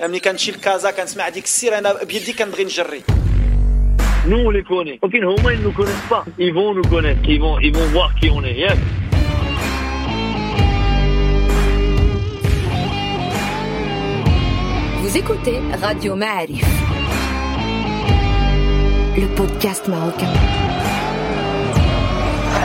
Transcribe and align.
ملي 0.00 0.20
كنمشي 0.20 0.50
لكازا 0.52 0.90
كنسمع 0.90 1.28
ديك 1.28 1.44
السير 1.44 1.78
انا 1.78 2.04
بيدي 2.04 2.32
كنبغي 2.32 2.64
نجري 2.64 3.02
Nous, 4.24 4.38
on 4.46 4.50
les 4.50 4.62
connaît. 4.62 4.98
Ok, 5.02 5.14
Homa, 5.30 5.52
ils 5.52 5.62
nous 5.66 5.72
connaissent 5.72 6.08
pas. 6.08 6.24
Ils 6.38 6.54
vont 6.54 6.72
nous 6.78 6.88
connaître. 6.94 7.22
Ils 7.28 7.40
vont, 7.40 7.58
ils 7.58 7.74
vont 7.76 7.88
voir 7.96 8.08
qui 8.20 8.30
on 8.30 8.40
est. 8.44 8.54
Yes. 8.64 8.78
Vous 15.00 15.16
écoutez 15.16 15.60
Radio 15.82 16.14
Ma'arif, 16.14 16.64
le 19.16 19.26
podcast 19.38 19.88
marocain. 19.88 20.32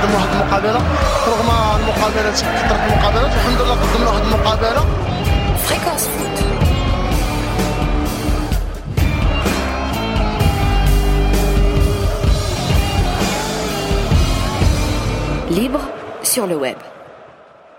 قدموا 0.02 0.16
واحد 0.16 0.30
المقابله 0.36 0.82
رغم 1.28 1.50
المقابلات 1.82 2.34
كثرت 2.42 2.80
المقابلات 2.92 3.32
الحمد 3.34 3.62
لله 3.62 3.76
قدمنا 3.82 4.10
واحد 4.10 4.22
المقابله 4.26 4.86
Fréquence 5.68 6.06
foot. 6.16 6.51
Libre 15.53 15.81
sur 16.23 16.47
le 16.47 16.57
web. 16.57 16.79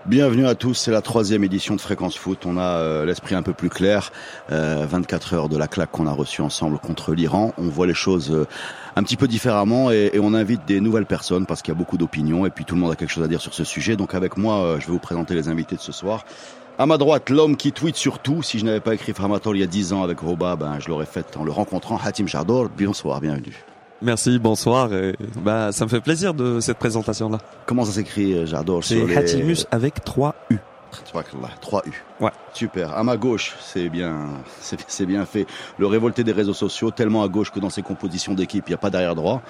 Bienvenue 0.06 0.46
à 0.46 0.54
tous, 0.54 0.74
c'est 0.74 0.92
la 0.92 1.02
troisième 1.02 1.42
édition 1.42 1.74
de 1.74 1.80
Fréquence 1.80 2.16
Foot. 2.16 2.46
On 2.46 2.56
a 2.56 2.78
euh, 2.78 3.04
l'esprit 3.04 3.34
un 3.34 3.42
peu 3.42 3.52
plus 3.52 3.68
clair. 3.68 4.12
Euh, 4.52 4.86
24 4.88 5.34
heures 5.34 5.48
de 5.48 5.58
la 5.58 5.66
claque 5.66 5.90
qu'on 5.90 6.06
a 6.06 6.12
reçue 6.12 6.40
ensemble 6.40 6.78
contre 6.78 7.14
l'Iran. 7.14 7.52
On 7.58 7.66
voit 7.68 7.88
les 7.88 7.94
choses 7.94 8.30
euh, 8.30 8.46
un 8.94 9.02
petit 9.02 9.16
peu 9.16 9.26
différemment 9.26 9.90
et, 9.90 10.12
on 10.22 10.34
invite 10.34 10.64
des 10.66 10.80
nouvelles 10.80 11.06
personnes 11.06 11.46
parce 11.46 11.62
qu'il 11.62 11.74
y 11.74 11.76
a 11.76 11.78
beaucoup 11.78 11.96
d'opinions 11.96 12.46
et 12.46 12.50
puis 12.50 12.64
tout 12.64 12.76
le 12.76 12.80
monde 12.80 12.92
a 12.92 12.94
quelque 12.94 13.10
chose 13.10 13.24
à 13.24 13.28
dire 13.28 13.40
sur 13.40 13.54
ce 13.54 13.64
sujet. 13.64 13.96
Donc 13.96 14.14
avec 14.14 14.36
moi, 14.36 14.62
euh, 14.62 14.78
je 14.78 14.86
vais 14.86 14.92
vous 14.92 15.00
présenter 15.00 15.34
les 15.34 15.48
invités 15.48 15.74
de 15.74 15.80
ce 15.80 15.90
soir. 15.90 16.24
À 16.78 16.86
ma 16.86 16.96
droite, 16.96 17.28
l'homme 17.28 17.56
qui 17.56 17.72
tweet 17.72 17.96
sur 17.96 18.20
tout. 18.20 18.40
Si 18.44 18.60
je 18.60 18.64
n'avais 18.66 18.78
pas 18.78 18.94
écrit 18.94 19.14
Framator 19.14 19.56
il 19.56 19.62
y 19.62 19.64
a 19.64 19.66
10 19.66 19.94
ans 19.94 20.04
avec 20.04 20.20
Roba, 20.20 20.54
ben, 20.54 20.78
je 20.78 20.90
l'aurais 20.90 21.06
fait 21.06 21.36
en 21.36 21.42
le 21.42 21.50
rencontrant. 21.50 21.98
Hatim 22.00 22.28
Jardor, 22.28 22.68
bonsoir, 22.68 23.20
bienvenue. 23.20 23.64
Merci, 24.04 24.38
bonsoir. 24.38 24.92
Et, 24.92 25.16
bah, 25.42 25.72
ça 25.72 25.84
me 25.84 25.90
fait 25.90 26.00
plaisir 26.00 26.34
de 26.34 26.60
cette 26.60 26.78
présentation-là. 26.78 27.38
Comment 27.66 27.84
ça 27.84 27.92
s'écrit, 27.92 28.34
euh, 28.34 28.46
Jardor 28.46 28.84
C'est 28.84 28.96
les- 28.96 29.16
Hatimus 29.16 29.56
avec 29.70 30.04
3 30.04 30.34
U. 30.50 30.58
Tabarakallah, 31.06 31.48
3 31.60 31.82
U. 31.86 31.92
Ouais. 32.22 32.30
Super. 32.52 32.96
À 32.96 33.02
ma 33.02 33.16
gauche, 33.16 33.56
c'est 33.60 33.88
bien, 33.88 34.26
c'est 34.60 34.78
c'est 34.86 35.06
bien 35.06 35.24
fait. 35.26 35.44
Le 35.78 35.86
révolté 35.88 36.22
des 36.22 36.30
réseaux 36.32 36.54
sociaux, 36.54 36.92
tellement 36.92 37.24
à 37.24 37.28
gauche 37.28 37.50
que 37.50 37.58
dans 37.58 37.70
ses 37.70 37.82
compositions 37.82 38.34
d'équipe, 38.34 38.64
il 38.68 38.70
n'y 38.70 38.74
a 38.74 38.78
pas 38.78 38.90
d'arrière 38.90 39.16
droit. 39.16 39.42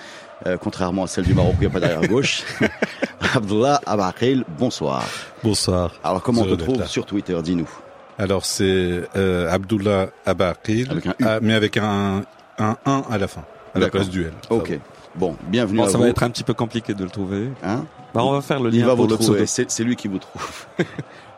Euh, 0.47 0.57
contrairement 0.57 1.03
à 1.05 1.07
celle 1.07 1.25
du 1.25 1.35
Maroc, 1.35 1.55
il 1.57 1.61
n'y 1.61 1.67
a 1.67 1.71
pas 1.71 1.81
d'arrière 1.81 2.09
gauche. 2.09 2.45
Abdullah 3.35 3.81
Abakil, 3.85 4.45
bonsoir. 4.59 5.05
Bonsoir. 5.43 5.93
Alors, 6.03 6.23
comment 6.23 6.43
on 6.43 6.47
te 6.47 6.55
trouve 6.55 6.87
sur 6.87 7.05
Twitter 7.05 7.37
Dis-nous. 7.43 7.69
Alors 8.17 8.45
c'est 8.47 9.03
euh, 9.17 9.51
Abdullah 9.51 10.07
Abakil, 10.25 10.89
Avec 10.91 11.07
un 11.07 11.11
U. 11.11 11.25
ah, 11.27 11.39
mais 11.43 11.53
avec 11.55 11.77
un, 11.77 12.23
un 12.59 12.77
1 12.87 13.03
à 13.11 13.19
la 13.19 13.27
fin, 13.27 13.43
à 13.75 13.79
la 13.79 13.89
place 13.89 14.09
du 14.09 14.25
L. 14.25 14.33
Ok. 14.51 14.79
Bon, 15.17 15.37
bienvenue 15.49 15.79
Bon, 15.79 15.85
à 15.85 15.89
ça 15.89 15.97
vous. 15.99 16.05
va 16.05 16.11
être 16.11 16.23
un 16.23 16.31
petit 16.31 16.43
peu 16.45 16.55
compliqué 16.55 16.93
de 16.95 17.05
le 17.05 17.11
trouver. 17.11 17.49
Hein 17.63 17.85
Bah, 18.13 18.25
on 18.25 18.33
va 18.33 18.41
faire 18.41 18.61
le 18.61 18.71
Il 18.73 18.81
lien 18.81 18.87
va 18.87 18.97
pour 18.97 19.05
vous 19.07 19.11
le 19.13 19.17
trouver. 19.19 19.47
C'est 19.47 19.71
c'est 19.71 19.85
lui 19.85 19.95
qui 19.97 20.09
vous 20.09 20.19
trouve. 20.19 20.67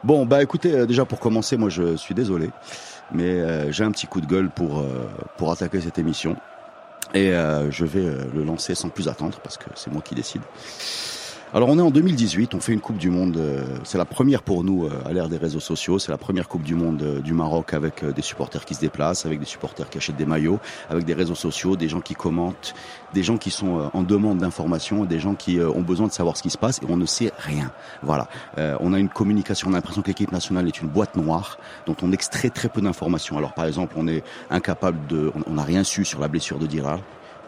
bon, 0.05 0.25
bah 0.25 0.43
écoutez, 0.43 0.73
euh, 0.75 0.87
déjà 0.87 1.05
pour 1.05 1.21
commencer, 1.21 1.57
moi 1.57 1.69
je 1.69 1.97
suis 1.97 2.15
désolé, 2.15 2.51
mais 3.13 3.25
euh, 3.29 3.71
j'ai 3.73 3.85
un 3.85 3.91
petit 3.91 4.07
coup 4.07 4.21
de 4.21 4.27
gueule 4.27 4.49
pour 4.51 4.79
euh, 4.81 5.07
pour 5.37 5.53
attaquer 5.53 5.81
cette 5.81 5.99
émission 5.99 6.37
et 7.15 7.33
euh, 7.33 7.71
je 7.71 7.85
vais 7.85 8.05
euh, 8.05 8.25
le 8.35 8.43
lancer 8.45 8.75
sans 8.75 8.89
plus 8.89 9.09
attendre 9.09 9.39
parce 9.43 9.57
que 9.59 9.67
c'est 9.75 9.93
moi 9.93 10.03
qui 10.03 10.15
décide. 10.15 10.43
Alors 11.55 11.69
on 11.71 11.79
est 11.79 11.83
en 11.83 11.91
2018, 11.93 12.55
on 12.55 12.61
fait 12.61 12.73
une 12.73 12.81
Coupe 12.81 12.99
du 12.99 13.09
Monde, 13.09 13.37
euh, 13.39 13.65
c'est 13.85 13.97
la 13.97 14.05
première 14.05 14.43
pour 14.43 14.63
nous 14.65 14.85
euh, 14.87 14.91
à 15.07 15.13
l'ère 15.13 15.29
des 15.29 15.39
réseaux 15.39 15.61
sociaux, 15.61 15.99
c'est 15.99 16.11
la 16.11 16.19
première 16.19 16.49
Coupe 16.49 16.63
du 16.65 16.75
Monde 16.75 17.01
euh, 17.03 17.21
du 17.21 17.33
Maroc 17.33 17.73
avec 17.73 18.05
des 18.05 18.21
supporters 18.21 18.65
qui 18.65 18.75
se 18.75 18.81
déplacent, 18.81 19.25
avec 19.25 19.39
des 19.39 19.47
supporters 19.47 19.89
qui 19.89 19.97
achètent 19.97 20.17
des 20.17 20.27
maillots, 20.27 20.59
avec 20.91 21.05
des 21.05 21.15
réseaux 21.15 21.37
sociaux, 21.37 21.77
des 21.77 21.89
gens 21.89 22.01
qui 22.01 22.15
commentent, 22.15 22.75
des 23.15 23.23
gens 23.23 23.39
qui 23.39 23.51
sont 23.51 23.89
en 23.95 24.03
demande 24.03 24.39
d'informations, 24.39 25.05
des 25.05 25.19
gens 25.21 25.35
qui 25.35 25.59
ont 25.61 25.81
besoin 25.83 26.09
de 26.09 26.13
savoir 26.13 26.37
ce 26.37 26.43
qui 26.43 26.51
se 26.51 26.59
passe 26.59 26.81
et 26.83 26.87
on 26.91 26.97
ne 26.97 27.07
sait 27.07 27.33
rien. 27.39 27.71
Voilà, 28.03 28.29
on 28.81 28.93
a 28.93 28.99
une 28.99 29.09
communication, 29.09 29.69
on 29.71 29.73
a 29.73 29.77
l'impression 29.77 30.03
que 30.03 30.09
l'équipe 30.09 30.33
nationale 30.33 30.67
est 30.67 30.81
une 30.83 30.89
boîte 30.89 31.17
noire 31.17 31.59
dont 31.87 31.97
on 32.03 32.13
extrait 32.13 32.51
très 32.51 32.69
peu 32.69 32.83
d'informations. 32.83 33.39
Alors 33.39 33.55
par 33.55 33.65
exemple, 33.67 33.95
on 33.97 34.09
est 34.09 34.23
incapable 34.51 34.99
de, 35.09 35.33
on- 35.35 35.51
on 35.51 35.55
n'a 35.55 35.63
rien 35.65 35.85
su 35.85 36.05
sur 36.05 36.21
la 36.21 36.29
blessure 36.29 36.59
de 36.59 36.67
Dirar. 36.67 36.99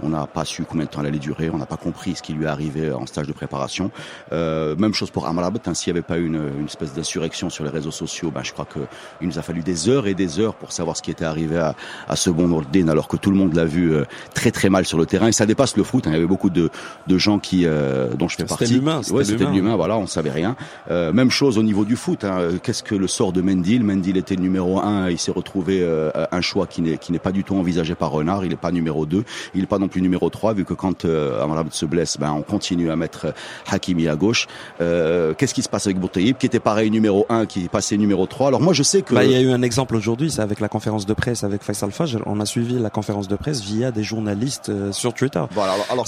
On 0.02 0.10
n'a 0.10 0.26
pas 0.26 0.44
su 0.44 0.64
combien 0.64 0.84
de 0.84 0.90
temps 0.90 1.00
elle 1.00 1.06
allait 1.08 1.18
durer, 1.18 1.50
on 1.50 1.58
n'a 1.58 1.66
pas 1.66 1.76
compris 1.76 2.14
ce 2.14 2.22
qui 2.22 2.32
lui 2.32 2.44
est 2.44 2.48
arrivé 2.48 2.92
en 2.92 3.06
stage 3.06 3.26
de 3.26 3.32
préparation. 3.32 3.90
Euh, 4.32 4.76
même 4.76 4.94
chose 4.94 5.10
pour 5.10 5.26
Amrabat, 5.26 5.60
hein, 5.66 5.74
s'il 5.74 5.92
n'y 5.92 5.98
avait 5.98 6.06
pas 6.06 6.18
eu 6.18 6.26
une, 6.26 6.40
une 6.58 6.66
espèce 6.66 6.92
d'insurrection 6.94 7.50
sur 7.50 7.64
les 7.64 7.70
réseaux 7.70 7.90
sociaux, 7.90 8.30
ben, 8.32 8.42
je 8.44 8.52
crois 8.52 8.64
que 8.64 8.80
il 9.20 9.26
nous 9.28 9.38
a 9.38 9.42
fallu 9.42 9.62
des 9.62 9.88
heures 9.88 10.06
et 10.06 10.14
des 10.14 10.38
heures 10.40 10.54
pour 10.54 10.72
savoir 10.72 10.96
ce 10.96 11.02
qui 11.02 11.10
était 11.10 11.24
arrivé 11.24 11.58
à, 11.58 11.74
à 12.08 12.16
ce 12.16 12.30
bon 12.30 12.48
Nordin, 12.48 12.88
alors 12.88 13.08
que 13.08 13.16
tout 13.16 13.30
le 13.30 13.36
monde 13.36 13.54
l'a 13.54 13.64
vu 13.64 13.92
euh, 13.92 14.04
très 14.34 14.50
très 14.50 14.68
mal 14.70 14.84
sur 14.84 14.98
le 14.98 15.06
terrain. 15.06 15.28
Et 15.28 15.32
ça 15.32 15.46
dépasse 15.46 15.76
le 15.76 15.82
foot, 15.84 16.06
hein, 16.06 16.10
il 16.10 16.14
y 16.14 16.16
avait 16.16 16.26
beaucoup 16.26 16.50
de, 16.50 16.70
de 17.06 17.18
gens 17.18 17.38
qui, 17.38 17.64
euh, 17.66 18.08
dont 18.14 18.28
je 18.28 18.36
fais 18.36 18.42
C'était 18.42 18.48
partie. 18.58 18.74
l'humain, 18.74 19.02
c'était 19.02 19.16
Ouais, 19.16 19.24
c'était 19.24 19.38
de 19.38 19.44
l'humain. 19.44 19.54
l'humain, 19.56 19.76
voilà, 19.76 19.96
on 19.98 20.06
savait 20.06 20.30
rien. 20.30 20.56
Euh, 20.90 21.12
même 21.12 21.30
chose 21.30 21.58
au 21.58 21.62
niveau 21.62 21.84
du 21.84 21.96
foot. 21.96 22.24
Hein, 22.24 22.50
Qu'est-ce 22.62 22.82
que 22.82 22.94
le 22.94 23.06
sort 23.08 23.32
de 23.32 23.40
Mendil? 23.40 23.82
Mendil 23.82 24.16
était 24.16 24.36
le 24.36 24.42
numéro 24.42 24.78
un, 24.80 25.10
il 25.10 25.18
s'est 25.18 25.32
retrouvé 25.32 25.80
euh, 25.82 26.10
un 26.30 26.40
choix 26.40 26.66
qui 26.66 26.82
n'est 26.82 26.98
qui 26.98 27.12
n'est 27.12 27.18
pas 27.18 27.32
du 27.32 27.44
tout 27.44 27.56
envisagé 27.56 27.94
par 27.94 28.10
Renard. 28.10 28.44
Il 28.44 28.50
n'est 28.50 28.56
pas 28.56 28.70
numéro 28.70 29.06
2 29.06 29.24
il 29.54 29.60
n'est 29.60 29.66
pas 29.66 29.78
non 29.78 29.87
plus 29.88 30.02
numéro 30.02 30.28
3 30.30 30.54
vu 30.54 30.64
que 30.64 30.74
quand 30.74 31.04
euh, 31.04 31.42
Amrabat 31.42 31.70
se 31.72 31.86
blesse, 31.86 32.16
ben 32.18 32.32
on 32.32 32.42
continue 32.42 32.90
à 32.90 32.96
mettre 32.96 33.26
euh, 33.26 33.32
Hakimi 33.70 34.08
à 34.08 34.16
gauche. 34.16 34.46
Euh, 34.80 35.34
Qu'est-ce 35.36 35.54
qui 35.54 35.62
se 35.62 35.68
passe 35.68 35.86
avec 35.86 35.98
Boutaïb 35.98 36.36
qui 36.38 36.46
était 36.46 36.60
pareil 36.60 36.90
numéro 36.90 37.26
1, 37.28 37.46
qui 37.46 37.64
est 37.64 37.68
passé 37.68 37.96
numéro 37.98 38.26
3 38.26 38.48
Alors 38.48 38.60
moi 38.60 38.72
je 38.72 38.82
sais 38.82 39.02
que 39.02 39.14
Bah, 39.14 39.24
il 39.24 39.30
y 39.32 39.34
a 39.34 39.40
eu 39.40 39.50
un 39.50 39.62
exemple 39.62 39.96
aujourd'hui, 39.96 40.30
c'est 40.30 40.42
avec 40.42 40.60
la 40.60 40.68
conférence 40.68 41.06
de 41.06 41.14
presse 41.14 41.44
avec 41.44 41.62
Faisal 41.62 41.90
Fajr. 41.90 42.20
On 42.26 42.40
a 42.40 42.46
suivi 42.46 42.78
la 42.78 42.90
conférence 42.90 43.28
de 43.28 43.36
presse 43.36 43.62
via 43.62 43.90
des 43.90 44.02
journalistes 44.02 44.68
euh, 44.68 44.92
sur 44.92 45.14
Twitter. 45.14 45.42
voilà, 45.52 45.72
alors, 45.72 45.86
alors 45.90 46.06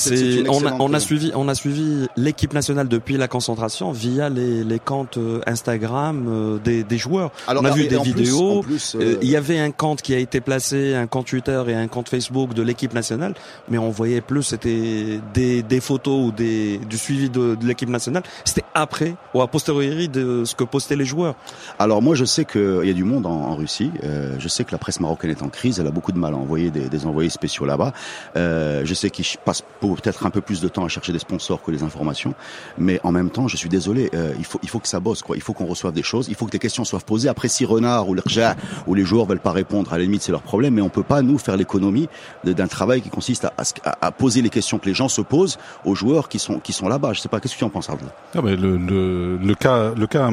on 0.49 0.67
a, 0.67 0.77
on 0.79 0.95
a 0.95 1.01
suivi, 1.01 1.33
on 1.35 1.49
a 1.49 1.55
suivi 1.55 2.07
l'équipe 2.17 2.53
nationale 2.53 2.89
depuis 2.89 3.17
la 3.17 3.29
concentration 3.29 3.93
via 3.93 4.29
les, 4.29 4.65
les 4.65 4.79
comptes 4.79 5.17
euh, 5.19 5.41
Instagram 5.47 6.27
euh, 6.29 6.59
des, 6.59 6.83
des 6.85 6.99
joueurs. 6.99 7.31
Alors, 7.47 7.63
on 7.63 7.67
a 7.67 7.71
vu 7.71 7.87
des 7.89 7.97
plus- 7.97 8.13
vidéos. 8.13 8.61
plus, 8.63 8.95
Euh, 8.95 9.01
euh, 9.15 9.17
Il 9.23 9.29
y 9.31 9.37
avait 9.37 9.59
un 9.59 9.71
compte 9.71 10.03
qui 10.03 10.15
a 10.15 10.19
été 10.19 10.41
placé, 10.41 10.95
un 10.95 11.07
compte 11.07 11.27
Twitter 11.27 11.63
et 11.69 11.75
un 11.75 11.89
compte 11.89 12.09
Facebook 12.09 12.55
de 12.55 12.63
l'équipe 12.63 12.95
nationale, 12.95 13.35
mais 13.71 13.79
on 13.79 13.91
voyait 13.91 14.21
plus 14.21 14.43
c'était 14.43 15.21
des, 15.33 15.63
des 15.63 15.81
photos 15.81 16.29
ou 16.29 16.33
des 16.33 16.79
du 16.79 16.99
suivi 16.99 17.31
de, 17.31 17.55
de 17.55 17.67
l'équipe 17.67 17.89
nationale. 17.89 18.23
C'était 18.45 18.65
après 18.75 19.15
ou 19.35 19.41
a 19.43 19.47
posteriori 19.49 20.09
de 20.09 20.45
ce 20.45 20.55
que 20.55 20.65
postaient 20.65 20.97
les 20.97 21.05
joueurs. 21.05 21.35
Alors 21.79 22.03
moi 22.03 22.15
je 22.15 22.25
sais 22.25 22.45
qu'il 22.45 22.83
y 22.85 22.91
a 22.91 22.93
du 22.93 23.05
monde 23.05 23.27
en, 23.27 23.31
en 23.31 23.57
Russie. 23.57 23.91
Euh, 24.05 24.37
je 24.39 24.49
sais 24.49 24.65
que 24.65 24.73
la 24.73 24.79
presse 24.79 25.01
marocaine 25.01 25.31
est 25.31 25.43
en 25.43 25.49
crise. 25.49 25.79
Elle 25.81 25.87
a 25.87 25.91
beaucoup 25.91 26.13
de 26.13 26.19
mal 26.19 26.35
à 26.35 26.37
envoyer 26.37 26.71
des, 26.71 26.89
des 26.89 27.07
envoyés 27.07 27.31
spéciaux 27.31 27.65
là-bas. 27.65 27.93
Euh, 28.37 28.83
je 28.85 28.95
sais 28.95 29.11
qu'ils 29.11 29.25
passent 29.45 29.63
peut-être 29.81 30.27
un 30.27 30.31
peu 30.31 30.41
plus 30.41 30.61
de 30.61 30.69
temps 30.69 30.85
à 30.85 30.89
chercher 30.89 31.13
des 31.13 31.19
sponsors 31.19 31.63
que 31.63 31.71
les 31.71 31.83
informations. 31.83 32.35
Mais 32.79 33.01
en 33.05 33.13
même 33.13 33.31
temps, 33.31 33.49
je 33.49 33.57
suis 33.57 33.69
désolé. 33.69 34.11
euh, 34.15 34.33
il 34.39 34.45
faut 34.45 34.59
il 34.63 34.69
faut 34.69 34.79
que 34.81 34.89
ça 34.89 35.01
bosse 35.01 35.23
quoi. 35.23 35.37
Il 35.37 35.43
faut 35.43 35.53
qu'on 35.53 35.67
reçoive 35.67 35.93
des 35.93 36.03
choses. 36.03 36.27
Il 36.29 36.35
faut 36.35 36.47
que 36.47 36.51
des 36.53 36.59
questions 36.59 36.85
soient 36.85 37.01
posées. 37.01 37.29
Après 37.29 37.49
si 37.49 37.65
Renard 37.65 38.09
ou 38.09 38.15
l'Irja 38.15 38.57
ou 38.87 38.95
les 38.95 39.05
joueurs 39.05 39.27
veulent 39.27 39.41
pas 39.41 39.53
répondre, 39.53 39.93
à 39.93 39.99
la 39.99 40.05
limite 40.05 40.23
c'est 40.23 40.33
leur 40.33 40.43
problème. 40.43 40.75
Mais 40.75 40.83
on 40.83 40.89
peut 40.89 41.03
pas 41.03 41.23
nous 41.23 41.39
faire 41.39 41.57
l'économie 41.57 42.09
d'un 42.45 42.67
travail 42.69 43.03
qui 43.03 43.11
consiste 43.11 43.45
à, 43.45 43.60
à 44.01 44.11
poser 44.13 44.43
les 44.43 44.51
questions 44.51 44.79
que 44.79 44.87
les 44.87 44.95
gens 44.95 45.09
se 45.09 45.21
posent 45.21 45.59
aux 45.85 45.95
joueurs 45.95 46.29
qui 46.29 46.39
sont 46.39 46.59
qui 46.61 46.73
sont 46.73 46.89
là-bas. 46.89 47.13
Je 47.13 47.21
sais 47.21 47.29
pas. 47.29 47.41
Qu'est-ce 47.41 47.55
que 47.55 47.59
tu 47.59 47.65
en 47.65 47.71
penses, 47.71 47.91
Abdel 47.91 48.09
Ah, 48.35 48.41
mais 48.43 48.57
le, 48.57 48.77
le, 48.77 49.37
cas, 49.55 49.93
le 49.97 50.07
cas 50.07 50.25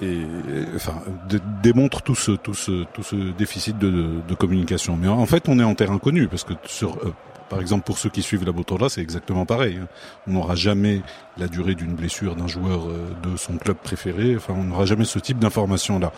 est- 0.00 0.74
enfin, 0.76 0.94
dé- 1.28 1.40
démontre 1.62 2.02
tout 2.02 2.14
ce, 2.14 2.32
tout 2.32 2.54
ce, 2.54 2.84
tout 2.92 3.02
ce 3.02 3.16
déficit 3.32 3.78
de, 3.78 4.20
communication. 4.34 4.96
Mais 4.96 5.08
en 5.08 5.26
fait, 5.26 5.48
on 5.48 5.58
est 5.58 5.64
en 5.64 5.74
terrain 5.74 5.98
connu 5.98 6.28
parce 6.28 6.44
que 6.44 6.52
sur, 6.66 6.96
euh, 7.04 7.12
par 7.48 7.60
exemple, 7.60 7.84
pour 7.84 7.98
ceux 7.98 8.10
qui 8.10 8.22
suivent 8.22 8.44
la 8.44 8.52
Botola, 8.52 8.88
c'est 8.88 9.00
exactement 9.00 9.44
pareil. 9.46 9.78
hein. 9.82 9.88
On 10.28 10.32
n'aura 10.32 10.54
jamais 10.54 11.02
la 11.36 11.48
durée 11.48 11.74
d'une 11.74 11.94
blessure 11.94 12.36
d'un 12.36 12.46
joueur 12.46 12.86
euh, 12.88 13.08
de 13.28 13.36
son 13.36 13.56
club 13.56 13.76
préféré. 13.76 14.36
Enfin, 14.36 14.54
on 14.56 14.64
n'aura 14.64 14.84
jamais 14.86 15.04
ce 15.04 15.18
type 15.18 15.38
d'information 15.40 15.98
là. 15.98 16.12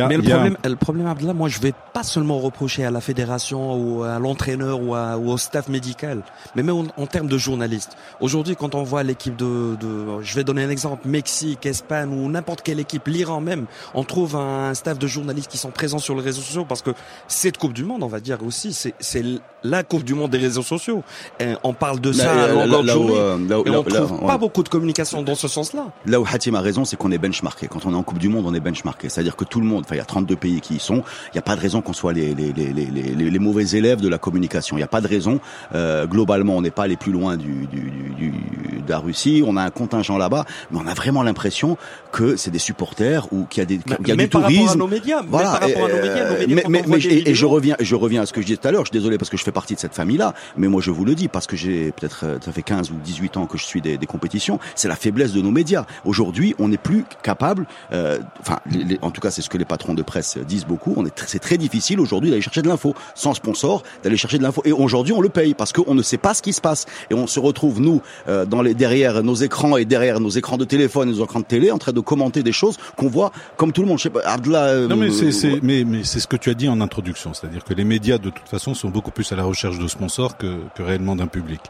A, 0.00 0.08
Mais 0.08 0.16
le 0.16 0.24
y 0.24 0.32
a 0.32 0.36
problème, 0.36 0.56
le 0.64 0.76
problème, 0.76 1.06
Abdallah, 1.06 1.34
moi, 1.34 1.48
je 1.48 1.60
vais 1.60 1.72
pas 1.92 2.02
seulement 2.02 2.38
reprocher 2.38 2.84
à 2.84 2.90
la 2.90 3.00
fédération 3.00 3.74
ou 3.76 4.02
à 4.04 4.18
l'entraîneur 4.18 4.80
ou, 4.80 4.94
ou 4.96 5.30
au 5.30 5.36
staff 5.38 5.68
médical, 5.68 6.22
mais 6.56 6.62
même 6.62 6.76
en, 6.76 6.86
en 7.02 7.06
termes 7.06 7.28
de 7.28 7.38
journalistes. 7.38 7.96
Aujourd'hui, 8.20 8.56
quand 8.56 8.74
on 8.74 8.82
voit 8.82 9.02
l'équipe 9.02 9.36
de, 9.36 9.76
de, 9.80 10.22
je 10.22 10.34
vais 10.34 10.44
donner 10.44 10.64
un 10.64 10.70
exemple, 10.70 11.06
Mexique, 11.08 11.66
Espagne 11.66 12.10
ou 12.12 12.28
n'importe 12.30 12.62
quelle 12.62 12.80
équipe, 12.80 13.06
l'Iran 13.08 13.40
même, 13.40 13.66
on 13.94 14.04
trouve 14.04 14.36
un 14.36 14.74
staff 14.74 14.98
de 14.98 15.06
journalistes 15.06 15.50
qui 15.50 15.58
sont 15.58 15.70
présents 15.70 15.98
sur 15.98 16.14
les 16.14 16.22
réseaux 16.22 16.42
sociaux 16.42 16.64
parce 16.68 16.82
que 16.82 16.90
cette 17.28 17.58
Coupe 17.58 17.72
du 17.72 17.84
Monde, 17.84 18.02
on 18.02 18.08
va 18.08 18.20
dire 18.20 18.38
aussi, 18.44 18.72
c'est, 18.72 18.94
c'est 19.00 19.24
la 19.62 19.82
Coupe 19.82 20.04
du 20.04 20.14
Monde 20.14 20.30
des 20.30 20.38
réseaux 20.38 20.62
sociaux. 20.62 21.02
Et 21.40 21.52
on 21.62 21.72
parle 21.74 22.00
de 22.00 22.12
ça 22.12 22.34
Là, 22.34 22.42
à 22.44 22.46
là, 22.54 22.66
là 22.66 22.78
où, 22.80 22.86
journée. 22.86 23.14
euh, 23.16 23.48
là 23.48 23.60
où- 23.60 23.64
Et 23.66 23.70
là- 23.70 23.80
on 23.80 23.84
là- 23.84 24.00
trouve 24.00 24.20
ouais. 24.20 24.26
pas 24.26 24.38
beaucoup 24.38 24.62
de 24.62 24.68
communication 24.68 25.22
dans 25.22 25.34
ce 25.34 25.48
sens-là. 25.48 25.86
Là 26.06 26.20
où 26.20 26.24
Hatim 26.30 26.54
a 26.54 26.60
raison, 26.60 26.84
c'est 26.84 26.96
qu'on 26.96 27.10
est 27.12 27.18
benchmarké. 27.18 27.68
Quand 27.68 27.84
on 27.86 27.92
est 27.92 27.96
en 27.96 28.02
Coupe 28.02 28.18
du 28.18 28.28
Monde, 28.28 28.46
on 28.46 28.54
est 28.54 28.60
benchmarké. 28.60 29.08
C'est-à-dire 29.08 29.36
que 29.36 29.44
tout 29.44 29.60
le 29.60 29.66
monde, 29.66 29.81
monde. 29.82 29.84
Enfin, 29.86 29.94
il 29.94 29.98
y 29.98 30.02
a 30.02 30.04
32 30.04 30.36
pays 30.36 30.60
qui 30.60 30.74
y 30.76 30.78
sont. 30.80 31.02
Il 31.28 31.34
n'y 31.34 31.38
a 31.38 31.42
pas 31.42 31.56
de 31.56 31.60
raison 31.60 31.80
qu'on 31.82 31.92
soit 31.92 32.12
les, 32.12 32.34
les, 32.34 32.52
les, 32.52 32.72
les, 32.72 32.86
les, 32.86 33.30
les 33.30 33.38
mauvais 33.38 33.64
élèves 33.70 34.00
de 34.00 34.08
la 34.08 34.18
communication. 34.18 34.76
Il 34.76 34.80
n'y 34.80 34.84
a 34.84 34.88
pas 34.88 35.00
de 35.00 35.08
raison. 35.08 35.40
Euh, 35.74 36.06
globalement, 36.06 36.56
on 36.56 36.62
n'est 36.62 36.70
pas 36.70 36.86
les 36.86 36.96
plus 36.96 37.12
loin 37.12 37.36
du, 37.36 37.66
du, 37.66 37.90
du, 38.18 38.30
de 38.30 38.90
la 38.90 38.98
Russie. 38.98 39.42
On 39.46 39.56
a 39.56 39.62
un 39.62 39.70
contingent 39.70 40.18
là-bas, 40.18 40.44
mais 40.70 40.78
on 40.82 40.86
a 40.86 40.94
vraiment 40.94 41.22
l'impression 41.22 41.76
que 42.12 42.36
c'est 42.36 42.50
des 42.50 42.58
supporters 42.58 43.26
ou 43.32 43.44
qu'il 43.44 43.60
y 43.60 43.62
a 43.62 43.66
des 43.66 43.78
qu'il 43.78 44.08
y 44.08 44.12
a 44.12 44.16
du 44.16 44.28
par 44.28 44.42
rapport 44.42 44.54
à 44.56 44.58
tourisme. 44.58 44.78
nos 44.78 44.86
médias, 44.86 45.22
Voilà. 45.26 45.52
par 45.52 45.60
rapport 45.60 45.84
à 45.86 45.88
nos 45.88 45.96
médias, 45.96 46.28
nos 46.28 46.34
euh, 46.34 46.38
médias, 46.38 46.62
mais, 46.68 46.82
mais, 46.82 46.84
mais- 46.86 47.04
et, 47.04 47.30
et 47.30 47.34
je 47.34 47.46
reviens, 47.46 47.76
je 47.80 47.94
reviens 47.94 48.22
à 48.22 48.26
ce 48.26 48.32
que 48.32 48.40
je 48.40 48.46
disais 48.46 48.58
tout 48.58 48.68
à 48.68 48.70
l'heure. 48.70 48.82
Je 48.84 48.90
suis 48.90 48.98
désolé 48.98 49.18
parce 49.18 49.30
que 49.30 49.36
je 49.36 49.44
fais 49.44 49.52
partie 49.52 49.74
de 49.74 49.80
cette 49.80 49.94
famille-là, 49.94 50.34
mais 50.56 50.68
moi 50.68 50.80
je 50.82 50.90
vous 50.90 51.04
le 51.04 51.14
dis 51.14 51.28
parce 51.28 51.46
que 51.46 51.56
j'ai 51.56 51.92
peut-être 51.92 52.20
euh, 52.24 52.38
ça 52.44 52.52
fait 52.52 52.62
15 52.62 52.90
ou 52.90 52.94
18 53.02 53.36
ans 53.38 53.46
que 53.46 53.58
je 53.58 53.64
suis 53.64 53.80
des, 53.80 53.96
des 53.98 54.06
compétitions. 54.06 54.58
C'est 54.74 54.88
la 54.88 54.96
faiblesse 54.96 55.32
de 55.32 55.40
nos 55.40 55.50
médias. 55.50 55.84
Aujourd'hui, 56.04 56.54
on 56.58 56.68
n'est 56.68 56.76
plus 56.78 57.04
capable. 57.22 57.66
euh, 57.92 58.18
Enfin, 58.40 58.58
les- 58.70 58.84
les- 58.84 58.98
en 59.02 59.10
tout 59.10 59.20
cas, 59.20 59.30
c'est 59.30 59.42
ce 59.42 59.48
que 59.48 59.58
les 59.62 59.66
patrons 59.66 59.94
de 59.94 60.02
presse 60.02 60.38
disent 60.38 60.66
beaucoup. 60.66 60.92
On 60.96 61.06
est, 61.06 61.24
c'est 61.26 61.38
très 61.38 61.56
difficile 61.56 62.00
aujourd'hui 62.00 62.30
d'aller 62.30 62.42
chercher 62.42 62.62
de 62.62 62.68
l'info 62.68 62.94
sans 63.14 63.32
sponsor, 63.34 63.84
d'aller 64.02 64.16
chercher 64.16 64.38
de 64.38 64.42
l'info. 64.42 64.60
Et 64.64 64.72
aujourd'hui, 64.72 65.12
on 65.12 65.20
le 65.20 65.28
paye 65.28 65.54
parce 65.54 65.72
qu'on 65.72 65.94
ne 65.94 66.02
sait 66.02 66.18
pas 66.18 66.34
ce 66.34 66.42
qui 66.42 66.52
se 66.52 66.60
passe 66.60 66.86
et 67.10 67.14
on 67.14 67.28
se 67.28 67.38
retrouve 67.38 67.80
nous 67.80 68.02
euh, 68.28 68.44
dans 68.44 68.60
les 68.60 68.74
derrière 68.74 69.22
nos 69.22 69.36
écrans 69.36 69.76
et 69.76 69.84
derrière 69.84 70.18
nos 70.18 70.30
écrans 70.30 70.56
de 70.58 70.64
téléphone 70.64 71.08
et 71.08 71.12
nos 71.12 71.24
écrans 71.24 71.38
de 71.40 71.44
télé 71.44 71.70
en 71.70 71.78
train 71.78 71.92
de 71.92 72.00
commenter 72.00 72.42
des 72.42 72.50
choses 72.52 72.76
qu'on 72.96 73.08
voit 73.08 73.30
comme 73.56 73.70
tout 73.72 73.82
le 73.82 73.88
monde. 73.88 73.98
Je 73.98 74.04
sais 74.04 74.10
pas, 74.10 74.22
Abdullah. 74.24 74.64
euh, 74.64 74.88
Non 74.88 74.96
mais 74.96 75.10
c'est 75.12 75.26
euh, 75.26 75.30
c'est 75.30 75.62
mais 75.62 75.84
mais 75.84 76.02
c'est 76.02 76.18
ce 76.18 76.26
que 76.26 76.36
tu 76.36 76.50
as 76.50 76.54
dit 76.54 76.68
en 76.68 76.80
introduction, 76.80 77.32
c'est-à-dire 77.34 77.62
que 77.62 77.74
les 77.74 77.84
médias 77.84 78.18
de 78.18 78.30
toute 78.30 78.48
façon 78.48 78.74
sont 78.74 78.88
beaucoup 78.90 79.12
plus 79.12 79.30
à 79.30 79.36
la 79.36 79.44
recherche 79.44 79.78
de 79.78 79.86
sponsors 79.86 80.36
que 80.36 80.58
que 80.74 80.82
réellement 80.82 81.14
d'un 81.14 81.28
public. 81.28 81.60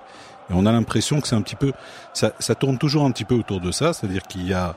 Et 0.50 0.54
on 0.54 0.64
a 0.66 0.72
l'impression 0.72 1.20
que 1.20 1.28
c'est 1.28 1.36
un 1.36 1.42
petit 1.42 1.56
peu 1.56 1.72
ça 2.14 2.32
ça 2.38 2.54
tourne 2.54 2.78
toujours 2.78 3.04
un 3.04 3.10
petit 3.10 3.24
peu 3.24 3.34
autour 3.34 3.60
de 3.60 3.70
ça, 3.70 3.92
c'est-à-dire 3.92 4.22
qu'il 4.22 4.46
y 4.46 4.54
a 4.54 4.74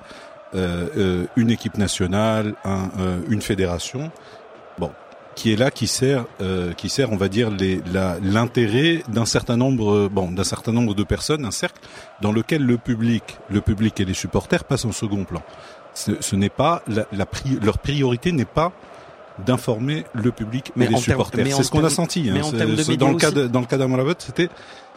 une 1.36 1.50
équipe 1.52 1.78
nationale, 1.78 2.54
un, 2.64 2.90
euh, 3.00 3.20
une 3.30 3.42
fédération, 3.42 4.12
bon, 4.80 4.92
qui 5.36 5.52
est 5.52 5.56
là, 5.58 5.70
qui 5.72 5.88
sert, 5.88 6.26
euh, 6.42 6.72
qui 6.74 6.88
sert, 6.90 7.12
on 7.12 7.18
va 7.18 7.28
dire, 7.28 7.50
les, 7.52 7.82
la- 7.94 8.18
l'intérêt 8.24 9.04
d'un 9.10 9.26
certain 9.26 9.58
nombre, 9.58 9.92
euh, 9.94 10.10
bon, 10.10 10.32
d'un 10.32 10.44
certain 10.46 10.72
nombre 10.72 10.96
de 10.96 11.04
personnes, 11.04 11.44
un 11.46 11.52
cercle 11.52 11.82
dans 12.22 12.32
lequel 12.32 12.64
le 12.66 12.78
public, 12.78 13.24
le 13.50 13.60
public 13.62 14.00
et 14.00 14.06
les 14.06 14.14
supporters 14.14 14.64
passent 14.64 14.86
en 14.86 14.94
second 14.94 15.26
plan. 15.26 15.42
Ce, 15.94 16.12
ce 16.22 16.36
n'est 16.36 16.50
pas 16.50 16.82
la, 16.88 17.06
la 17.12 17.26
pri- 17.26 17.60
leur 17.64 17.78
priorité 17.80 18.32
n'est 18.32 18.46
pas 18.46 18.72
d'informer 19.46 20.06
le 20.14 20.32
public 20.32 20.72
Mais 20.78 20.86
et 20.86 20.88
les 20.88 20.96
supporters. 21.16 21.44
C'est 21.58 21.64
ce 21.64 21.72
qu'on 21.72 21.84
a 21.84 21.90
senti. 21.90 22.30
hein. 22.30 22.34
dans 22.98 23.08
le 23.12 23.18
cas 23.18 23.32
de, 23.32 23.48
dans 23.48 23.60
le 23.60 23.66
cas 23.66 23.78
d'Amrabat, 23.78 24.14
c'était 24.20 24.50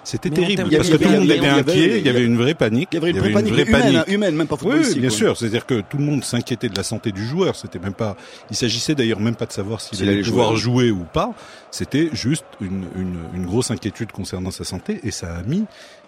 c'était 0.04 0.30
terrible 0.30 0.56
termes- 0.56 0.70
parce 0.70 0.88
que 0.90 0.96
tout 0.96 1.08
le 1.08 1.18
monde 1.20 1.30
était 1.30 1.46
inquiet. 1.46 1.98
Il 1.98 2.06
y 2.06 2.08
avait 2.08 2.24
une 2.24 2.36
vraie 2.36 2.54
panique. 2.54 2.88
Il 2.92 2.96
y 2.96 2.98
avait 2.98 3.10
une 3.10 3.18
vraie 3.18 3.28
une 3.28 3.34
panique, 3.34 3.52
vraie 3.52 3.62
humaine, 3.64 3.82
panique. 3.82 4.08
humaine, 4.08 4.34
même 4.36 4.46
pas 4.46 4.54
Oui, 4.54 4.60
footballistique. 4.60 4.94
oui, 4.96 5.00
bien 5.00 5.10
sûr. 5.10 5.36
C'est-à-dire 5.36 5.66
que 5.66 5.80
tout 5.82 5.98
le 5.98 6.04
monde 6.04 6.24
s'inquiétait 6.24 6.68
de 6.68 6.76
la 6.76 6.82
santé 6.82 7.12
du 7.12 7.26
joueur. 7.26 7.56
C'était 7.56 7.78
même 7.78 7.92
pas. 7.94 8.16
Il 8.50 8.56
s'agissait 8.56 8.94
d'ailleurs 8.94 9.20
même 9.20 9.36
pas 9.36 9.46
de 9.46 9.52
savoir 9.52 9.80
s'il 9.80 10.08
allait 10.08 10.22
pouvoir 10.22 10.56
jouer. 10.56 10.90
ou 10.90 11.04
pas. 11.12 11.32
C'était 11.70 12.08
juste 12.12 12.44
une, 12.60 12.84
une, 12.96 13.18
une 13.34 13.44
grosse 13.46 13.70
inquiétude 13.70 14.12
concernant 14.12 14.50
sa 14.50 14.64
santé 14.64 15.00
et 15.02 15.10
ça 15.10 15.36
a 15.36 15.42
mis 15.42 15.64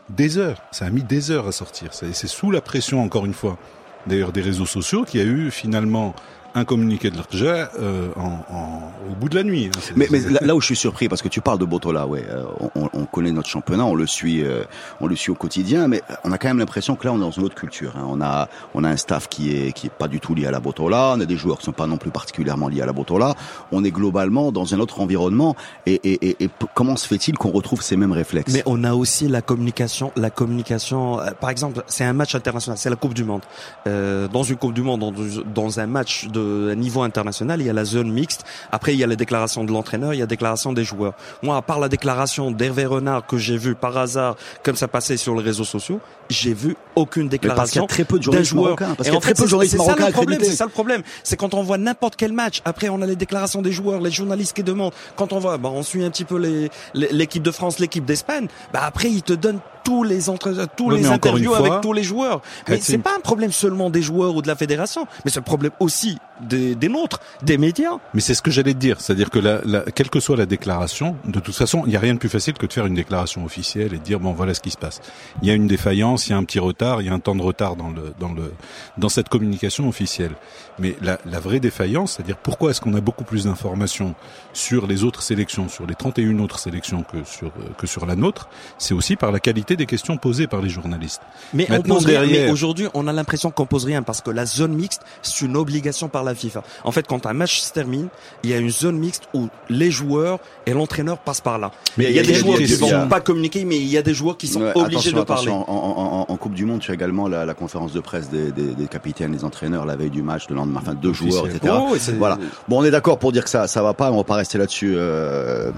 des 0.08 0.38
heures. 0.38 0.62
Ça 0.72 0.86
a 0.86 0.90
mis 0.90 1.02
des 1.02 1.30
heures 1.30 1.46
à 1.46 1.52
sortir. 1.52 1.88
C'est 1.92 2.14
c'est 2.14 2.26
sous 2.26 2.50
la 2.50 2.60
pression, 2.60 3.02
encore 3.02 3.26
une 3.26 3.34
fois, 3.34 3.58
d'ailleurs 4.06 4.32
des 4.32 4.40
réseaux 4.40 4.66
sociaux, 4.66 5.04
qu'il 5.04 5.20
y 5.20 5.22
a 5.22 5.26
eu 5.26 5.50
finalement 5.50 6.14
un 6.54 6.64
communiqué 6.64 7.10
de 7.10 7.16
l'Arja 7.16 7.70
euh, 7.78 8.08
en, 8.16 8.54
en- 8.54 8.92
au 9.10 9.14
bout 9.14 9.28
de 9.28 9.34
la 9.36 9.42
nuit. 9.44 9.70
hein. 9.74 9.78
Mais, 9.96 10.08
mais 10.10 10.20
là, 10.20 10.40
là 10.42 10.54
où 10.56 10.60
je 10.60 10.66
suis 10.66 10.76
surpris, 10.76 11.08
parce 11.08 11.22
que 11.22 11.28
tu 11.28 11.40
parles 11.40 11.58
de 11.58 11.64
Botola, 11.64 12.06
ouais, 12.06 12.24
euh, 12.28 12.44
on, 12.74 12.88
on 12.92 13.04
connaît 13.06 13.32
notre 13.32 13.48
championnat, 13.48 13.84
on 13.84 13.94
le 13.94 14.06
suit, 14.06 14.42
euh, 14.44 14.64
on 15.00 15.06
le 15.06 15.16
suit 15.16 15.30
au 15.30 15.34
quotidien, 15.34 15.88
mais 15.88 16.02
on 16.24 16.32
a 16.32 16.38
quand 16.38 16.48
même 16.48 16.58
l'impression 16.58 16.96
que 16.96 17.06
là, 17.06 17.12
on 17.12 17.16
est 17.18 17.20
dans 17.20 17.30
une 17.30 17.44
autre 17.44 17.54
culture. 17.54 17.92
hein. 17.96 18.04
On 18.08 18.20
a, 18.20 18.48
on 18.74 18.84
a 18.84 18.88
un 18.88 18.96
staff 18.96 19.28
qui 19.28 19.54
est, 19.56 19.72
qui 19.72 19.86
est 19.86 19.90
pas 19.90 20.08
du 20.08 20.20
tout 20.20 20.34
lié 20.34 20.46
à 20.46 20.50
la 20.50 20.60
Botola, 20.60 21.14
on 21.16 21.20
a 21.20 21.24
des 21.26 21.36
joueurs 21.36 21.58
qui 21.58 21.64
sont 21.66 21.72
pas 21.72 21.86
non 21.86 21.96
plus 21.98 22.10
particulièrement 22.10 22.68
liés 22.68 22.82
à 22.82 22.86
la 22.86 22.92
Botola. 22.92 23.34
On 23.72 23.84
est 23.84 23.90
globalement 23.90 24.52
dans 24.52 24.74
un 24.74 24.80
autre 24.80 25.00
environnement. 25.00 25.54
Et, 25.86 25.94
et, 26.04 26.30
et, 26.30 26.44
et 26.44 26.50
comment 26.74 26.96
se 26.96 27.06
fait-il 27.06 27.38
qu'on 27.38 27.50
retrouve 27.50 27.82
ces 27.82 27.96
mêmes 27.96 28.12
réflexes? 28.12 28.52
Mais 28.52 28.62
on 28.66 28.82
a 28.84 28.94
aussi 28.94 29.28
la 29.28 29.42
communication, 29.42 30.12
la 30.16 30.30
communication. 30.30 31.20
euh, 31.20 31.30
par 31.40 31.50
exemple, 31.50 31.82
c'est 31.86 32.04
un 32.04 32.12
match 32.12 32.34
international, 32.34 32.76
c'est 32.78 32.90
la 32.90 32.96
Coupe 32.96 33.14
du 33.14 33.24
Monde. 33.24 33.42
Euh, 33.86 34.26
dans 34.28 34.42
une 34.42 34.56
Coupe 34.56 34.74
du 34.74 34.82
Monde, 34.82 35.00
dans, 35.00 35.12
dans 35.54 35.80
un 35.80 35.86
match 35.86 36.26
de 36.28 36.39
niveau 36.76 37.02
international, 37.02 37.60
il 37.60 37.66
y 37.66 37.70
a 37.70 37.72
la 37.72 37.84
zone 37.84 38.10
mixte. 38.10 38.44
Après, 38.72 38.92
il 38.94 38.98
y 38.98 39.04
a 39.04 39.06
les 39.06 39.16
déclarations 39.16 39.64
de 39.64 39.72
l'entraîneur, 39.72 40.14
il 40.14 40.18
y 40.18 40.20
a 40.20 40.24
la 40.24 40.26
déclaration 40.26 40.72
des 40.72 40.84
joueurs. 40.84 41.14
Moi, 41.42 41.56
à 41.56 41.62
part 41.62 41.80
la 41.80 41.88
déclaration 41.88 42.50
d'Hervé 42.50 42.86
Renard 42.86 43.26
que 43.26 43.36
j'ai 43.38 43.56
vu 43.56 43.74
par 43.74 43.96
hasard, 43.96 44.36
comme 44.62 44.76
ça 44.76 44.88
passait 44.88 45.16
sur 45.16 45.34
les 45.34 45.42
réseaux 45.42 45.64
sociaux, 45.64 46.00
j'ai 46.28 46.54
vu 46.54 46.76
aucune 46.96 47.28
Mais 47.30 47.38
parce 47.38 47.70
qu'il 47.72 47.80
y 47.80 47.82
déclaration 47.82 47.84
a 47.84 47.86
très 47.88 48.04
peu 48.04 48.18
de 48.18 48.22
journalistes 48.22 48.54
marocains. 48.54 48.94
Parce 48.96 49.08
qu'il 49.08 49.14
y 49.14 49.16
a 49.16 49.20
très 49.20 49.34
peu 49.34 49.42
de 49.42 49.46
c'est 49.46 49.50
journalistes 49.50 49.72
c'est 49.72 49.78
ça 49.78 49.84
marocains 49.84 50.06
le 50.06 50.12
problème. 50.12 50.34
accrédités. 50.34 50.50
C'est 50.52 50.56
ça 50.58 50.64
le 50.64 50.70
problème. 50.70 51.02
C'est 51.24 51.36
quand 51.36 51.54
on 51.54 51.62
voit 51.62 51.78
n'importe 51.78 52.16
quel 52.16 52.32
match. 52.32 52.60
Après, 52.64 52.88
on 52.88 53.02
a 53.02 53.06
les 53.06 53.16
déclarations 53.16 53.62
des 53.62 53.72
joueurs, 53.72 54.00
les 54.00 54.10
journalistes 54.10 54.54
qui 54.54 54.62
demandent. 54.62 54.92
Quand 55.16 55.32
on 55.32 55.38
voit, 55.38 55.58
bah, 55.58 55.70
on 55.72 55.82
suit 55.82 56.04
un 56.04 56.10
petit 56.10 56.24
peu 56.24 56.36
les 56.38 56.70
les- 56.94 57.08
l'équipe 57.12 57.42
de 57.42 57.50
France, 57.50 57.78
l'équipe 57.78 58.04
d'Espagne. 58.04 58.46
Bah 58.72 58.80
après, 58.84 59.10
ils 59.10 59.22
te 59.22 59.32
donnent 59.32 59.60
tous 59.84 60.02
les 60.04 60.28
entre 60.28 60.52
tous 60.76 60.90
Oui, 60.90 60.98
les 60.98 61.06
interviews 61.06 61.54
fois, 61.54 61.66
avec 61.66 61.80
tous 61.80 61.92
les 61.92 62.02
joueurs. 62.02 62.40
Mais 62.68 62.80
c'est 62.80 62.98
pas 62.98 63.14
un 63.16 63.20
problème 63.20 63.52
seulement 63.52 63.90
des 63.90 64.02
joueurs 64.02 64.34
ou 64.34 64.42
de 64.42 64.48
la 64.48 64.56
fédération, 64.56 65.06
mais 65.24 65.30
c'est 65.30 65.40
le 65.40 65.44
problème 65.44 65.72
aussi 65.80 66.18
des, 66.40 66.74
des 66.74 66.88
nôtres, 66.88 67.20
des 67.42 67.58
médias. 67.58 67.98
Mais 68.14 68.20
c'est 68.20 68.34
ce 68.34 68.42
que 68.42 68.50
j'allais 68.50 68.74
te 68.74 68.78
dire, 68.78 69.00
c'est-à-dire 69.00 69.30
que 69.30 69.38
la, 69.38 69.60
la- 69.64 69.82
quelle 69.82 70.08
que 70.10 70.20
soit 70.20 70.36
la 70.36 70.46
déclaration, 70.46 71.16
de 71.26 71.40
toute 71.40 71.54
façon, 71.54 71.82
il 71.86 71.90
n'y 71.90 71.96
a 71.96 72.00
rien 72.00 72.14
de 72.14 72.18
plus 72.18 72.28
facile 72.28 72.54
que 72.54 72.66
de 72.66 72.72
faire 72.72 72.86
une 72.86 72.94
déclaration 72.94 73.44
officielle 73.44 73.92
et 73.94 73.98
de 73.98 74.02
dire 74.04 74.20
bon 74.20 74.32
voilà 74.32 74.54
ce 74.54 74.60
qui 74.60 74.70
se 74.70 74.78
passe. 74.78 75.00
Il 75.42 75.48
y 75.48 75.50
a 75.50 75.54
une 75.54 75.66
défaillance, 75.66 76.26
il 76.28 76.30
y 76.30 76.32
a 76.32 76.36
un 76.36 76.44
petit 76.44 76.58
retard, 76.58 77.02
il 77.02 77.06
y 77.06 77.10
a 77.10 77.12
un 77.14 77.18
temps 77.20 77.34
de 77.34 77.42
retard 77.42 77.76
dans 77.76 77.90
le 77.90 78.12
dans 78.18 78.32
le 78.32 78.52
dans 78.98 79.08
cette 79.08 79.28
communication 79.28 79.88
officielle. 79.88 80.32
Mais 80.78 80.96
la, 81.02 81.18
la 81.26 81.40
vraie 81.40 81.60
défaillance, 81.60 82.14
c'est-à-dire 82.14 82.36
pourquoi 82.38 82.70
est-ce 82.70 82.80
qu'on 82.80 82.94
a 82.94 83.00
beaucoup 83.02 83.24
plus 83.24 83.44
d'informations 83.44 84.14
sur 84.54 84.86
les 84.86 85.04
autres 85.04 85.22
sélections, 85.22 85.68
sur 85.68 85.86
les 85.86 85.94
31 85.94 86.38
autres 86.38 86.58
sélections 86.58 87.02
que 87.02 87.18
sur 87.24 87.48
euh, 87.48 87.50
que 87.76 87.86
sur 87.86 88.06
la 88.06 88.16
nôtre, 88.16 88.48
c'est 88.78 88.94
aussi 88.94 89.16
par 89.16 89.30
la 89.32 89.40
qualité 89.40 89.69
des 89.76 89.86
questions 89.86 90.16
posées 90.16 90.46
par 90.46 90.60
les 90.62 90.68
journalistes. 90.68 91.20
Mais, 91.54 91.66
on 91.68 91.72
Maintenant, 91.74 91.94
pose 91.96 92.06
rien. 92.06 92.20
derrière- 92.20 92.46
Mais 92.46 92.52
aujourd'hui, 92.52 92.88
on 92.94 93.06
a 93.08 93.12
l'impression 93.12 93.50
qu'on 93.50 93.66
pose 93.66 93.84
rien 93.84 94.02
parce 94.02 94.20
que 94.20 94.30
la 94.30 94.46
zone 94.46 94.72
mixte, 94.74 95.02
c'est 95.22 95.44
une 95.44 95.56
obligation 95.56 96.08
par 96.08 96.24
la 96.24 96.34
FIFA. 96.34 96.62
En 96.84 96.92
fait, 96.92 97.06
quand 97.06 97.26
un 97.26 97.32
match 97.32 97.60
se 97.60 97.72
termine, 97.72 98.08
il 98.44 98.50
y 98.50 98.54
a 98.54 98.58
une 98.58 98.70
zone 98.70 98.98
mixte 98.98 99.24
où 99.34 99.48
les 99.68 99.90
joueurs 99.90 100.38
et 100.66 100.72
l'entraîneur 100.72 101.18
passent 101.18 101.40
par 101.40 101.58
là. 101.58 101.70
Mais 101.96 102.04
il 102.04 102.12
y 102.16 102.18
a 102.18 102.22
des 102.22 102.34
a- 102.34 102.38
joueurs 102.38 102.58
qui 102.58 102.72
a- 102.74 102.98
vont 103.02 103.08
pas 103.08 103.20
communiquer, 103.20 103.64
mais 103.64 103.76
il 103.76 103.88
y 103.88 103.96
a 103.98 104.02
des 104.02 104.14
joueurs 104.14 104.36
qui 104.36 104.46
sont 104.46 104.60
Ouais, 104.62 104.72
obligés 104.74 105.12
de 105.12 105.22
parler. 105.22 105.50
En, 105.50 105.64
en- 105.66 106.26
en- 106.28 106.32
en 106.32 106.36
Coupe 106.36 106.54
du 106.54 106.64
Monde, 106.64 106.80
tu 106.80 106.90
as 106.90 106.94
également 106.94 107.28
la, 107.28 107.44
la 107.44 107.54
conférence 107.54 107.92
de 107.92 108.00
presse 108.00 108.30
des, 108.30 108.52
des- 108.52 108.74
des 108.74 108.86
capitaines, 108.86 109.32
des 109.32 109.44
entraîneurs 109.44 109.84
la 109.86 109.96
veille 109.96 110.10
du 110.10 110.22
match, 110.22 110.44
le 110.48 110.56
lendemain, 110.56 110.80
enfin 110.82 110.94
deux 110.94 111.12
joueurs, 111.12 111.46
etc. 111.46 111.74
Oh, 111.76 111.94
Voilà. 112.18 112.38
Bon, 112.68 112.80
on 112.80 112.84
est 112.84 112.90
d'accord 112.90 113.18
pour 113.18 113.32
dire 113.32 113.44
que 113.44 113.50
ça, 113.50 113.66
ça 113.66 113.82
va 113.82 113.94
pas. 113.94 114.10
On 114.12 114.16
va 114.16 114.24
pas 114.24 114.34
rester 114.36 114.58
là-dessus. 114.58 114.94
euh, 114.96 115.70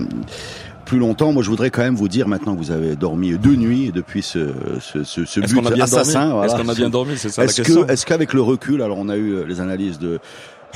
plus 0.85 0.99
longtemps, 0.99 1.33
moi 1.33 1.43
je 1.43 1.49
voudrais 1.51 1.71
quand 1.71 1.83
même 1.83 1.95
vous 1.95 2.09
dire 2.09 2.29
maintenant 2.29 2.55
que 2.55 2.59
vous 2.59 2.71
avez 2.71 2.97
dormi 2.97 3.37
deux 3.39 3.55
nuits 3.57 3.93
depuis 3.95 4.23
ce, 4.23 4.49
ce, 4.81 5.05
ce, 5.05 5.25
ce 5.25 5.41
Est-ce 5.41 5.53
but 5.55 5.61
qu'on 5.61 5.67
a 5.67 5.71
bien 5.71 5.85
assassin. 5.85 6.31
voilà. 6.33 6.53
Est-ce 6.53 6.63
qu'on 6.63 6.69
a 6.69 6.75
bien 6.75 6.91
dormi 6.91 7.17
C'est 7.17 7.29
ça 7.31 7.43
la 7.43 7.47
Est-ce 7.49 7.63
question. 7.63 7.85
que, 7.85 7.93
est-ce 7.93 8.05
qu'avec 8.07 8.33
le 8.33 8.43
recul, 8.43 8.83
alors 8.83 8.99
on 8.99 9.09
a 9.09 9.17
eu 9.17 9.45
les 9.47 9.61
analyses 9.61 9.99
de 9.99 10.19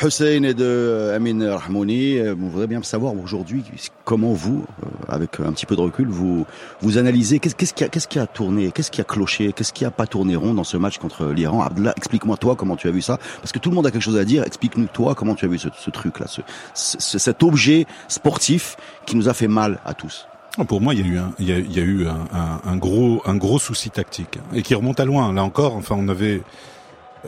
Hussein 0.02 0.42
et 0.42 0.52
de 0.52 0.64
euh, 0.64 1.16
Amin 1.16 1.56
Rahmouni, 1.56 2.18
euh, 2.18 2.34
on 2.38 2.48
voudrait 2.48 2.66
bien 2.66 2.82
savoir 2.82 3.14
aujourd'hui 3.14 3.64
comment 4.04 4.32
vous, 4.32 4.64
euh, 4.82 4.88
avec 5.08 5.40
un 5.40 5.52
petit 5.52 5.64
peu 5.64 5.74
de 5.74 5.80
recul, 5.80 6.06
vous 6.08 6.44
vous 6.82 6.98
analysez 6.98 7.38
qu'est-ce 7.38 7.54
qu'est-ce 7.54 7.72
qui 7.72 8.08
qui 8.08 8.18
a 8.18 8.26
tourné, 8.26 8.72
qu'est-ce 8.72 8.90
qui 8.90 9.00
a 9.00 9.04
cloché, 9.04 9.52
qu'est-ce 9.54 9.72
qui 9.72 9.86
a 9.86 9.90
pas 9.90 10.06
tourné 10.06 10.36
rond 10.36 10.52
dans 10.52 10.64
ce 10.64 10.76
match 10.76 10.98
contre 10.98 11.26
l'Iran? 11.28 11.66
Explique-moi 11.96 12.36
toi 12.36 12.56
comment 12.56 12.76
tu 12.76 12.88
as 12.88 12.90
vu 12.90 13.00
ça, 13.00 13.18
parce 13.40 13.52
que 13.52 13.58
tout 13.58 13.70
le 13.70 13.74
monde 13.76 13.86
a 13.86 13.90
quelque 13.90 14.02
chose 14.02 14.18
à 14.18 14.24
dire. 14.26 14.44
Explique-nous 14.44 14.86
toi 14.86 15.14
comment 15.14 15.34
tu 15.34 15.46
as 15.46 15.48
vu 15.48 15.58
ce, 15.58 15.68
ce 15.78 15.88
truc 15.90 16.20
là, 16.20 16.26
ce, 16.26 16.42
ce- 16.74 17.18
cet 17.18 17.42
objet 17.42 17.86
sportif 18.08 18.76
qui 19.06 19.16
nous 19.16 19.30
a 19.30 19.34
fait 19.34 19.48
mal 19.48 19.80
à 19.86 19.94
tous. 19.94 20.26
Pour 20.68 20.80
moi, 20.82 20.92
il 20.94 21.00
y 21.00 21.02
a 21.02 21.06
eu 21.06 21.18
un, 21.18 21.32
il 21.38 21.48
y 21.48 21.52
a, 21.80 21.82
eu 21.82 22.06
un- 22.06 22.60
un 22.64 22.76
gros, 22.76 23.22
un 23.26 23.36
gros 23.36 23.58
souci 23.58 23.88
tactique 23.90 24.38
et 24.54 24.60
qui 24.62 24.74
remonte 24.74 25.00
à 25.00 25.04
loin. 25.06 25.32
Là 25.32 25.42
encore, 25.42 25.74
enfin, 25.74 25.96
on 25.98 26.08
avait, 26.08 26.42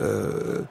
euh, 0.01 0.61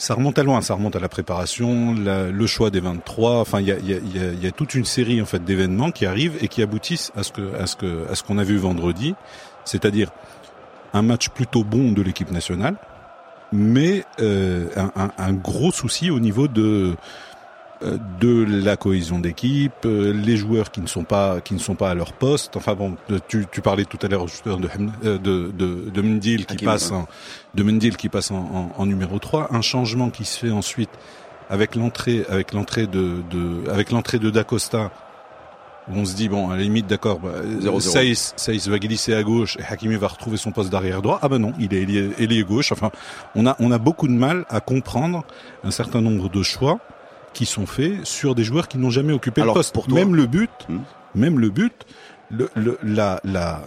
ça 0.00 0.14
remonte 0.14 0.38
à 0.38 0.42
loin. 0.42 0.62
Ça 0.62 0.74
remonte 0.74 0.96
à 0.96 0.98
la 0.98 1.10
préparation, 1.10 1.94
le 1.94 2.46
choix 2.46 2.70
des 2.70 2.80
23. 2.80 3.36
Enfin, 3.36 3.60
il 3.60 3.68
y 3.68 4.46
a, 4.46 4.50
toute 4.50 4.74
une 4.74 4.86
série 4.86 5.20
en 5.20 5.26
fait 5.26 5.44
d'événements 5.44 5.90
qui 5.90 6.06
arrivent 6.06 6.38
et 6.40 6.48
qui 6.48 6.62
aboutissent 6.62 7.12
à 7.16 7.22
ce 7.22 7.32
que, 7.32 7.54
à 7.54 7.66
ce 7.66 7.76
que, 7.76 8.06
ce 8.12 8.22
qu'on 8.22 8.38
a 8.38 8.42
vu 8.42 8.56
vendredi, 8.56 9.14
c'est-à-dire 9.64 10.10
un 10.94 11.02
match 11.02 11.28
plutôt 11.28 11.64
bon 11.64 11.92
de 11.92 12.00
l'équipe 12.00 12.30
nationale, 12.30 12.76
mais 13.52 14.04
euh, 14.20 14.68
un, 15.18 15.32
gros 15.34 15.70
souci 15.70 16.10
au 16.10 16.18
niveau 16.18 16.48
de 16.48 16.96
de 17.82 18.44
la 18.64 18.76
cohésion 18.76 19.18
d'équipe, 19.18 19.72
euh, 19.86 20.12
les 20.12 20.36
joueurs 20.36 20.70
qui 20.70 20.80
ne 20.80 20.86
sont 20.86 21.04
pas 21.04 21.40
qui 21.40 21.54
ne 21.54 21.58
sont 21.58 21.74
pas 21.74 21.90
à 21.90 21.94
leur 21.94 22.12
poste. 22.12 22.56
Enfin 22.56 22.74
bon, 22.74 22.96
de- 23.08 23.20
tu, 23.26 23.46
tu 23.50 23.62
parlais 23.62 23.84
tout 23.86 23.98
à 24.02 24.08
l'heure 24.08 24.26
de 24.26 24.68
euh, 25.04 25.18
de 25.18 25.50
de, 25.56 25.90
de 25.90 26.02
Mendil 26.02 26.44
qui 26.46 26.56
passe 26.66 26.90
en, 26.92 27.08
de 27.54 27.62
Mendil 27.62 27.96
qui 27.96 28.08
passe 28.08 28.30
en, 28.30 28.36
en, 28.36 28.72
en 28.76 28.86
numéro 28.86 29.18
3, 29.18 29.48
un 29.54 29.62
changement 29.62 30.10
qui 30.10 30.24
se 30.24 30.38
fait 30.38 30.50
ensuite 30.50 30.90
avec 31.48 31.74
l'entrée 31.74 32.24
avec 32.28 32.52
l'entrée 32.52 32.86
de, 32.86 33.22
de 33.30 33.70
avec 33.70 33.90
l'entrée 33.90 34.18
de 34.18 34.28
Dacosta. 34.30 34.90
On 35.92 36.04
se 36.04 36.14
dit 36.14 36.28
bon 36.28 36.50
à 36.50 36.56
la 36.56 36.62
limite 36.62 36.86
d'accord 36.86 37.18
bah, 37.18 37.40
0-0. 37.62 37.80
Saïs, 37.80 38.34
Saïs 38.36 38.68
va 38.68 38.78
glisser 38.78 39.14
à 39.14 39.22
gauche 39.24 39.56
et 39.58 39.62
Hakimi 39.64 39.96
va 39.96 40.06
retrouver 40.08 40.36
son 40.36 40.52
poste 40.52 40.70
d'arrière 40.70 41.02
droit. 41.02 41.18
Ah 41.22 41.28
ben 41.28 41.38
non, 41.38 41.52
il 41.58 41.72
est 41.74 41.82
ailier, 41.82 42.10
ailier 42.18 42.44
gauche. 42.44 42.70
Enfin, 42.70 42.90
on 43.34 43.46
a 43.46 43.56
on 43.58 43.72
a 43.72 43.78
beaucoup 43.78 44.06
de 44.06 44.12
mal 44.12 44.44
à 44.50 44.60
comprendre 44.60 45.24
un 45.64 45.70
certain 45.72 46.00
nombre 46.02 46.28
de 46.28 46.42
choix 46.42 46.78
qui 47.32 47.46
sont 47.46 47.66
faits 47.66 48.04
sur 48.04 48.34
des 48.34 48.44
joueurs 48.44 48.68
qui 48.68 48.78
n'ont 48.78 48.90
jamais 48.90 49.12
occupé 49.12 49.40
Alors, 49.42 49.54
le 49.54 49.58
poste. 49.60 49.74
pour 49.74 49.86
toi- 49.86 49.98
même 49.98 50.14
le 50.14 50.26
but, 50.26 50.50
Hmm. 50.68 50.78
même 51.14 51.38
le 51.38 51.50
but, 51.50 51.72
le, 52.30 52.48
le- 52.54 52.78
la, 52.82 53.20
la, 53.24 53.62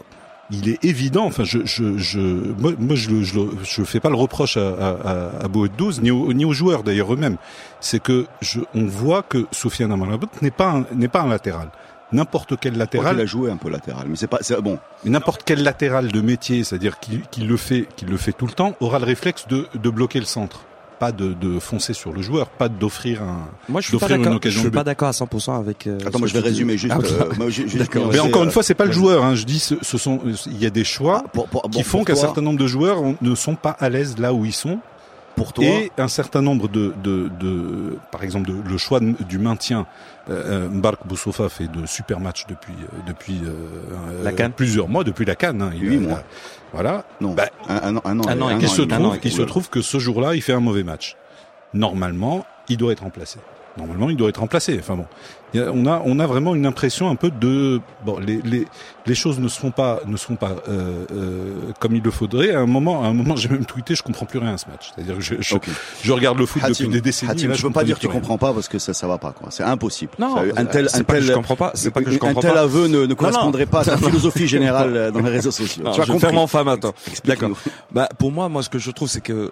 il 0.51 0.69
est 0.69 0.83
évident. 0.85 1.25
Enfin, 1.25 1.43
je, 1.43 1.59
je, 1.65 1.97
je, 1.97 2.19
moi, 2.19 2.73
moi, 2.77 2.95
je, 2.95 3.23
je, 3.23 3.39
je 3.63 3.83
fais 3.83 3.99
pas 3.99 4.09
le 4.09 4.15
reproche 4.15 4.57
à, 4.57 4.69
à, 4.69 5.43
à, 5.43 5.47
Boet 5.47 5.69
12 5.77 6.01
ni, 6.01 6.11
aux- 6.11 6.33
ni 6.33 6.45
aux 6.45 6.53
joueurs 6.53 6.83
d'ailleurs 6.83 7.13
eux-mêmes. 7.13 7.37
C'est 7.79 8.01
que 8.01 8.25
je, 8.41 8.59
on 8.75 8.85
voit 8.85 9.23
que 9.23 9.45
Sofiane 9.51 9.91
Amrabat 9.91 10.27
n'est 10.41 10.51
pas 10.51 10.69
un- 10.71 10.85
n'est 10.95 11.07
pas 11.07 11.21
un 11.21 11.27
latéral. 11.29 11.69
N'importe 12.11 12.53
quel 12.61 12.77
latéral, 12.77 13.15
qu'il 13.15 13.23
a 13.23 13.25
joué 13.25 13.49
un 13.49 13.57
peu 13.57 13.69
latéral, 13.71 14.05
mais 14.07 14.15
c'est 14.15 14.27
pas, 14.27 14.37
c'est 14.41 14.61
bon. 14.61 14.77
n'importe 15.03 15.41
quel 15.45 15.63
latéral 15.63 16.11
de 16.11 16.21
métier, 16.21 16.63
c'est-à-dire 16.63 16.99
qu'il 16.99 17.21
qu'il 17.31 17.47
le 17.47 17.57
fait, 17.57 17.87
qu'il 17.95 18.07
le 18.09 18.17
fait 18.17 18.33
tout 18.33 18.45
le 18.45 18.51
temps, 18.51 18.75
aura 18.81 18.99
le 18.99 19.05
réflexe 19.05 19.47
de, 19.47 19.65
de 19.73 19.89
bloquer 19.89 20.19
le 20.19 20.25
centre, 20.25 20.61
pas 21.03 21.11
de, 21.11 21.33
de 21.33 21.59
foncer 21.59 21.91
sur 21.93 22.13
le 22.13 22.21
joueur, 22.21 22.47
pas 22.47 22.69
d'offrir 22.69 23.21
un. 23.23 23.47
Moi, 23.67 23.81
je 23.81 23.87
suis 23.89 23.97
pas 23.97 24.09
une. 24.09 24.23
Je 24.23 24.29
occasion 24.29 24.61
suis 24.61 24.71
pas 24.71 24.85
d'accord 24.85 25.09
à 25.09 25.11
100% 25.11 25.59
avec. 25.59 25.85
euh, 25.87 25.97
Attends, 26.05 26.19
moi 26.19 26.29
je 26.29 26.33
vais 26.33 26.39
résumer 26.39 26.77
juste. 26.77 26.93
Ah, 26.95 26.99
euh, 27.03 27.31
moi, 27.37 27.49
ju- 27.49 27.63
juste 27.67 27.77
D'accord. 27.77 28.03
nuancer, 28.03 28.17
Mais 28.17 28.19
encore 28.21 28.41
euh, 28.43 28.45
une 28.45 28.51
fois, 28.51 28.63
c'est 28.63 28.73
pas 28.73 28.85
le 28.85 28.93
joueur. 28.93 29.25
Hein. 29.25 29.35
Je 29.35 29.43
dis, 29.43 29.59
ce, 29.59 29.75
ce 29.81 29.97
sont, 29.97 30.21
il 30.45 30.57
y 30.57 30.65
a 30.65 30.69
des 30.69 30.85
choix 30.85 31.23
ah, 31.25 31.27
pour- 31.33 31.47
pour- 31.49 31.63
bon, 31.63 31.69
qui 31.69 31.83
font 31.83 32.05
qu'un 32.05 32.15
certain 32.15 32.39
nombre 32.41 32.59
de 32.59 32.67
joueurs 32.67 33.01
ne 33.21 33.35
sont 33.35 33.55
pas 33.55 33.71
à 33.71 33.89
l'aise 33.89 34.15
là 34.17 34.33
où 34.33 34.45
ils 34.45 34.53
sont, 34.53 34.79
Pour 35.35 35.51
toi, 35.51 35.65
et 35.65 35.91
un 35.97 36.07
certain 36.07 36.41
nombre 36.43 36.67
de, 36.67 36.93
de, 37.03 37.29
de 37.39 37.97
par 38.11 38.23
exemple, 38.23 38.49
de, 38.49 38.55
le 38.69 38.77
choix 38.77 38.99
de- 38.99 39.15
du 39.27 39.39
maintien. 39.39 39.87
Euh, 40.29 40.69
Mbark 40.69 41.05
Boussoufa 41.05 41.49
fait 41.49 41.67
de 41.67 41.85
super 41.85 42.19
matchs 42.19 42.45
depuis 42.47 42.73
euh, 42.73 42.97
depuis 43.07 43.41
euh, 43.43 44.23
La 44.23 44.29
euh, 44.31 44.49
plusieurs 44.49 44.87
mois, 44.87 45.03
depuis 45.03 45.25
la 45.25 45.35
Cannes. 45.35 45.61
Hein. 45.61 45.71
Il 45.75 45.89
Huit 45.89 45.97
a- 45.97 45.99
mois. 45.99 46.23
Voilà. 46.71 47.03
non, 47.19 47.33
bah, 47.33 47.49
un, 47.67 47.75
un 47.75 47.97
an, 47.97 48.01
un 48.05 48.19
an, 48.19 48.27
un 48.27 48.41
an 48.41 48.49
et 48.51 48.53
Il 48.61 48.69
se 48.69 48.81
trouve, 48.83 48.93
Un 48.93 49.05
an 49.05 49.13
il 49.23 49.31
se 49.31 49.41
trouve 49.41 49.69
que 49.69 49.81
ce 49.81 49.97
jour-là, 49.99 50.35
il 50.35 50.41
fait 50.41 50.53
un 50.53 50.59
mauvais 50.59 50.83
match. 50.83 51.17
Normalement, 51.73 52.45
il 52.69 52.77
doit 52.77 52.91
être 52.93 53.01
remplacé. 53.03 53.39
Normalement, 53.77 54.09
il 54.11 54.15
doit 54.17 54.29
être 54.29 54.39
remplacé. 54.39 54.77
Enfin 54.79 54.95
bon, 54.95 55.05
on 55.55 55.85
a 55.87 55.99
on 56.05 56.19
a 56.19 56.27
vraiment 56.27 56.53
une 56.53 56.67
impression 56.67 57.09
un 57.09 57.15
peu 57.15 57.31
de 57.31 57.81
bon, 58.05 58.19
les 58.19 58.39
les 58.43 58.67
les 59.07 59.15
choses 59.15 59.39
ne 59.39 59.47
se 59.47 59.59
font 59.59 59.71
pas 59.71 59.99
ne 60.05 60.15
se 60.15 60.25
font 60.25 60.35
pas 60.35 60.51
euh, 60.69 61.05
euh, 61.11 61.53
comme 61.79 61.95
il 61.95 62.03
le 62.03 62.11
faudrait. 62.11 62.53
À 62.53 62.59
un 62.59 62.67
moment, 62.67 63.03
à 63.03 63.07
un 63.07 63.13
moment, 63.13 63.35
j'ai 63.35 63.49
même 63.49 63.65
tweeté, 63.65 63.95
je 63.95 64.03
comprends 64.03 64.27
plus 64.27 64.37
rien 64.37 64.53
à 64.53 64.57
ce 64.59 64.67
match. 64.69 64.91
C'est-à-dire 64.93 65.15
que 65.15 65.21
je, 65.21 65.35
je, 65.39 65.55
je 66.03 66.11
regarde 66.11 66.37
le 66.37 66.45
foot 66.45 66.61
Hatim, 66.63 66.73
depuis 66.85 66.87
des 66.89 67.01
décennies. 67.01 67.31
Hatim, 67.31 67.49
là, 67.49 67.55
tu 67.55 67.61
je 67.61 67.67
peux 67.67 67.73
pas 67.73 67.83
dire 67.83 67.95
que 67.95 68.01
tu 68.01 68.09
comprends 68.09 68.37
pas 68.37 68.53
parce 68.53 68.67
que 68.67 68.77
ça, 68.77 68.93
ça 68.93 69.07
va 69.07 69.17
pas, 69.17 69.31
quoi. 69.31 69.49
C'est 69.49 69.63
impossible. 69.63 70.11
Non, 70.19 70.35
Ça, 70.35 70.41
un 70.55 70.65
tel, 70.65 70.87
un 70.93 71.03
tel, 71.03 71.23
je 71.23 71.33
comprends 71.33 71.55
pas. 71.55 71.71
C'est 71.73 71.89
pas 71.89 72.03
que 72.03 72.11
je 72.11 72.15
un 72.17 72.19
comprends 72.19 72.41
tel 72.41 72.53
pas. 72.53 72.61
aveu 72.61 72.87
ne, 72.87 73.07
ne 73.07 73.13
correspondrait 73.15 73.65
pas 73.65 73.79
à 73.81 73.85
ta 73.85 73.97
philosophie 73.97 74.47
générale 74.47 74.95
euh, 74.95 75.11
dans 75.11 75.21
les 75.21 75.31
réseaux 75.31 75.49
sociaux. 75.51 75.83
Non, 75.83 75.91
tu 75.93 76.01
as 76.01 76.03
je 76.03 76.07
vais 76.09 76.13
compris. 76.13 76.27
faire 76.29 76.39
mon 76.39 76.45
femme, 76.47 76.67
attends. 76.67 76.93
D'accord. 77.25 77.49
Bah, 77.91 78.07
pour 78.19 78.31
moi, 78.31 78.49
moi, 78.49 78.61
ce 78.61 78.69
que 78.69 78.77
je 78.77 78.91
trouve, 78.91 79.09
c'est 79.09 79.21
que 79.21 79.51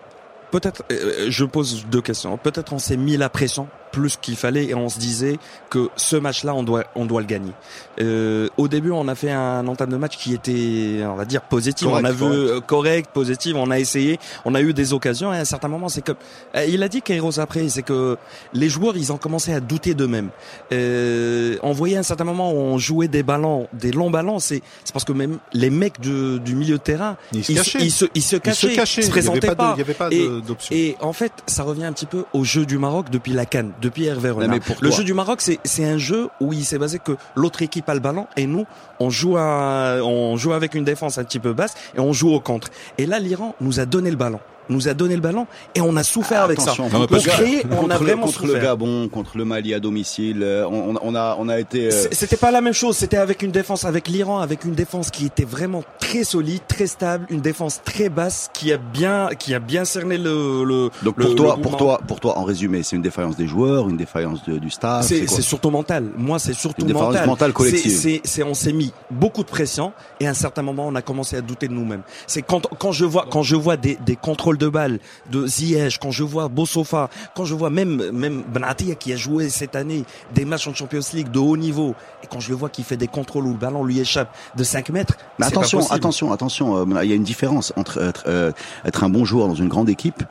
peut-être, 0.52 0.84
euh, 0.92 1.26
je 1.30 1.44
pose 1.46 1.86
deux 1.90 2.02
questions. 2.02 2.38
Peut-être 2.38 2.72
on 2.74 2.80
s'est 2.80 2.98
mis 2.98 3.18
la 3.18 3.30
pression 3.30 3.68
plus 3.92 4.18
qu'il 4.22 4.36
fallait 4.36 4.66
et 4.66 4.76
on 4.76 4.90
se 4.90 5.00
disait 5.00 5.38
que 5.70 5.90
ce 5.96 6.16
match-là, 6.16 6.54
on 6.56 6.64
doit, 6.64 6.86
on 6.96 7.06
doit 7.06 7.22
le 7.22 7.28
gagner. 7.28 7.52
Euh, 8.00 8.48
au 8.58 8.68
début, 8.68 8.92
on 8.92 9.08
a 9.08 9.16
fait 9.16 9.32
un 9.32 9.68
entame 9.68 9.90
de 9.90 9.98
match 9.98 10.18
qui 10.18 10.34
était, 10.34 11.04
on 11.06 11.16
va 11.16 11.26
dire, 11.26 11.42
positif. 11.42 11.88
Correct, 11.88 12.04
on 12.06 12.10
a 12.10 12.12
vu 12.12 12.20
correct. 12.20 12.36
euh, 12.50 12.60
correct, 12.62 13.10
positif. 13.14 13.54
On 13.56 13.70
a 13.72 13.80
essayé, 13.80 14.20
on 14.46 14.56
a 14.56 14.62
eu 14.62 14.74
des 14.74 14.94
occasions 14.94 15.34
et 15.34 15.38
à 15.38 15.42
un 15.42 15.46
certain 15.46 15.68
moment, 15.68 15.90
c'est 15.90 16.02
que 16.02 16.14
euh, 16.56 16.66
il 16.68 16.82
a 16.84 16.88
dit 16.88 17.02
Kairos 17.02 17.40
après, 17.40 17.68
c'est 17.70 17.84
que 17.84 18.18
les 18.54 18.70
joueurs, 18.70 18.96
ils 18.98 19.12
ont 19.12 19.18
commencé 19.18 19.54
à 19.54 19.60
douter 19.60 19.94
d'eux-mêmes. 19.94 20.30
Euh, 20.76 21.58
on 21.64 21.72
voyait 21.74 21.98
à 21.98 22.00
un 22.00 22.04
certain 22.04 22.24
moment 22.24 22.52
où 22.52 22.58
on 22.58 22.78
jouait 22.78 23.08
des 23.08 23.24
ballons, 23.24 23.68
des 23.74 23.92
longs 23.92 24.10
ballons. 24.10 24.40
C'est, 24.40 24.62
c'est 24.84 24.94
parce 24.94 25.06
que 25.06 25.14
même 25.14 25.38
les 25.54 25.70
mecs 25.70 26.00
du, 26.00 26.40
du 26.40 26.56
milieu 26.56 26.78
de 26.78 26.82
terrain, 26.84 27.18
Il 27.34 27.44
se 27.44 27.52
ils, 27.52 27.56
cachait. 27.58 27.80
ils 27.82 27.92
se, 27.92 28.06
ils 28.16 28.22
se 28.22 28.36
cachaient, 28.38 28.68
se 28.68 28.74
ils 28.74 28.86
se 28.86 29.00
Il 29.02 29.04
y 29.04 29.04
avait 29.04 29.10
présentaient 29.12 29.48
pas 29.48 29.56
pas. 29.56 29.70
de- 29.72 29.76
il 29.76 29.80
y 29.80 29.82
avait 29.82 29.94
pas 29.94 30.08
Et- 30.12 30.28
de- 30.28 30.40
d'option. 30.40 30.76
Et 30.76 30.96
en 31.02 31.14
fait, 31.14 31.32
ça 31.48 31.64
revient 31.64 31.86
un 31.86 31.94
petit 31.94 32.06
peu 32.06 32.26
au 32.34 32.44
jeu 32.44 32.66
du 32.66 32.78
Maroc 32.78 33.10
depuis 33.10 33.34
la 33.34 33.46
Cannes, 33.46 33.72
depuis 33.82 34.06
Hervé 34.06 34.30
Renard. 34.30 34.60
Le 34.80 34.92
jeu 34.92 35.04
du 35.04 35.14
Maroc, 35.14 35.42
c'est 35.42 35.60
c'est 35.64 35.86
un 35.86 35.98
jeu 35.98 36.30
où 36.40 36.54
il 36.54 36.64
s'est 36.64 36.78
basé 36.78 37.00
que 37.00 37.14
l'autre 37.36 37.62
équipe 37.62 37.90
a 37.90 37.94
le 37.94 38.00
ballon 38.00 38.28
et 38.38 38.46
nous, 38.46 38.66
on 39.00 39.10
joue 39.10 39.38
à, 39.38 39.98
on 40.04 40.38
joue 40.38 40.54
avec 40.54 40.76
une 40.76 40.84
défense 40.84 41.18
un 41.18 41.24
petit 41.24 41.40
peu 41.40 41.54
basse 41.54 41.74
et 41.96 42.00
on 42.00 42.14
joue 42.14 42.32
au 42.32 42.40
contre. 42.40 42.70
Et 42.98 43.06
là, 43.06 43.20
l'Iran 43.20 43.56
nous 43.60 43.80
a 43.80 43.86
donné 43.86 44.10
le 44.12 44.18
ballon, 44.18 44.40
nous 44.72 44.88
a 44.88 44.94
donné 44.94 45.16
le 45.16 45.22
ballon 45.22 45.46
et 45.76 45.82
on 45.82 45.96
a 45.96 46.04
souffert 46.04 46.44
avec 46.44 46.60
ça. 46.60 46.74
Non, 46.80 47.06
parce 47.08 47.28
on 47.28 47.76
contre 47.76 47.92
a 47.92 47.98
le- 48.00 48.04
vraiment 48.04 48.26
contre 48.26 48.48
le. 48.48 48.60
Gabon, 48.60 49.08
contre 49.10 49.38
le 49.38 49.46
Mali 49.46 49.74
à 49.74 49.80
domicile, 49.80 50.40
euh, 50.44 50.66
on, 50.68 50.96
on 51.02 51.16
a, 51.16 51.36
on 51.40 51.50
a 51.50 51.60
été. 51.60 51.88
euh, 51.92 52.06
C'était 52.12 52.38
pas 52.38 52.52
la 52.52 52.62
même 52.62 52.74
chose. 52.74 52.98
C'était 52.98 53.18
avec 53.18 53.42
une 53.44 53.52
défense, 53.52 53.86
avec 53.86 54.08
l'Iran, 54.08 54.40
avec 54.40 54.66
une 54.66 54.74
défense 54.74 55.10
qui 55.12 55.26
était 55.26 55.44
vraiment 55.46 55.84
très 56.00 56.24
solide, 56.24 56.62
très 56.68 56.88
stable, 56.88 57.26
une 57.30 57.42
défense 57.42 57.82
très 57.84 58.10
basse 58.10 58.50
qui 58.54 58.72
a 58.74 58.78
bien, 58.78 59.30
qui 59.38 59.54
a 59.54 59.60
bien 59.60 59.86
cerné 59.86 60.18
le. 60.18 60.64
le 60.64 60.90
donc 61.04 61.16
le- 61.18 61.26
pour 61.26 61.36
toi, 61.36 61.56
le 61.58 61.62
pour 61.62 61.78
toi, 61.78 62.00
pour 62.08 62.20
toi, 62.20 62.38
en 62.38 62.44
résumé, 62.44 62.84
c'est 62.84 62.96
une 62.96 63.02
défaillance 63.02 63.36
des 63.38 63.48
joueurs, 63.48 63.90
une 63.90 63.98
défaillance 63.98 64.44
de- 64.46 64.58
du 64.58 64.70
staff. 64.70 65.06
C'est 65.06 65.28
surtout 65.42 65.70
mental. 65.70 66.06
Moi, 66.18 66.40
c'est 66.40 66.54
surtout 66.54 66.82
Une 66.82 66.88
défaillance 66.88 67.14
mental. 67.14 67.28
mentale 67.28 67.54
collective. 67.54 67.92
C'est- 67.92 67.98
c'est- 67.98 68.22
c'est- 68.24 68.44
on 68.44 68.54
s'est 68.54 68.74
mis 68.74 68.94
beaucoup 69.10 69.44
de 69.44 69.50
pression 69.50 69.92
et 70.20 70.28
à 70.28 70.32
un 70.32 70.34
certain 70.36 70.62
moment, 70.62 70.88
on 70.88 70.96
a 70.96 71.02
commencé 71.02 71.36
à 71.36 71.42
douter 71.42 71.68
de 71.68 71.74
nous-mêmes. 71.74 72.02
C'est 72.28 72.42
quand 72.42 72.68
quand 72.80 72.92
je 72.92 73.06
vois 73.06 73.26
quand 73.30 73.44
je 73.44 73.56
vois 73.56 73.78
des, 73.78 73.98
des 74.06 74.16
contrôles 74.16 74.58
de 74.62 74.70
balles 74.70 75.00
de 75.32 75.48
Ziyech, 75.48 75.98
quand 76.00 76.12
je 76.12 76.24
vois 76.24 76.48
Bossofa, 76.48 77.10
quand 77.36 77.46
je 77.46 77.56
vois 77.56 77.70
même 77.70 78.12
même 78.12 78.44
Benatia 78.54 78.96
qui 78.96 79.12
a 79.12 79.16
joué 79.18 79.50
cette 79.50 79.76
année 79.76 80.06
des 80.36 80.46
matchs 80.46 80.68
en 80.68 80.74
Champions 80.74 81.00
League 81.14 81.32
de 81.32 81.40
haut 81.40 81.58
niveau 81.58 81.96
et 82.24 82.28
quand 82.28 82.40
je 82.40 82.50
le 82.50 82.56
vois 82.56 82.70
qui 82.70 82.84
fait 82.84 82.98
des 82.98 83.08
contrôles 83.08 83.46
où 83.46 83.54
le 83.54 83.58
ballon 83.58 83.84
lui 83.84 84.00
échappe 84.00 84.36
de 84.56 84.64
5 84.64 84.90
mètres. 84.90 85.18
Mais 85.40 85.48
attention, 85.48 85.80
attention, 85.90 86.32
attention. 86.32 86.78
euh, 86.78 87.04
il 87.04 87.10
y 87.10 87.14
a 87.14 87.16
une 87.16 87.24
différence 87.24 87.74
entre 87.76 88.02
être, 88.02 88.24
euh, 88.28 88.52
être 88.86 89.04
un 89.04 89.10
bon 89.10 89.26
joueur 89.26 89.48
dans 89.48 89.56
une 89.56 89.68
grande 89.68 89.90
équipe 89.90 90.24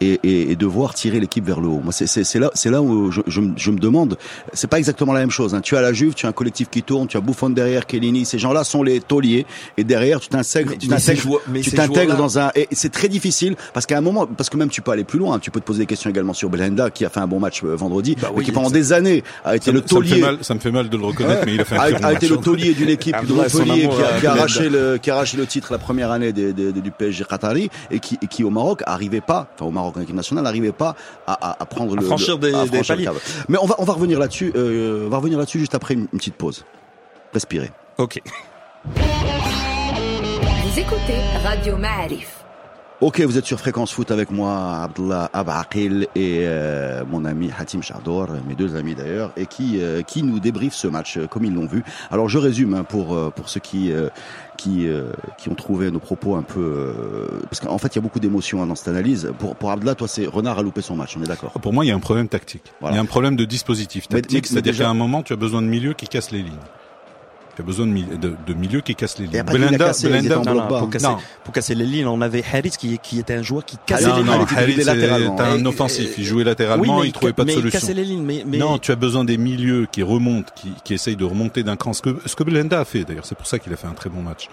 et, 0.00 0.20
et, 0.22 0.50
et 0.52 0.56
devoir 0.56 0.94
tirer 0.94 1.20
l'équipe 1.20 1.44
vers 1.44 1.60
le 1.60 1.68
haut. 1.68 1.80
Moi, 1.82 1.92
c'est- 1.92 2.34
là, 2.38 2.50
c'est 2.54 2.70
là 2.70 2.82
où 2.82 3.10
je, 3.10 3.20
je, 3.26 3.40
me- 3.40 3.54
je 3.56 3.70
me 3.70 3.78
demande. 3.78 4.16
C'est 4.52 4.66
pas 4.68 4.78
exactement 4.78 5.12
la 5.12 5.20
même 5.20 5.30
chose. 5.30 5.54
Hein. 5.54 5.60
Tu 5.60 5.76
as 5.76 5.80
la 5.80 5.92
Juve, 5.92 6.14
tu 6.14 6.26
as 6.26 6.28
un 6.28 6.32
collectif 6.32 6.68
qui 6.70 6.82
tourne, 6.82 7.06
tu 7.06 7.16
as 7.16 7.20
Buffon 7.20 7.50
derrière, 7.50 7.86
Kellini. 7.86 8.24
Ces 8.24 8.38
gens-là 8.38 8.64
sont 8.64 8.82
les 8.82 9.00
tauliers. 9.00 9.46
Et 9.76 9.84
derrière, 9.84 10.20
tu 10.20 10.28
t'intègres, 10.28 10.72
tu 10.78 10.88
t'intègres, 10.88 11.22
tu 11.54 12.06
dans 12.16 12.38
un. 12.38 12.50
Et 12.54 12.68
c'est 12.72 12.90
très 12.92 13.08
difficile 13.08 13.56
parce 13.72 13.86
qu'à 13.86 13.96
un 13.98 14.00
moment, 14.00 14.26
parce 14.26 14.50
que 14.50 14.56
même 14.56 14.68
tu 14.68 14.82
peux 14.82 14.90
aller 14.90 15.04
plus 15.04 15.18
loin. 15.18 15.38
Tu 15.38 15.50
peux 15.50 15.60
te 15.60 15.64
poser 15.64 15.80
des 15.80 15.86
questions 15.86 16.10
également 16.10 16.32
sur 16.34 16.48
Belhanda 16.50 16.90
qui 16.90 17.04
a 17.04 17.08
fait 17.10 17.20
un 17.20 17.26
bon 17.26 17.40
match 17.40 17.62
euh, 17.64 17.74
vendredi, 17.76 18.16
Bah 18.20 18.30
mais 18.36 18.42
qui 18.44 18.52
pendant 18.52 18.70
des 18.70 18.92
années 18.92 19.22
a 19.44 19.56
été 19.56 19.66
Ça, 19.66 19.72
le 19.72 19.80
me- 19.82 19.86
ça 19.86 19.94
me 19.96 20.02
fait 20.02 20.08
taulier. 20.10 20.20
mal, 20.22 20.38
ça 20.42 20.54
me 20.54 20.60
fait 20.60 20.70
mal 20.70 20.88
de 20.88 20.96
le 20.96 21.04
reconnaître, 21.04 21.42
mais 21.46 21.54
il 21.54 21.60
a 21.60 21.64
fait 21.64 21.76
un 21.76 21.80
a, 21.80 21.90
très 21.90 21.98
bon 22.00 22.04
a 22.06 22.12
été 22.12 22.28
match. 22.28 22.38
le 22.38 22.44
taulier 22.44 22.74
d'une 22.74 22.88
équipe 22.90 23.16
de 23.26 23.32
Montpellier 23.32 23.88
qui 23.88 24.02
a, 24.02 24.06
à 24.06 24.08
qui 24.08 24.16
a 24.16 24.20
Belhanda. 24.20 24.32
arraché 24.32 24.68
le 24.68 24.98
qui 24.98 25.10
a 25.10 25.14
arraché 25.14 25.36
le 25.36 25.46
titre 25.46 25.72
la 25.72 25.78
première 25.78 26.10
année 26.10 26.32
des- 26.32 26.52
des- 26.52 26.72
des- 26.72 26.80
du 26.80 26.90
PSG 26.90 27.24
Qatari 27.28 27.70
et 27.90 27.98
qui, 28.00 28.18
et 28.22 28.26
qui 28.26 28.44
au 28.44 28.50
Maroc 28.50 28.82
arrivait 28.86 29.20
pas, 29.20 29.48
enfin 29.54 29.66
au 29.66 29.70
Maroc 29.70 29.85
en 29.94 30.00
équipe 30.00 30.14
nationale 30.16 30.44
n'arrivait 30.44 30.72
pas 30.72 30.94
à, 31.26 31.32
à, 31.50 31.62
à 31.62 31.66
prendre 31.66 31.92
À 31.96 32.00
le 32.00 32.06
franchir 32.06 32.34
le- 32.38 32.40
des- 32.50 32.54
à 32.54 32.66
des 32.66 32.78
le. 32.78 33.20
Mais 33.48 33.58
on 33.60 33.66
va 33.66 33.74
on 33.78 33.84
va 33.84 33.92
revenir 33.92 34.18
là-dessus, 34.18 34.52
euh, 34.56 35.06
on 35.06 35.10
va 35.10 35.16
revenir 35.18 35.38
là-dessus 35.38 35.58
juste 35.58 35.74
après 35.74 35.94
une, 35.94 36.06
une 36.12 36.18
petite 36.18 36.34
pause. 36.36 36.64
Respirez. 37.32 37.70
Ok. 37.98 38.20
Vous 38.94 40.78
écoutez 40.78 41.18
Radio 41.44 41.76
Ma'arif. 41.76 42.35
Ok, 43.02 43.20
vous 43.20 43.36
êtes 43.36 43.44
sur 43.44 43.60
Fréquence 43.60 43.92
Foot 43.92 44.10
avec 44.10 44.30
moi, 44.30 44.78
Abdullah 44.84 45.28
Abaqil 45.34 46.08
et 46.14 46.44
euh, 46.46 47.04
mon 47.06 47.26
ami 47.26 47.50
Hatim 47.56 47.82
Chardor, 47.82 48.28
mes 48.48 48.54
deux 48.54 48.74
amis 48.74 48.94
d'ailleurs, 48.94 49.32
et 49.36 49.44
qui 49.44 49.82
euh, 49.82 50.00
qui 50.00 50.22
nous 50.22 50.40
débriefent 50.40 50.74
ce 50.74 50.88
match 50.88 51.18
euh, 51.18 51.26
comme 51.26 51.44
ils 51.44 51.52
l'ont 51.52 51.66
vu. 51.66 51.84
Alors 52.10 52.30
je 52.30 52.38
résume 52.38 52.72
hein, 52.72 52.84
pour 52.84 53.14
euh, 53.14 53.28
pour 53.28 53.50
ceux 53.50 53.60
qui 53.60 53.92
euh, 53.92 54.08
qui 54.56 54.88
euh, 54.88 55.12
qui 55.36 55.50
ont 55.50 55.54
trouvé 55.54 55.90
nos 55.90 55.98
propos 55.98 56.36
un 56.36 56.42
peu 56.42 56.58
euh, 56.60 57.26
parce 57.50 57.60
qu'en 57.60 57.76
fait 57.76 57.88
il 57.88 57.96
y 57.96 57.98
a 57.98 58.02
beaucoup 58.02 58.18
d'émotions 58.18 58.62
hein, 58.62 58.66
dans 58.66 58.74
cette 58.74 58.88
analyse. 58.88 59.30
Pour 59.38 59.56
pour 59.56 59.70
Abdullah, 59.72 59.94
toi 59.94 60.08
c'est 60.08 60.24
Renard 60.24 60.58
a 60.58 60.62
loupé 60.62 60.80
son 60.80 60.96
match, 60.96 61.18
on 61.18 61.22
est 61.22 61.26
d'accord? 61.28 61.50
Pour 61.52 61.74
moi, 61.74 61.84
il 61.84 61.88
y 61.88 61.90
a 61.90 61.94
un 61.94 62.00
problème 62.00 62.28
tactique. 62.28 62.72
Voilà. 62.80 62.94
Il 62.94 62.96
y 62.96 63.00
a 63.00 63.02
un 63.02 63.06
problème 63.06 63.36
de 63.36 63.44
dispositif 63.44 64.08
tactique, 64.08 64.46
c'est-à-dire 64.46 64.72
déjà- 64.72 64.84
qu'à 64.84 64.90
un 64.90 64.94
moment, 64.94 65.22
tu 65.22 65.34
as 65.34 65.36
besoin 65.36 65.60
de 65.60 65.66
milieux 65.66 65.92
qui 65.92 66.08
cassent 66.08 66.30
les 66.30 66.38
lignes. 66.42 66.54
Tu 67.56 67.62
as 67.62 67.64
besoin 67.64 67.86
de, 67.86 67.92
mi- 67.92 68.04
de, 68.04 68.34
de 68.46 68.54
milieux 68.54 68.82
qui 68.82 68.94
cassent 68.94 69.18
les 69.18 69.26
lignes. 69.28 69.42
Non, 70.28 70.42
non, 70.44 70.54
bas, 70.56 70.66
pour 70.68 70.76
hein. 70.76 70.88
casser, 70.92 71.06
Non. 71.06 71.16
pour 71.42 71.54
casser 71.54 71.74
les 71.74 71.86
lignes, 71.86 72.06
on 72.06 72.20
avait 72.20 72.44
Harris 72.52 72.72
qui, 72.78 72.98
qui 72.98 73.18
était 73.18 73.32
un 73.34 73.42
joueur 73.42 73.64
qui 73.64 73.78
cassait 73.86 74.06
les 74.08 74.12
lignes. 74.16 74.26
non, 74.26 74.42
était 74.44 74.56
Harit, 74.56 74.76
latéralement. 74.84 75.40
un 75.40 75.64
offensif. 75.64 76.14
Il 76.18 76.24
jouait 76.24 76.44
latéralement, 76.44 76.98
oui, 76.98 77.06
il 77.08 77.12
trouvait 77.12 77.32
pas 77.32 77.44
de 77.44 77.50
solution. 77.50 77.80
Il 77.88 77.94
les 77.94 78.04
lignes, 78.04 78.22
mais, 78.24 78.44
mais 78.46 78.58
Non, 78.58 78.76
tu 78.76 78.92
as 78.92 78.96
besoin 78.96 79.24
des 79.24 79.38
milieux 79.38 79.86
qui 79.90 80.02
remontent, 80.02 80.52
qui, 80.54 80.68
qui 80.84 80.92
essayent 80.92 81.16
de 81.16 81.24
remonter 81.24 81.62
d'un 81.62 81.76
cran. 81.76 81.94
Ce 81.94 82.02
que, 82.02 82.18
ce 82.26 82.36
que 82.36 82.44
Belenda 82.44 82.78
a 82.80 82.84
fait, 82.84 83.04
d'ailleurs, 83.04 83.24
c'est 83.24 83.34
pour 83.38 83.46
ça 83.46 83.58
qu'il 83.58 83.72
a 83.72 83.76
fait 83.76 83.86
un 83.86 83.94
très 83.94 84.10
bon 84.10 84.20
match. 84.20 84.48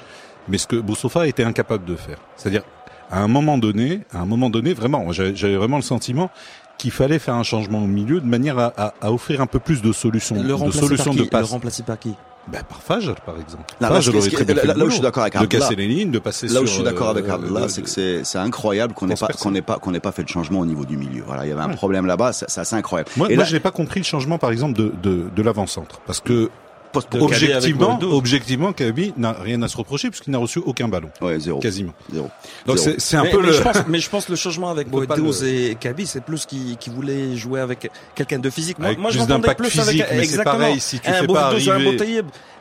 Mais 0.48 0.57
ce 0.57 0.65
que 0.67 0.77
Boussofa 0.77 1.27
était 1.27 1.43
incapable 1.43 1.83
de 1.86 1.95
faire. 1.98 2.17
C'est-à-dire, 2.38 2.63
à 3.12 3.19
un 3.22 3.27
moment 3.27 3.57
donné, 3.57 4.01
à 4.13 4.19
un 4.22 4.25
moment 4.25 4.50
donné, 4.50 4.74
vraiment, 4.74 5.12
j'avais 5.12 5.57
vraiment 5.57 5.75
le 5.77 5.83
sentiment 5.83 6.29
qu'il 6.77 6.91
fallait 6.91 7.19
faire 7.19 7.36
un 7.36 7.43
changement 7.43 7.83
au 7.83 7.88
milieu 7.88 8.19
de 8.22 8.25
manière 8.25 8.57
à, 8.60 8.74
à, 8.77 8.93
à 9.01 9.12
offrir 9.12 9.41
un 9.41 9.45
peu 9.45 9.60
plus 9.60 9.81
de 9.81 9.91
solutions, 9.91 10.36
le 10.41 10.43
de 10.43 10.72
solutions 10.72 11.05
par 11.05 11.13
qui 11.13 11.17
de 11.19 11.24
Le 11.24 11.29
passe. 11.29 11.50
remplacer 11.51 11.83
par 11.83 12.00
qui 12.00 12.13
Ben, 12.45 12.62
par 12.67 12.81
Fajr, 12.81 13.15
par 13.25 13.35
exemple. 13.39 13.63
Là, 13.79 13.89
là, 13.89 13.95
Fajr 14.01 14.12
très 14.31 14.43
bien 14.43 14.55
là- 14.55 14.63
là 14.65 14.73
le 14.75 14.83
où 14.83 14.88
je 14.89 14.93
suis 14.95 15.01
d'accord 15.01 15.23
avec 15.23 15.33
De 15.33 15.39
Abdallah. 15.39 15.62
casser 15.63 15.75
les 15.77 15.88
lignes, 15.88 16.12
de 16.12 16.19
passer 16.19 16.47
Là 16.47 16.53
sur... 16.53 16.62
où 16.63 16.65
je 16.65 16.71
suis 16.73 16.83
d'accord 16.83 17.07
avec 17.09 17.25
euh, 17.29 17.33
Abdallah, 17.35 17.62
de- 17.62 17.67
c'est 17.69 17.81
que 17.81 18.23
c'est 18.23 18.38
incroyable 18.38 18.93
qu'on 18.93 19.07
n'ait 19.07 19.15
pas 19.15 19.27
qu'on 19.27 19.51
n'ait 19.51 19.62
pas 19.62 19.79
qu'on 19.79 19.91
n'ait 19.91 20.01
pas 20.01 20.12
fait 20.12 20.23
de 20.23 20.27
changement 20.29 20.59
au 20.59 20.65
niveau 20.65 20.83
du 20.83 20.97
milieu. 20.97 21.23
Voilà, 21.25 21.45
il 21.45 21.50
y 21.50 21.51
avait 21.53 21.62
un 21.62 21.69
Ouais. 21.69 21.75
problème 21.75 22.05
là-bas, 22.05 22.33
c'est 22.33 22.50
c'est 22.50 22.59
assez 22.59 22.75
incroyable. 22.75 23.09
Moi, 23.15 23.27
Et 23.31 23.35
moi 23.35 23.43
là- 23.45 23.50
je 23.50 23.53
n'ai 23.53 23.62
pas 23.62 23.71
compris 23.71 24.01
le 24.01 24.05
changement, 24.05 24.38
par 24.39 24.51
exemple, 24.51 24.77
de, 24.77 24.91
de, 25.01 25.23
de 25.33 25.41
l'avant-centre. 25.41 26.01
Parce 26.05 26.19
que 26.19 26.50
poste 26.93 27.09
objectivement, 27.19 28.00
objectivement, 28.01 28.71
Kaby 28.73 29.13
n'a 29.17 29.33
rien 29.33 29.62
à 29.62 29.67
se 29.67 29.75
reprocher 29.77 30.09
puisqu'il 30.09 30.31
n'a 30.31 30.38
reçu 30.38 30.59
aucun 30.59 30.88
ballon, 30.88 31.09
Ouais, 31.21 31.39
zéro. 31.39 31.59
quasiment. 31.59 31.93
Zéro. 32.12 32.29
Donc 32.65 32.79
c'est 32.79 33.00
c'est 33.01 33.17
un 33.17 33.23
mais, 33.23 33.31
peu 33.31 33.41
mais 33.41 33.47
le. 33.47 33.53
je 33.53 33.62
pense, 33.62 33.77
mais 33.88 34.00
je 34.00 34.09
pense 34.09 34.29
le 34.29 34.35
changement 34.35 34.69
avec 34.69 34.89
Boedeus 34.89 35.41
le- 35.41 35.47
et 35.47 35.75
Kaby, 35.75 36.05
c'est 36.05 36.23
plus 36.23 36.45
qu'il 36.45 36.77
qui 36.77 36.89
voulait 36.89 37.35
jouais 37.35 37.59
avec 37.59 37.89
quelqu'un 38.15 38.39
de 38.39 38.50
physique. 38.50 38.79
Moi, 38.79 38.88
Avec 38.88 39.00
moi 39.00 39.12
je 39.12 39.17
plus 39.19 39.27
m'entendais 39.27 39.55
plus 39.55 39.69
physique, 39.69 40.01
avec 40.01 40.12
mais 40.13 40.17
c'est 40.19 40.23
exactement. 40.23 40.57
pareil, 40.59 40.79
si 40.79 41.00
tu 41.00 41.09
un 41.09 41.13
fais 41.13 41.27
pas 41.27 41.51
Boedeus 41.51 41.67
ou 41.67 41.71
un 41.71 41.79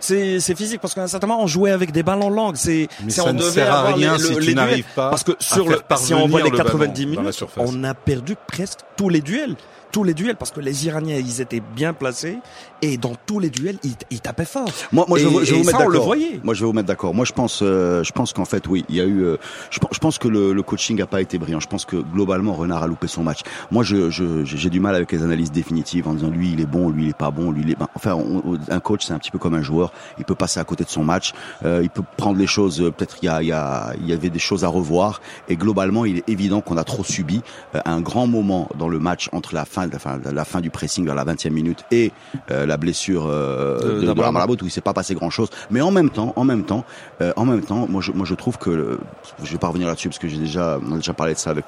c'est 0.00 0.40
c'est 0.40 0.56
physique 0.56 0.80
parce 0.80 0.94
qu'à 0.94 1.02
un 1.02 1.06
certain 1.06 1.26
moment 1.28 1.42
on 1.44 1.46
jouait 1.46 1.70
avec 1.70 1.92
des 1.92 2.02
ballons 2.02 2.30
longs. 2.30 2.52
C'est 2.54 2.88
on 3.20 3.32
ne 3.32 3.38
devait 3.38 3.50
sert 3.50 3.72
à 3.72 3.92
rien 3.92 4.16
les, 4.16 4.22
si 4.24 4.36
tu 4.38 4.54
n'arrives 4.54 4.84
pas 4.96 5.10
Parce 5.10 5.22
que 5.22 5.32
sur 5.38 5.68
le, 5.68 5.78
si 5.96 6.12
on 6.14 6.26
voit 6.26 6.42
les 6.42 6.50
le 6.50 6.56
ballon 6.56 6.64
90 6.70 7.04
dans 7.04 7.22
la 7.22 7.30
minutes, 7.30 7.44
on 7.56 7.84
a 7.84 7.94
perdu 7.94 8.34
presque 8.48 8.80
tous 8.96 9.08
les 9.08 9.20
duels. 9.20 9.56
Tous 9.92 10.04
les 10.04 10.14
duels 10.14 10.37
parce 10.37 10.50
que 10.50 10.61
les 10.61 10.87
Iraniens 10.87 11.16
ils 11.18 11.40
étaient 11.40 11.62
bien 11.76 11.92
placés 11.92 12.38
et 12.80 12.96
dans 12.96 13.12
tous 13.26 13.38
les 13.38 13.50
duels 13.50 13.76
ils, 13.84 13.92
ils 14.11 14.20
tapaient 14.20 14.44
fort. 14.46 14.68
Moi, 14.90 15.04
moi, 15.06 15.18
je, 15.18 15.25
Et- 15.25 15.26
vais 15.28 15.32
vous- 15.32 15.44
je 15.44 15.50
vais 15.52 15.58
vous 15.61 15.64
mettre 15.66 15.78
d'accord. 15.78 16.14
Moi, 16.42 16.54
je 16.54 16.61
vais 16.61 16.66
vous 16.66 16.72
mettre 16.72 16.88
d'accord. 16.88 17.14
Moi, 17.14 17.25
je 17.26 17.32
pense, 17.32 17.61
euh, 17.62 18.02
je 18.02 18.11
pense 18.12 18.32
qu'en 18.32 18.44
fait, 18.46 18.66
oui, 18.68 18.84
il 18.88 18.96
y 18.96 19.00
a 19.00 19.04
eu. 19.04 19.22
euh, 19.22 19.37
je, 19.70 19.78
je 19.92 19.99
pense 19.99 20.18
que 20.18 20.28
le, 20.28 20.52
le 20.54 20.62
coaching 20.62 20.99
n'a 20.99 21.06
pas 21.06 21.20
été 21.20 21.38
brillant. 21.38 21.61
Je 21.61 21.68
pense 21.68 21.84
que 21.84 21.96
globalement, 21.96 22.54
Renard 22.54 22.82
a 22.82 22.87
loupé 22.87 23.06
son 23.06 23.22
match. 23.22 23.40
Moi, 23.70 23.84
je, 23.84 24.11
je, 24.11 24.44
j'ai 24.44 24.70
du 24.70 24.80
mal 24.80 24.94
avec 24.94 25.12
les 25.12 25.22
analyses 25.22 25.52
définitives 25.52 26.08
en 26.08 26.14
disant 26.14 26.30
lui, 26.30 26.52
il 26.52 26.61
est 26.61 26.66
bon, 26.66 26.88
lui, 26.90 27.04
il 27.04 27.08
est 27.11 27.16
pas 27.16 27.30
bon, 27.30 27.50
lui, 27.52 27.62
il 27.62 27.70
est. 27.70 27.78
ben, 27.78 27.88
enfin, 27.94 28.14
on- 28.14 28.58
un 28.68 28.80
coach, 28.80 29.04
c'est 29.04 29.12
un 29.12 29.18
petit 29.18 29.30
peu 29.30 29.38
comme 29.38 29.54
un 29.54 29.62
joueur. 29.62 29.92
Il 30.18 30.25
peut 30.25 30.34
passer 30.34 30.58
à 30.58 30.64
côté 30.64 30.84
de 30.84 30.88
son 30.88 31.04
match. 31.04 31.34
Euh, 31.64 31.80
il 31.82 31.90
peut 31.90 32.02
prendre 32.16 32.38
les 32.38 32.46
choses. 32.46 32.80
euh, 32.80 32.90
Peut-être 32.90 33.18
il 33.22 33.26
y 33.26 33.28
a, 33.28 33.42
il 33.42 33.49
y 33.49 33.52
a, 33.52 33.92
y 34.04 34.12
avait 34.12 34.30
des 34.30 34.38
choses 34.38 34.64
à 34.64 34.68
revoir. 34.68 35.20
Et 35.49 35.56
globalement, 35.56 36.04
il 36.06 36.18
est 36.18 36.28
évident 36.28 36.61
qu'on 36.62 36.78
a 36.78 36.84
trop 36.84 37.04
subi 37.04 37.42
euh, 37.75 37.80
un 37.84 38.00
grand 38.00 38.26
moment 38.26 38.68
dans 38.78 38.88
le 38.88 38.99
match 38.99 39.28
entre 39.32 39.54
la 39.54 39.64
fin, 39.66 39.81
la 39.86 40.44
fin 40.44 40.60
du 40.60 40.70
pressing 40.70 41.04
vers 41.04 41.14
la 41.14 41.24
20e 41.24 41.50
minute 41.50 41.84
et 41.90 42.12
euh, 42.50 42.66
la 42.66 42.76
blessure 42.76 43.26
euh, 43.26 43.78
De- 44.00 44.06
de, 44.06 44.12
de. 44.12 44.22
Amrabat, 44.22 44.52
où 44.62 44.64
il 44.66 44.70
s'est 44.70 44.80
pas 44.80 44.92
passé 44.92 45.14
grand 45.14 45.30
chose. 45.30 45.48
Mais 45.70 45.80
en 45.80 45.90
même 45.90 46.10
temps, 46.10 46.32
en 46.36 46.44
même 46.44 46.64
temps, 46.64 46.84
euh, 47.20 47.32
en 47.36 47.44
même 47.44 47.62
temps, 47.62 47.86
moi 47.88 48.00
je, 48.00 48.12
moi 48.12 48.26
je 48.26 48.34
trouve 48.34 48.58
que 48.58 48.70
le- 48.70 49.00
je 49.42 49.52
vais 49.52 49.58
pas 49.58 49.68
revenir 49.68 49.88
là-dessus 49.88 50.08
parce 50.08 50.18
que 50.18 50.28
j'ai 50.28 50.38
déjà, 50.38 50.78
on 50.86 50.92
a 50.92 50.96
déjà 50.96 51.12
parlé 51.14 51.34
de 51.34 51.38
ça 51.38 51.50
avec. 51.50 51.66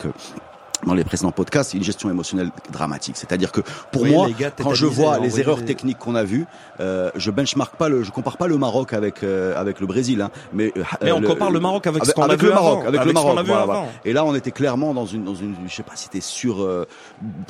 Dans 0.87 0.95
les 0.95 1.05
précédents 1.05 1.33
podcasts, 1.33 1.75
une 1.75 1.83
gestion 1.83 2.11
émotionnelle 2.11 2.51
dramatique. 2.73 3.17
C'est-à-dire 3.17 3.53
que 3.53 3.61
pour 3.93 4.03
Oui, 4.03 4.11
moi, 4.13 4.29
gars 4.39 4.51
quand 4.51 4.75
je 4.75 4.87
vois 4.87 5.19
les 5.19 5.41
erreurs 5.41 5.59
les- 5.59 5.65
techniques 5.65 5.99
qu'on 5.99 6.15
a 6.15 6.25
vues, 6.25 6.47
euh, 6.81 7.11
je 7.17 7.31
benchmark 7.31 7.77
pas 7.77 7.89
le, 7.89 8.03
je 8.03 8.11
compare 8.11 8.37
pas 8.37 8.47
le 8.47 8.57
Maroc 8.59 8.93
avec 8.93 9.23
euh, 9.23 9.55
avec 9.61 9.81
le 9.81 9.87
Brésil, 9.87 10.21
hein, 10.23 10.31
mais 10.53 10.73
euh, 10.77 10.83
Mais 11.03 11.13
on 11.13 11.21
le- 11.21 11.29
compare 11.29 11.51
le 11.51 11.61
Maroc 11.61 11.87
avec 11.87 12.05
ce 12.05 12.13
qu'on 12.13 12.23
a 12.23 12.27
avec 12.27 12.41
vu 12.41 12.47
le 12.49 12.53
Maroc, 12.55 12.79
avant, 12.81 12.89
avec, 12.89 13.01
avec 13.01 13.13
le 13.15 13.21
ce 13.21 13.25
Maroc. 13.27 13.47
voilà, 13.47 13.65
voilà. 13.65 13.85
Et 14.05 14.13
là, 14.13 14.25
on 14.25 14.35
était 14.35 14.51
clairement 14.51 14.95
dans 14.95 15.07
une 15.07 15.25
dans 15.25 15.35
une, 15.35 15.55
je 15.67 15.75
sais 15.75 15.83
pas, 15.83 15.93
si 15.97 16.05
c'était 16.05 16.21
sur 16.21 16.63
euh, 16.63 16.87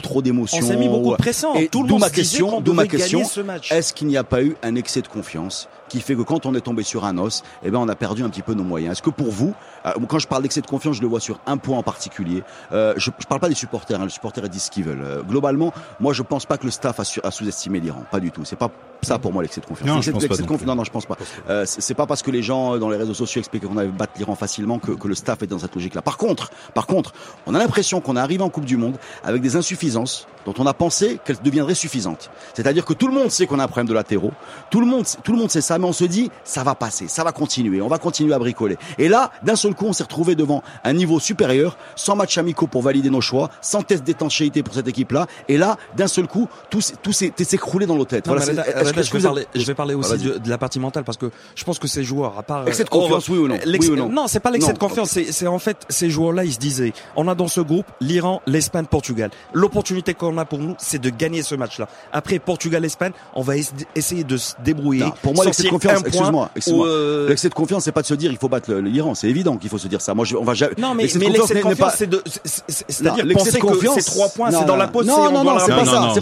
trop 0.02 0.22
d'émotions. 0.22 0.58
On 0.62 0.66
s'est 0.66 0.76
mis 0.76 0.88
beaucoup 0.88 1.08
ou- 1.08 1.12
de 1.12 1.16
pression. 1.16 1.54
Et 1.56 1.68
Tout 1.68 1.82
le 1.82 1.88
monde 1.88 2.00
ma 2.00 2.10
question, 2.10 2.60
d'où 2.60 2.72
ma 2.72 2.86
question, 2.86 3.24
ce 3.24 3.40
est-ce 3.70 3.92
qu'il 3.92 4.06
n'y 4.06 4.16
a 4.16 4.24
pas 4.24 4.42
eu 4.42 4.56
un 4.62 4.74
excès 4.74 5.02
de 5.02 5.08
confiance 5.08 5.68
qui 5.88 6.00
fait 6.00 6.16
que 6.16 6.22
quand 6.22 6.46
on 6.46 6.54
est 6.54 6.60
tombé 6.60 6.82
sur 6.82 7.04
un 7.04 7.18
os, 7.18 7.42
eh 7.62 7.70
ben 7.70 7.78
on 7.78 7.88
a 7.88 7.94
perdu 7.94 8.22
un 8.22 8.30
petit 8.30 8.42
peu 8.42 8.54
nos 8.54 8.64
moyens. 8.64 8.92
Est-ce 8.92 9.02
que 9.02 9.10
pour 9.10 9.30
vous, 9.30 9.54
euh, 9.86 9.92
quand 10.08 10.18
je 10.18 10.26
parle 10.26 10.42
d'excès 10.42 10.60
de 10.60 10.66
confiance, 10.66 10.96
je 10.96 11.02
le 11.02 11.08
vois 11.08 11.20
sur 11.20 11.38
un 11.46 11.56
point 11.56 11.78
en 11.78 11.82
particulier. 11.82 12.42
Euh, 12.72 12.94
je, 12.96 13.10
je 13.18 13.26
parle 13.26 13.40
pas 13.40 13.48
des 13.48 13.54
supporters. 13.54 14.00
Hein, 14.00 14.04
les 14.04 14.10
supporters 14.10 14.48
disent 14.48 14.64
ce 14.64 14.70
qu'ils 14.70 14.84
veulent. 14.84 15.02
Euh, 15.02 15.22
globalement, 15.22 15.72
moi 16.00 16.12
je 16.12 16.22
pense 16.22 16.46
pas 16.46 16.58
que 16.58 16.64
le 16.64 16.70
staff 16.70 17.00
a, 17.00 17.26
a 17.26 17.30
sous-estimé 17.30 17.80
l'Iran. 17.80 18.04
Pas 18.10 18.20
du 18.20 18.30
tout. 18.30 18.44
C'est 18.44 18.56
pas 18.56 18.70
ça 19.04 19.18
pour 19.18 19.32
moi 19.32 19.42
l'excès 19.42 19.60
de 19.60 19.66
confiance. 19.66 19.86
Non, 19.94 20.00
je 20.02 20.10
pense 20.12 20.22
pas 20.28 20.36
non 20.74 20.84
je 20.84 20.90
pense 20.90 21.06
pas. 21.06 21.16
Euh, 21.48 21.64
c'est 21.66 21.94
pas 21.94 22.06
parce 22.06 22.22
que 22.22 22.30
les 22.30 22.42
gens 22.42 22.74
euh, 22.74 22.78
dans 22.78 22.88
les 22.90 22.96
réseaux 22.96 23.14
sociaux 23.14 23.40
expliquaient 23.40 23.66
qu'on 23.66 23.76
allait 23.76 23.88
battre 23.90 24.12
l'Iran 24.16 24.34
facilement 24.34 24.78
que, 24.78 24.92
que 24.92 25.08
le 25.08 25.14
staff 25.14 25.42
est 25.42 25.46
dans 25.46 25.58
cette 25.58 25.74
logique-là. 25.74 26.02
Par 26.02 26.16
contre, 26.16 26.50
par 26.74 26.86
contre, 26.86 27.12
on 27.46 27.54
a 27.54 27.58
l'impression 27.58 28.00
qu'on 28.00 28.16
est 28.16 28.20
arrivé 28.20 28.42
en 28.42 28.50
Coupe 28.50 28.64
du 28.64 28.76
Monde 28.76 28.96
avec 29.22 29.40
des 29.42 29.56
insuffisances 29.56 30.26
dont 30.46 30.54
on 30.58 30.66
a 30.66 30.74
pensé 30.74 31.18
qu'elles 31.24 31.40
deviendraient 31.42 31.74
suffisantes. 31.74 32.30
C'est-à-dire 32.52 32.84
que 32.84 32.92
tout 32.92 33.08
le 33.08 33.14
monde 33.14 33.30
sait 33.30 33.46
qu'on 33.46 33.58
a 33.58 33.64
un 33.64 33.66
problème 33.66 33.86
de 33.88 33.94
latéraux, 33.94 34.32
tout 34.70 34.80
le 34.80 34.86
monde, 34.86 35.04
tout 35.22 35.32
le 35.32 35.38
monde 35.38 35.50
sait 35.50 35.62
ça, 35.62 35.78
mais 35.78 35.86
on 35.86 35.92
se 35.94 36.04
dit 36.04 36.30
ça 36.44 36.62
va 36.64 36.74
passer, 36.74 37.08
ça 37.08 37.24
va 37.24 37.32
continuer, 37.32 37.80
on 37.80 37.88
va 37.88 37.98
continuer 37.98 38.34
à 38.34 38.38
bricoler. 38.38 38.76
Et 38.98 39.08
là, 39.08 39.30
d'un 39.42 39.56
seul 39.56 39.74
coup, 39.74 39.86
on 39.86 39.92
s'est 39.94 40.02
retrouvé 40.02 40.34
devant 40.34 40.62
un 40.84 40.92
niveau 40.92 41.18
supérieur, 41.18 41.78
sans 41.96 42.14
match 42.14 42.36
amicaux 42.36 42.66
pour 42.66 42.82
valider 42.82 43.08
nos 43.08 43.22
choix, 43.22 43.48
sans 43.62 43.82
test 43.82 44.04
d'étanchéité 44.04 44.62
pour 44.62 44.74
cette 44.74 44.86
équipe-là. 44.88 45.26
Et 45.48 45.56
là, 45.56 45.78
d'un 45.96 46.08
seul 46.08 46.26
coup, 46.26 46.46
tout, 46.68 46.80
s'est- 46.82 46.96
tout 47.02 47.12
s'est 47.12 47.32
écroulé 47.52 47.86
dans 47.86 47.96
nos 47.96 48.04
têtes. 48.04 48.26
Voilà, 48.26 48.44
est-ce 48.82 48.92
Je, 49.02 49.12
vais 49.12 49.20
parler, 49.22 49.46
je 49.54 49.64
vais 49.64 49.74
parler 49.74 49.94
aussi 49.94 50.16
de, 50.18 50.38
de 50.38 50.48
la 50.50 50.58
partie 50.58 50.78
mentale 50.80 51.04
parce 51.04 51.16
que 51.18 51.30
je 51.54 51.64
pense 51.64 51.78
que 51.78 51.86
ces 51.88 52.04
joueurs, 52.04 52.38
à 52.38 52.42
part 52.42 52.66
Excès 52.68 52.84
de 52.84 52.88
euh, 52.88 52.90
confiance, 52.90 53.28
oui 53.28 53.38
ou 53.38 53.48
non 53.48 53.56
Oui 53.66 53.88
ou 53.90 53.96
non 54.08 54.26
c'est 54.26 54.40
pas 54.40 54.50
l'excès 54.50 54.68
Non. 54.68 54.74
de 54.74 54.78
confiance. 54.78 55.10
C'est, 55.10 55.32
c'est 55.32 55.46
en 55.46 55.58
fait 55.58 55.78
ces 55.88 56.10
joueurs-là, 56.10 56.44
ils 56.44 56.52
se 56.54 56.58
disaient, 56.58 56.92
on 57.16 57.28
a 57.28 57.34
dans 57.34 57.48
ce 57.48 57.60
groupe 57.60 57.86
l'Iran, 58.00 58.40
l'Espagne, 58.46 58.86
Portugal. 58.86 59.30
L'opportunité 59.52 60.14
qu'on 60.14 60.36
a 60.38 60.44
pour 60.44 60.58
nous, 60.58 60.74
c'est 60.78 61.00
de 61.00 61.10
gagner 61.10 61.42
ce 61.42 61.54
match-là. 61.54 61.88
Après 62.12 62.38
Portugal, 62.38 62.84
Espagne, 62.84 63.12
on 63.34 63.42
va 63.42 63.56
es- 63.56 63.64
essayer 63.94 64.24
de 64.24 64.36
se 64.36 64.54
débrouiller. 64.64 65.04
Non, 65.04 65.12
pour 65.22 65.34
moi, 65.34 65.44
l'excès 65.44 65.62
de 65.64 65.68
confiance, 65.68 66.00
excuse-moi, 66.00 66.50
excuse-moi. 66.56 66.86
ou, 66.86 66.88
euh, 66.88 67.28
L'excès 67.28 67.48
de 67.48 67.54
confiance, 67.54 67.84
c'est 67.84 67.92
pas 67.92 68.02
de 68.02 68.06
se 68.06 68.14
dire 68.14 68.30
il 68.30 68.38
faut 68.38 68.48
battre 68.48 68.72
l'Iran. 68.74 69.14
C'est 69.14 69.28
évident 69.28 69.56
qu'il 69.56 69.70
faut 69.70 69.78
se 69.78 69.88
dire 69.88 70.00
ça. 70.00 70.14
Moi, 70.14 70.24
je, 70.24 70.36
on 70.36 70.44
va 70.44 70.54
jamais. 70.54 70.74
Non, 70.78 70.94
mais, 70.94 71.04
l'excès 71.04 71.54
de 71.54 71.60
confiance, 71.60 71.92
c'est 71.96 72.06
de, 72.08 72.22
c'est- 72.26 72.62
c'est- 72.68 73.02
Non, 73.04 73.14
c'est-à-dire 73.14 73.34
penser 73.36 73.58
que 73.60 74.00
ces 74.00 74.10
trois 74.10 74.28
points, 74.28 74.50
non, 74.50 74.60
c'est 74.60 74.66
dans 74.66 74.76
la 74.76 74.86
non, 74.86 74.92
poche. 74.92 75.06
Non, 75.06 75.30
non, 75.30 75.44
non, 75.44 75.58
c'est 75.58 75.68
pas 75.68 75.76
Non, 75.76 75.84
ça. 75.84 76.00
non, 76.00 76.06
non, 76.08 76.14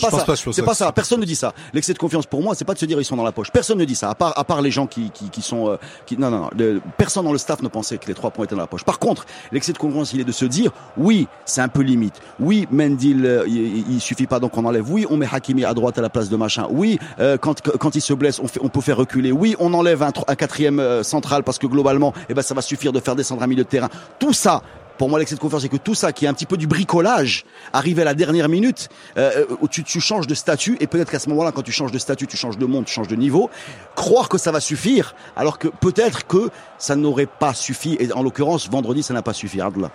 c'est 0.53 0.63
pas 0.63 0.75
ça. 0.75 0.93
Personne 0.93 1.21
ne 1.21 1.25
dit 1.27 1.37
ça. 1.37 1.53
L'excès 1.73 1.93
de 1.93 1.99
confiance 1.99 2.27
pour 2.27 2.43
moi, 2.43 2.55
c'est 2.63 2.67
pas 2.67 2.75
de 2.75 2.79
se 2.79 2.87
dire 2.87 3.01
ils 3.01 3.05
sont 3.05 3.17
dans 3.17 3.25
la 3.25 3.33
poche. 3.33 3.51
Personne 3.51 3.79
ne 3.79 3.85
dit 3.85 3.97
ça. 3.97 4.09
À 4.09 4.15
part, 4.15 4.39
à 4.39 4.45
part 4.45 4.63
les 4.63 4.71
gens 4.71 4.87
qui, 4.87 5.11
qui, 5.11 5.31
qui 5.31 5.43
sont, 5.43 5.69
euh, 5.69 5.77
qui, 6.07 6.17
non, 6.17 6.31
non, 6.31 6.49
non. 6.57 6.81
Personne 6.97 7.25
dans 7.25 7.33
le 7.33 7.39
staff 7.39 7.61
ne 7.61 7.67
pensait 7.67 7.99
que 7.99 8.07
les 8.07 8.15
trois 8.15 8.31
points 8.31 8.45
étaient 8.45 8.55
dans 8.55 8.61
la 8.61 8.69
poche. 8.69 8.85
Par 8.85 9.01
contre, 9.01 9.27
l'excès 9.51 9.73
de 9.73 9.79
confiance, 9.79 10.13
il 10.13 10.21
est 10.21 10.25
de 10.25 10.31
se 10.31 10.45
dire, 10.45 10.71
oui, 10.97 11.27
c'est 11.45 11.61
un 11.61 11.67
peu 11.69 11.81
limite. 11.83 12.21
Oui, 12.39 12.69
Mendy, 12.71 13.15
le- 13.15 13.45
il, 13.49 13.91
il 13.95 14.01
suffit 14.01 14.29
pas 14.29 14.39
donc 14.39 14.57
on 14.57 14.65
enlève. 14.65 14.89
Oui, 14.89 15.07
on 15.11 15.17
met 15.17 15.27
Hakimi 15.31 15.65
à 15.65 15.75
droite 15.75 15.99
à 15.99 16.03
la 16.03 16.09
place 16.11 16.29
de 16.29 16.37
machin. 16.37 16.69
Oui, 16.71 17.01
euh, 17.19 17.37
quand, 17.37 17.61
quand 17.79 17.95
il 17.97 18.01
se 18.01 18.15
blesse, 18.15 18.39
on, 18.39 18.47
fait, 18.47 18.61
on 18.63 18.69
peut 18.69 18.81
faire 18.81 18.97
reculer. 18.97 19.33
Oui, 19.33 19.57
on 19.59 19.75
enlève 19.75 20.03
un, 20.05 20.13
un 20.29 20.35
quatrième 20.37 20.79
euh, 20.79 21.03
central 21.03 21.43
parce 21.43 21.59
que 21.59 21.67
globalement, 21.67 22.13
eh 22.29 22.35
ben, 22.35 22.43
ça 22.43 22.55
va 22.55 22.63
suffire 22.63 22.93
de 22.93 23.01
faire 23.01 23.17
descendre 23.17 23.43
un 23.43 23.47
milieu 23.49 23.65
de 23.65 23.69
terrain. 23.69 23.89
Tout 24.21 24.33
ça, 24.33 24.63
pour 24.99 25.09
moi, 25.09 25.19
l'excès 25.19 25.35
de 25.35 25.41
confiance, 25.41 25.63
c'est 25.63 25.69
que 25.69 25.77
tout 25.77 25.95
ça, 25.95 26.13
qui 26.13 26.25
est 26.25 26.29
un 26.29 26.35
petit 26.35 26.47
peu 26.47 26.57
du 26.57 26.67
bricolage, 26.67 27.45
arrivé 27.73 28.03
à 28.03 28.05
la 28.05 28.15
dernière 28.15 28.49
minute, 28.49 28.89
euh, 29.17 29.45
où 29.61 29.69
tu, 29.69 29.83
tu 29.85 30.01
changes 30.01 30.27
de 30.27 30.35
statut, 30.35 30.77
et 30.81 30.87
peut-être 30.87 31.11
qu'à 31.11 31.19
ce 31.19 31.29
moment-là, 31.31 31.53
quand 31.53 31.63
tu 31.63 31.73
changes 31.73 31.93
de 31.93 31.99
statut, 31.99 32.27
tu 32.27 32.37
changes 32.37 32.59
de 32.59 32.67
monde, 32.67 32.85
tu 32.85 32.93
changes 32.93 33.09
de 33.09 33.17
niveau, 33.17 33.51
croire 33.95 34.29
que 34.29 34.39
ça 34.39 34.53
va 34.53 34.61
suffire, 34.61 35.15
alors 35.37 35.59
que 35.59 35.69
peut-être 35.69 36.27
que 36.27 36.51
ça 36.79 36.97
n'aurait 36.97 37.27
pas 37.27 37.55
suffi, 37.55 37.97
et 38.01 38.13
en 38.13 38.23
l'occurrence, 38.23 38.69
vendredi, 38.71 39.03
ça 39.03 39.15
n'a 39.15 39.23
pas 39.23 39.33
suffi. 39.33 39.61
Abdallah. 39.61 39.91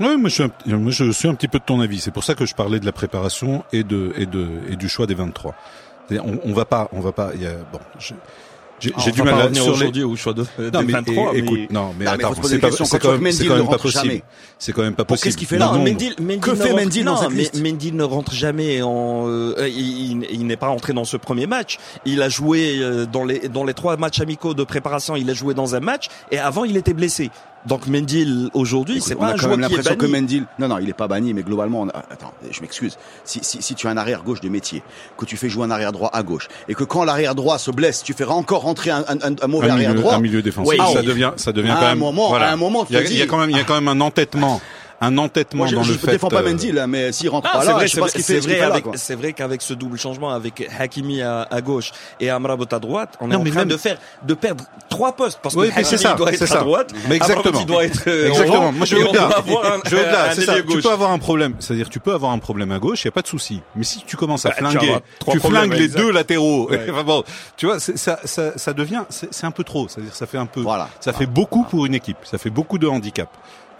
Oui, 0.00 0.16
moi 0.16 0.28
je, 0.30 0.34
suis 0.34 0.42
un, 1.28 1.34
petit- 1.34 1.48
peu 1.48 1.58
de 1.58 1.64
ton 1.64 1.80
avis. 1.80 2.00
C'est 2.00 2.10
pour 2.10 2.24
ça 2.24 2.34
que 2.34 2.46
je 2.46 2.54
parlais 2.54 2.80
de 2.80 2.86
la 2.86 2.92
préparation 2.92 3.62
et 3.72 3.84
de 3.84 4.12
et 4.16 4.24
de 4.24 4.48
et 4.70 4.76
du 4.76 4.88
choix 4.88 5.06
des 5.06 5.14
23. 5.14 5.54
C'est-à-dire, 6.08 6.26
On, 6.26 6.50
on 6.50 6.54
va 6.54 6.64
pas, 6.64 6.88
on 6.92 7.00
va 7.00 7.12
pas. 7.12 7.34
Y 7.34 7.46
a, 7.46 7.52
bon, 7.70 7.78
je- 7.98 8.14
j'ai 8.82 8.92
on 8.96 9.00
j'ai 9.00 9.12
du 9.12 9.22
mal 9.22 9.34
à 9.34 9.42
revenir 9.44 9.66
aujourd'hui 9.66 10.02
au 10.02 10.16
choix 10.16 10.32
de, 10.32 10.44
Non 10.58 10.80
des 10.80 10.84
mais, 10.84 10.92
23, 10.92 11.14
é- 11.14 11.32
mais- 11.32 11.38
écoute, 11.38 11.70
non 11.70 11.94
mais 11.98 12.06
attends, 12.06 12.34
c'est 12.42 12.58
Quand 12.98 13.12
même, 13.12 13.66
pas 13.68 13.78
possible. 13.78 14.20
C'est 14.58 14.72
quand 14.72 14.82
même 14.82 14.94
pas 14.94 15.04
possible. 15.04 15.24
qu'est-ce 15.24 15.36
qu'il 15.36 15.46
fait 15.46 15.58
là 15.58 15.72
Que 16.40 16.54
fait 16.54 16.72
Mendy 16.72 17.04
dans 17.04 17.16
cette 17.16 17.32
liste 17.32 17.62
Mendy 17.62 17.92
ne 17.92 18.02
rentre 18.04 18.32
jamais 18.32 18.82
en, 18.82 19.24
euh, 19.28 19.68
il 19.68 20.46
n'est 20.46 20.56
pas 20.56 20.68
rentré 20.68 20.92
dans 20.92 21.04
ce 21.04 21.16
premier 21.16 21.46
match. 21.46 21.78
Il 22.04 22.22
a 22.22 22.28
joué 22.28 22.78
euh, 22.80 23.06
dans 23.06 23.24
les 23.24 23.48
dans 23.48 23.64
les 23.64 23.74
trois 23.74 23.96
matchs 23.96 24.20
amicaux 24.20 24.54
de 24.54 24.64
préparation. 24.64 25.16
Il 25.16 25.28
a 25.30 25.34
joué 25.34 25.54
dans 25.54 25.74
un 25.74 25.80
match 25.80 26.08
et 26.30 26.38
avant 26.38 26.64
il 26.64 26.76
était 26.76 26.94
blessé. 26.94 27.30
Donc 27.66 27.86
Mendy 27.86 28.22
l- 28.22 28.50
aujourd'hui, 28.54 29.00
c'est 29.00 29.14
on 29.14 29.18
pas 29.20 29.26
a 29.26 29.28
un 29.28 29.32
quand 29.32 29.38
joueur 29.38 29.50
même 29.56 29.60
qui 29.68 29.74
est 29.74 29.76
l'impression 29.76 29.94
que 29.96 30.06
banni. 30.06 30.12
Mendil, 30.20 30.44
non, 30.58 30.66
non, 30.68 30.78
il 30.78 30.88
est 30.88 30.92
pas 30.94 31.06
banni, 31.06 31.32
mais 31.32 31.42
globalement, 31.44 31.82
on 31.82 31.88
a- 31.90 32.02
attends, 32.10 32.32
je 32.50 32.60
m'excuse. 32.60 32.96
Si, 33.24 33.38
si, 33.42 33.62
si 33.62 33.74
tu 33.76 33.86
as 33.86 33.90
un 33.90 33.96
arrière 33.96 34.24
gauche 34.24 34.40
de 34.40 34.48
métier, 34.48 34.82
que 35.16 35.24
tu 35.24 35.36
fais 35.36 35.48
jouer 35.48 35.64
un 35.64 35.70
arrière 35.70 35.92
droit 35.92 36.10
à 36.12 36.24
gauche, 36.24 36.48
et 36.68 36.74
que 36.74 36.82
quand 36.82 37.04
l'arrière 37.04 37.36
droit 37.36 37.58
se 37.58 37.70
blesse, 37.70 38.02
tu 38.02 38.14
fais 38.14 38.24
encore 38.24 38.62
rentrer 38.62 38.90
un, 38.90 39.04
un, 39.06 39.34
un- 39.40 39.46
mauvais 39.46 39.68
un 39.70 39.74
arrière 39.74 39.90
milieu, 39.90 40.00
droit. 40.00 40.14
un 40.14 40.20
milieu 40.20 40.42
défensif, 40.42 40.76
Oui. 40.80 40.92
ça 40.92 41.02
devient, 41.02 41.30
ça 41.36 41.52
devient 41.52 41.70
À 41.70 41.74
quand 41.76 41.82
un 41.82 41.88
même. 41.90 41.98
moment- 41.98 42.28
voilà. 42.30 42.48
à 42.48 42.52
un 42.52 42.56
moment, 42.56 42.84
il 42.90 42.94
y 42.94 42.96
a, 42.98 43.02
te 43.02 43.06
il 43.06 43.12
y 43.16 43.20
a 43.20 43.24
dis- 43.24 43.30
quand 43.30 43.38
même, 43.38 43.50
il 43.50 43.56
y 43.56 43.60
a 43.60 43.64
quand 43.64 43.74
même 43.80 43.88
un 43.88 44.00
entêtement, 44.00 44.60
un 45.02 45.18
entêtement 45.18 45.58
Moi, 45.58 45.66
je, 45.66 45.74
dans 45.74 45.82
je 45.82 45.92
le 45.92 45.98
fait. 45.98 46.12
défends 46.12 46.28
pas 46.28 46.40
euh, 46.42 46.48
Mendy, 46.48 46.72
là, 46.72 46.86
mais 46.86 47.12
s'il 47.12 47.28
rentre 47.28 47.48
Ah, 47.52 47.58
pas 47.58 47.64
là, 47.64 47.72
vrai, 47.72 47.86
je 47.86 47.90
sais 47.90 47.94
c'est 47.94 48.00
pas 48.00 48.06
vrai, 48.06 48.10
ce 48.10 48.14
qu'il 48.16 48.24
c'est 48.24 48.32
fait, 48.40 49.14
vrai, 49.16 49.32
qu'avec 49.32 49.60
ce 49.60 49.74
double 49.74 49.98
changement, 49.98 50.30
avec 50.30 50.68
Hakimi 50.78 51.20
à, 51.22 51.42
à 51.50 51.60
gauche 51.60 51.90
et 52.20 52.30
Amrabat 52.30 52.66
à 52.74 52.78
droite, 52.78 53.14
on 53.20 53.30
est 53.30 53.34
Non, 53.34 53.40
en 53.40 53.44
train 53.44 53.54
même- 53.60 53.68
de 53.68 53.76
faire, 53.76 53.98
de 54.22 54.34
perdre 54.34 54.64
trois 54.88 55.12
postes 55.12 55.40
parce 55.42 55.54
que 55.54 55.60
Oui, 55.60 55.68
Hakimi 55.68 55.84
c'est 55.84 55.96
ça, 55.98 56.14
doit 56.14 56.30
être 56.32 56.38
c'est 56.38 56.44
à 56.44 56.46
ça. 56.46 56.60
droite, 56.60 56.92
Mais 57.08 57.16
exactement. 57.16 57.40
Amrabat, 57.40 57.60
il 57.60 57.66
doit 57.66 57.84
être 57.84 58.02
euh, 58.06 58.28
Exactement. 58.28 58.72
Moi, 58.72 58.86
je 58.86 58.96
Je 58.96 59.96
C'est 60.34 60.44
ça. 60.46 60.58
ailier 60.58 60.66
Tu 60.70 60.80
peux 60.80 60.90
avoir 60.90 61.10
un 61.10 61.18
problème. 61.18 61.54
C'est-à-dire, 61.58 61.88
tu 61.88 62.00
peux 62.00 62.12
avoir 62.12 62.32
un 62.32 62.38
problème 62.38 62.70
à 62.72 62.78
gauche, 62.78 63.02
il 63.02 63.06
y 63.06 63.08
a 63.08 63.12
pas 63.12 63.22
de 63.22 63.26
souci. 63.26 63.60
Mais 63.76 63.84
si 63.84 64.02
tu 64.06 64.16
commences 64.16 64.46
à 64.46 64.50
Bah, 64.50 64.54
flinguer, 64.56 64.96
tu 65.30 65.40
flingues 65.40 65.74
les 65.74 65.88
deux 65.88 66.10
latéraux. 66.12 66.70
Tu 67.56 67.66
vois, 67.66 67.78
c'est- 67.80 67.96
ça, 67.96 68.18
ça, 68.24 68.56
ça 68.56 68.72
devient, 68.72 69.02
c'est 69.08 69.44
un 69.44 69.50
peu 69.50 69.64
trop. 69.64 69.88
C'est-à-dire, 69.88 70.14
ça 70.14 70.26
fait 70.26 70.38
un 70.38 70.46
peu, 70.46 70.64
ça 71.00 71.12
fait 71.12 71.26
beaucoup 71.26 71.64
pour 71.64 71.86
une 71.86 71.94
équipe. 71.94 72.18
Ça 72.24 72.38
fait 72.38 72.50
beaucoup 72.50 72.78
de 72.78 72.86
handicap. 72.86 73.28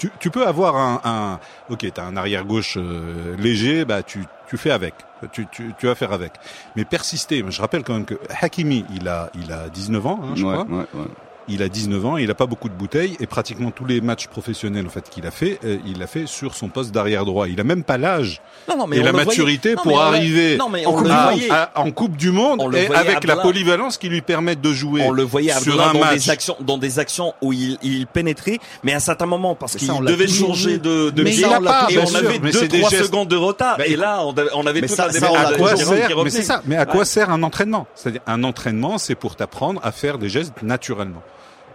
Tu, 0.02 0.10
tu 0.18 0.30
peux 0.30 0.44
avoir 0.48 0.74
un, 0.76 1.00
un 1.04 1.38
ok, 1.72 1.86
t'as 1.94 2.02
un 2.04 2.16
arrière 2.16 2.44
gauche 2.44 2.76
euh, 2.76 3.36
léger, 3.36 3.84
bah 3.84 4.02
tu, 4.02 4.24
tu 4.48 4.56
fais 4.56 4.72
avec. 4.72 4.94
Tu, 5.30 5.46
tu, 5.52 5.72
tu 5.78 5.86
vas 5.86 5.94
faire 5.94 6.12
avec. 6.12 6.32
Mais 6.74 6.84
persister. 6.84 7.44
Je 7.48 7.60
rappelle 7.60 7.84
quand 7.84 7.92
même 7.92 8.04
que 8.04 8.18
Hakimi, 8.40 8.84
il 8.92 9.06
a, 9.06 9.30
il 9.40 9.52
a 9.52 9.68
19 9.68 10.04
ans, 10.06 10.20
hein, 10.20 10.32
je 10.34 10.44
Ouais, 10.44 10.54
crois. 10.54 10.64
ouais, 10.66 10.86
ouais. 10.94 11.06
Il 11.48 11.62
a 11.62 11.68
19 11.68 12.06
ans, 12.06 12.16
il 12.16 12.30
a 12.30 12.34
pas 12.34 12.46
beaucoup 12.46 12.68
de 12.68 12.74
bouteilles 12.74 13.16
et 13.20 13.26
pratiquement 13.26 13.70
tous 13.70 13.84
les 13.84 14.00
matchs 14.00 14.26
professionnels 14.28 14.86
en 14.86 14.90
fait 14.90 15.08
qu'il 15.10 15.26
a 15.26 15.30
fait, 15.30 15.58
euh, 15.64 15.78
il 15.86 15.98
l'a 15.98 16.06
fait 16.06 16.26
sur 16.26 16.54
son 16.54 16.68
poste 16.68 16.92
d'arrière 16.92 17.24
droit. 17.24 17.48
Il 17.48 17.60
a 17.60 17.64
même 17.64 17.84
pas 17.84 17.98
l'âge 17.98 18.40
Non, 18.68 18.76
non, 18.76 18.86
mais 18.86 18.96
et 18.98 19.00
on 19.00 19.04
la 19.04 19.12
maturité 19.12 19.74
Non, 19.74 19.82
pour 19.82 19.92
on 19.94 19.98
arriver 20.00 20.56
Non, 20.56 20.68
mais 20.68 20.86
en, 20.86 20.90
on 20.90 20.94
coupe 20.94 21.04
le 21.04 21.10
du 21.10 21.16
Monde, 21.16 21.24
voyait. 21.32 21.50
à- 21.50 21.70
en 21.76 21.90
Coupe 21.90 22.16
du 22.16 22.30
Monde 22.30 22.60
On 22.62 22.72
et 22.72 22.86
avec 22.94 23.24
la 23.24 23.36
polyvalence 23.36 23.98
qui 23.98 24.08
lui 24.08 24.22
permet 24.22 24.56
de 24.56 24.72
jouer 24.72 25.02
On 25.04 25.10
le 25.10 25.22
voyait 25.22 25.52
sur 25.52 25.80
un 25.80 25.92
dans 25.92 26.00
match. 26.00 26.14
des 26.14 26.30
actions, 26.30 26.56
dans 26.60 26.78
des 26.78 26.98
actions 26.98 27.34
où 27.42 27.52
il, 27.52 27.78
il 27.82 28.06
pénétrait, 28.06 28.58
mais 28.82 28.92
à 28.92 28.96
un 28.96 29.00
certain 29.00 29.26
moment 29.26 29.54
parce 29.54 29.76
qu'il 29.76 29.88
ça, 29.88 29.94
on 29.94 30.00
l'a 30.00 30.10
devait 30.12 30.28
changer 30.28 30.78
de, 30.78 31.10
de 31.10 31.22
Mais 31.22 31.30
pied, 31.30 31.44
il 31.44 31.50
l'a 31.50 31.60
pas, 31.60 31.86
et 31.90 31.98
on 31.98 32.06
sûr, 32.06 32.16
avait 32.18 32.38
mais 32.42 32.52
c'est 32.52 32.68
des 32.68 32.80
2-3 32.80 32.90
gestes- 32.90 33.04
secondes 33.06 33.28
de 33.28 33.36
retard. 33.36 33.76
Bah, 33.78 33.86
et 33.86 33.96
là, 33.96 34.20
on 34.24 34.32
avait, 34.36 34.50
on 34.54 34.62
tout 34.86 34.94
ça- 34.94 35.06
un 35.06 35.12
ça, 35.12 35.20
débat 35.20 35.30
on 35.32 35.66
à 35.66 36.24
Mais 36.24 36.30
c'est 36.30 36.42
ça. 36.42 36.62
Mais 36.66 36.76
à 36.76 36.86
quoi 36.86 37.04
sert 37.04 37.30
un 37.30 37.42
entraînement? 37.42 37.86
C'est-à-dire 37.94 38.20
un 38.26 38.44
entraînement, 38.44 38.98
c'est 38.98 39.14
pour 39.14 39.36
t'apprendre 39.36 39.80
à 39.82 39.92
faire 39.92 40.18
des 40.18 40.28
gestes 40.28 40.62
naturellement. 40.62 41.22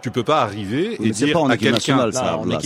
Tu 0.02 0.10
peux 0.10 0.22
pas 0.22 0.42
arriver 0.42 0.96
Mais 1.00 1.08
et 1.08 1.12
c'est 1.12 1.24
dire 1.26 1.34
pas 1.34 1.40
en 1.40 1.50
à 1.50 1.54
équipe 1.54 1.72
quelqu'un. 1.72 2.10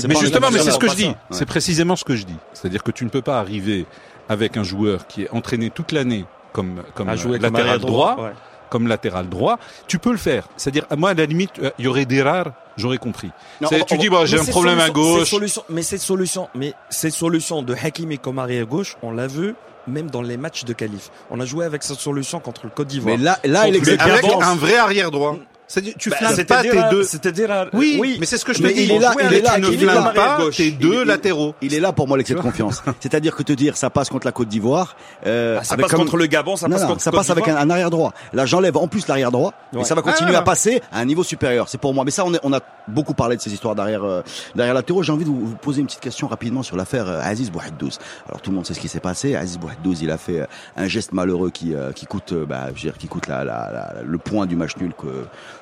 Mais 0.08 0.14
justement, 0.16 0.50
mais 0.52 0.58
c'est 0.58 0.70
ce 0.70 0.78
que 0.78 0.88
je 0.88 0.94
dis. 0.96 1.12
C'est 1.30 1.46
précisément 1.46 1.96
ce 1.96 2.04
que 2.04 2.16
je 2.16 2.24
dis. 2.24 2.36
C'est-à-dire 2.52 2.82
que 2.82 2.90
tu 2.90 3.04
ne 3.04 3.10
peux 3.10 3.22
pas 3.22 3.38
arriver 3.38 3.86
avec 4.28 4.56
un 4.56 4.62
joueur 4.62 5.06
qui 5.06 5.22
est 5.22 5.30
entraîné 5.30 5.70
toute 5.70 5.92
l'année 5.92 6.24
comme 6.52 6.82
comme 6.94 7.08
à 7.08 7.16
jouer 7.16 7.38
comme 7.38 7.52
latéral 7.54 7.78
droit, 7.80 8.16
ouais. 8.18 8.30
comme 8.70 8.86
latéral 8.86 9.28
droit. 9.28 9.58
Tu 9.88 9.98
peux 9.98 10.12
le 10.12 10.16
faire. 10.18 10.48
C'est-à-dire, 10.56 10.84
moi, 10.96 11.10
à 11.10 11.14
la 11.14 11.24
limite, 11.26 11.50
euh, 11.60 11.70
il 11.78 11.86
y 11.86 11.88
aurait 11.88 12.04
des 12.04 12.22
rares, 12.22 12.52
j'aurais 12.76 12.98
compris. 12.98 13.30
Non, 13.60 13.68
C'est- 13.68 13.82
on- 13.82 13.84
tu 13.84 13.94
on- 13.94 13.98
dis, 13.98 14.08
bon, 14.08 14.24
j'ai 14.26 14.36
Mais 14.36 14.42
un 14.42 14.46
problème 14.46 14.78
à 14.80 14.90
gauche. 14.90 15.34
mais 15.70 15.82
ces 15.82 15.98
solutions, 15.98 16.48
mais 16.54 16.74
ces 16.90 17.10
solutions 17.10 17.62
de 17.62 17.74
Hakimi 17.74 18.18
comme 18.18 18.38
arrière 18.38 18.66
gauche, 18.66 18.96
on 19.02 19.12
l'a 19.12 19.26
vu 19.26 19.54
même 19.86 20.10
dans 20.10 20.22
les 20.22 20.36
matchs 20.36 20.64
de 20.64 20.72
qualif. 20.72 21.10
On 21.30 21.40
a 21.40 21.44
joué 21.44 21.64
avec 21.64 21.82
cette 21.82 21.98
solution 21.98 22.38
contre 22.38 22.60
le 22.64 22.70
Côte 22.70 22.86
d'Ivoire. 22.88 23.16
Mais 23.16 23.22
là, 23.22 23.38
là, 23.44 23.66
il 23.68 23.80
Mais 23.80 24.00
avec 24.00 24.24
un 24.40 24.54
vrai 24.54 24.76
arrière 24.76 25.10
droit. 25.10 25.36
C'est-à-dire, 25.72 25.94
tu 25.98 26.10
Bah, 26.10 26.16
c'était 26.28 26.44
pas 26.44 26.60
tes 26.62 26.82
deux. 26.90 27.02
C'était 27.02 27.32
Dira- 27.32 27.66
Oui, 27.72 28.18
mais 28.20 28.26
c'est 28.26 28.36
ce 28.36 28.44
que 28.44 28.52
je 28.52 28.58
te 28.58 28.62
Mais 28.62 28.74
dis. 28.74 28.82
il 28.84 28.90
est 28.92 28.98
là, 28.98 29.14
il 29.18 29.32
est 29.32 29.40
là, 29.40 29.52
tu 29.54 29.60
ne 29.62 29.68
il 29.70 29.82
est 29.82 29.86
là. 29.86 29.92
flanques 30.02 30.14
pas 30.14 30.36
gauche. 30.38 30.56
tes 30.58 30.66
Il- 30.68 30.76
deux 30.78 31.00
il- 31.00 31.06
latéraux. 31.06 31.54
Il 31.62 31.72
est 31.72 31.80
là 31.80 31.92
pour 31.92 32.06
moi 32.08 32.18
l'excès 32.18 32.34
de 32.34 32.40
confiance. 32.40 32.82
C'est-à-dire 33.00 33.34
que 33.34 33.42
te 33.42 33.54
dire 33.54 33.76
ça 33.78 33.88
passe 33.88 34.10
contre 34.10 34.26
la 34.26 34.32
Côte 34.32 34.48
d'Ivoire, 34.48 34.96
euh, 35.26 35.56
Bah, 35.56 35.64
ça 35.64 35.78
passe 35.78 35.90
comme- 35.90 36.00
contre 36.00 36.18
le 36.18 36.26
Gabon, 36.26 36.56
ça 36.56 36.68
passe 36.68 36.82
non, 36.82 36.88
contre 36.88 37.00
ça 37.00 37.10
passe 37.10 37.30
avec 37.30 37.48
un, 37.48 37.70
arrière 37.70 37.88
droit. 37.88 38.12
Là, 38.34 38.44
j'enlève 38.44 38.76
en 38.76 38.86
plus 38.86 39.08
l'arrière 39.08 39.30
droit, 39.30 39.54
et 39.78 39.82
ça 39.84 39.94
va 39.94 40.02
continuer 40.02 40.34
Ah, 40.34 40.40
à 40.40 40.42
passer 40.42 40.82
à 40.92 40.98
un 40.98 41.04
niveau 41.06 41.24
supérieur. 41.24 41.70
C'est 41.70 41.78
pour 41.78 41.94
moi. 41.94 42.04
Mais 42.04 42.10
ça, 42.10 42.26
on, 42.26 42.34
est- 42.34 42.40
on 42.42 42.52
a 42.52 42.60
beaucoup 42.88 43.14
parlé 43.14 43.36
de 43.36 43.40
ces 43.40 43.54
histoires 43.54 43.74
d'arrière, 43.74 44.04
euh, 44.04 44.20
derrière 44.54 44.74
latéraux. 44.74 45.02
J'ai 45.02 45.12
envie 45.12 45.24
de 45.24 45.30
vous, 45.30 45.40
vous 45.46 45.56
poser 45.56 45.80
une 45.80 45.86
petite 45.86 46.00
question 46.00 46.26
rapidement 46.28 46.62
sur 46.62 46.76
l'affaire 46.76 47.08
euh, 47.08 47.20
Aziz 47.22 47.50
Bouhaddouz. 47.50 47.98
Alors 48.28 48.42
tout 48.42 48.50
le 48.50 48.56
monde 48.56 48.66
sait 48.66 48.74
ce 48.74 48.80
qui 48.80 48.88
s'est 48.88 49.00
passé. 49.00 49.36
Aziz 49.36 49.56
Bouhaddouz, 49.58 50.02
il 50.02 50.10
a 50.10 50.18
fait 50.18 50.40
euh, 50.40 50.46
un 50.76 50.86
geste 50.86 51.12
malheureux 51.12 51.48
qui, 51.50 51.74
euh, 51.74 51.92
qui 51.92 52.04
coûte, 52.04 52.32
euh, 52.32 52.44
bah, 52.44 52.66
je 52.68 52.72
veux 52.82 52.90
dire, 52.90 52.98
qui 52.98 53.06
coûte 53.08 53.26
la, 53.28 53.44
la- 53.44 53.70
la- 53.72 53.94
le 54.04 54.18
point 54.18 54.44
du 54.44 54.56
match 54.56 54.76
nul 54.76 54.92
que 55.00 55.06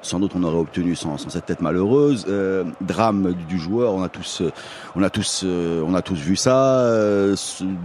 sans 0.03 0.19
doute 0.21 0.33
on 0.35 0.43
aurait 0.43 0.57
obtenu 0.59 0.95
sans, 0.97 1.19
sans 1.19 1.29
cette 1.31 1.47
tête 1.47 1.61
malheureuse. 1.61 2.27
Euh, 2.29 2.65
drame 2.81 3.33
du, 3.35 3.45
du 3.45 3.59
joueur. 3.59 3.95
On 3.95 4.03
a 4.03 4.09
tous, 4.09 4.41
euh, 4.43 4.51
on 4.97 5.03
a 5.03 5.11
tous, 5.11 5.43
euh, 5.45 5.83
on 5.87 5.95
a 5.95 6.03
tous 6.03 6.15
vu 6.19 6.37
ça. 6.37 6.57
Euh, 6.81 7.37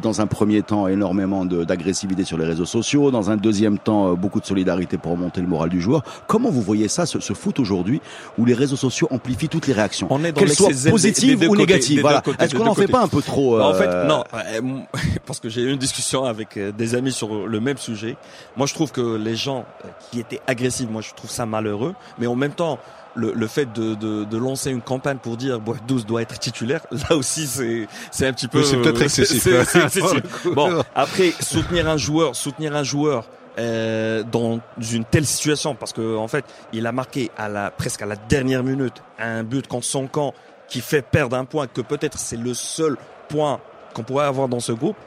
dans 0.01 0.21
un 0.21 0.27
premier 0.27 0.61
temps, 0.61 0.87
énormément 0.87 1.45
d'agressivité 1.45 2.23
sur 2.23 2.37
les 2.37 2.45
réseaux 2.45 2.65
sociaux. 2.65 3.11
Dans 3.11 3.31
un 3.31 3.37
deuxième 3.37 3.77
temps, 3.77 4.11
euh, 4.11 4.15
beaucoup 4.15 4.39
de 4.39 4.45
solidarité 4.45 4.97
pour 4.97 5.11
remonter 5.13 5.41
le 5.41 5.47
moral 5.47 5.69
du 5.69 5.81
joueur. 5.81 6.03
Comment 6.27 6.49
vous 6.49 6.61
voyez 6.61 6.87
ça, 6.87 7.05
ce, 7.05 7.19
ce 7.19 7.33
foot 7.33 7.59
aujourd'hui, 7.59 8.01
où 8.37 8.45
les 8.45 8.53
réseaux 8.53 8.75
sociaux 8.75 9.07
amplifient 9.11 9.49
toutes 9.49 9.67
les 9.67 9.73
réactions, 9.73 10.07
qu'elles 10.07 10.49
soient 10.53 10.71
des- 10.71 10.89
positives 10.91 11.39
des 11.39 11.47
ou 11.47 11.51
côtés, 11.51 11.61
négatives 11.63 12.01
Voilà. 12.01 12.21
Est-ce 12.39 12.55
qu'on 12.55 12.67
en 12.67 12.75
fait 12.75 12.87
pas 12.87 13.01
un 13.01 13.07
peu 13.07 13.21
trop 13.21 13.59
En 13.61 13.73
fait, 13.73 13.87
euh, 13.87 14.07
non, 14.07 14.23
euh, 14.33 14.61
parce 15.25 15.39
que 15.39 15.49
j'ai 15.49 15.61
eu 15.61 15.71
une 15.71 15.77
discussion 15.79 16.25
avec 16.25 16.57
euh, 16.57 16.71
des 16.71 16.95
amis 16.95 17.11
sur 17.11 17.47
le 17.47 17.59
même 17.59 17.77
sujet. 17.77 18.15
Moi, 18.57 18.67
je 18.67 18.73
trouve 18.73 18.91
que 18.91 19.15
les 19.17 19.35
gens 19.35 19.65
euh, 19.83 19.89
qui 20.11 20.19
étaient 20.19 20.39
agressifs, 20.47 20.89
moi, 20.89 21.01
je 21.01 21.13
trouve 21.13 21.29
ça 21.29 21.45
malheureux. 21.45 21.93
Mais 22.17 22.27
en 22.27 22.35
même 22.35 22.53
temps, 22.53 22.79
le, 23.15 23.31
le 23.33 23.47
fait 23.47 23.71
de, 23.71 23.95
de, 23.95 24.23
de 24.25 24.37
lancer 24.37 24.71
une 24.71 24.81
campagne 24.81 25.17
pour 25.17 25.37
dire 25.37 25.59
Bouhaddouz 25.59 26.05
doit 26.05 26.21
être 26.21 26.37
titulaire, 26.39 26.81
là 26.91 27.15
aussi, 27.15 27.47
c'est 27.47 27.87
c'est 28.11 28.27
un 28.27 28.33
petit 28.33 28.47
peu. 28.47 28.59
Oui, 28.59 28.65
c'est 28.65 28.77
peut-être 28.77 29.01
euh, 29.01 29.03
excessif. 29.05 29.47
coup. 30.43 30.53
Bon, 30.53 30.83
après, 30.93 31.31
soutenir 31.39 31.87
un 31.89 31.97
joueur, 31.97 32.35
soutenir 32.35 32.75
un 32.75 32.83
joueur. 32.83 33.25
euh, 33.57 34.21
dans 34.23 34.59
une 34.91 35.05
telle 35.05 35.25
situation 35.25 35.75
parce 35.75 35.93
que 35.93 36.17
en 36.17 36.27
fait 36.27 36.43
il 36.73 36.85
a 36.87 36.91
marqué 36.91 37.31
à 37.37 37.47
la 37.47 37.71
presque 37.71 38.01
à 38.01 38.05
la 38.05 38.17
dernière 38.17 38.63
minute 38.65 39.01
un 39.17 39.43
but 39.43 39.65
contre 39.67 39.85
son 39.85 40.07
camp 40.07 40.33
qui 40.67 40.81
fait 40.81 41.01
perdre 41.01 41.37
un 41.37 41.45
point 41.45 41.65
que 41.67 41.79
peut-être 41.79 42.17
c'est 42.19 42.35
le 42.35 42.53
seul 42.53 42.97
point 43.29 43.61
qu'on 43.93 44.03
pourrait 44.03 44.25
avoir 44.25 44.49
dans 44.49 44.59
ce 44.59 44.73
groupe, 44.73 44.97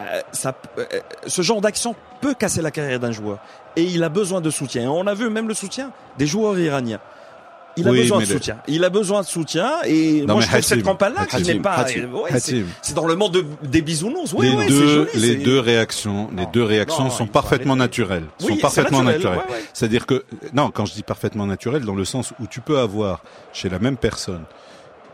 euh, 0.00 0.20
ça, 0.32 0.54
euh, 0.78 0.84
ce 1.26 1.42
genre 1.42 1.60
d'action 1.60 1.94
peut 2.20 2.34
casser 2.34 2.62
la 2.62 2.70
carrière 2.70 3.00
d'un 3.00 3.12
joueur. 3.12 3.38
Et 3.76 3.84
il 3.84 4.02
a 4.04 4.08
besoin 4.08 4.40
de 4.40 4.50
soutien. 4.50 4.90
On 4.90 5.06
a 5.06 5.14
vu 5.14 5.28
même 5.30 5.48
le 5.48 5.54
soutien 5.54 5.90
des 6.18 6.26
joueurs 6.26 6.58
iraniens. 6.58 7.00
Il 7.78 7.86
a 7.86 7.90
Oui, 7.90 7.98
besoin 8.00 8.16
de 8.20 8.22
le- 8.22 8.28
soutien. 8.32 8.56
Il 8.68 8.84
a 8.84 8.88
besoin 8.88 9.20
de 9.20 9.26
soutien. 9.26 9.70
Et 9.84 10.22
Non, 10.22 10.34
moi, 10.36 10.42
je 10.42 10.48
trouve 10.48 10.60
cette 10.62 10.82
campagne-là 10.82 11.26
qui 11.26 11.42
n'est 11.42 11.60
pas. 11.60 11.84
Euh, 11.94 12.06
ouais, 12.06 12.40
c'est- 12.40 12.94
dans 12.94 13.06
le 13.06 13.16
monde 13.16 13.32
de- 13.34 13.44
des 13.68 13.82
bisounours. 13.82 14.32
Oui, 14.32 14.48
les 14.48 14.56
oui, 14.56 14.66
deux, 14.66 14.86
joli, 14.86 15.10
les 15.12 15.20
c'est- 15.20 15.34
deux 15.44 15.60
réactions, 15.60 16.30
les 16.34 16.46
deux 16.46 16.62
réactions 16.62 17.04
Non, 17.04 17.10
sont 17.10 17.26
parfaitement 17.26 17.76
naturelles. 17.76 18.24
Oui, 18.40 18.54
sont 18.54 18.56
parfaitement 18.56 19.02
naturel, 19.02 19.36
naturelles. 19.36 19.50
ouais, 19.50 19.56
ouais. 19.56 19.64
C'est-à-dire 19.74 20.06
que 20.06 20.24
non, 20.54 20.70
quand 20.70 20.86
je 20.86 20.94
dis 20.94 21.02
parfaitement 21.02 21.44
naturel, 21.46 21.84
dans 21.84 21.94
le 21.94 22.06
sens 22.06 22.32
où 22.40 22.46
tu 22.46 22.62
peux 22.62 22.78
avoir 22.78 23.22
chez 23.52 23.68
la 23.68 23.78
même 23.78 23.98
personne 23.98 24.44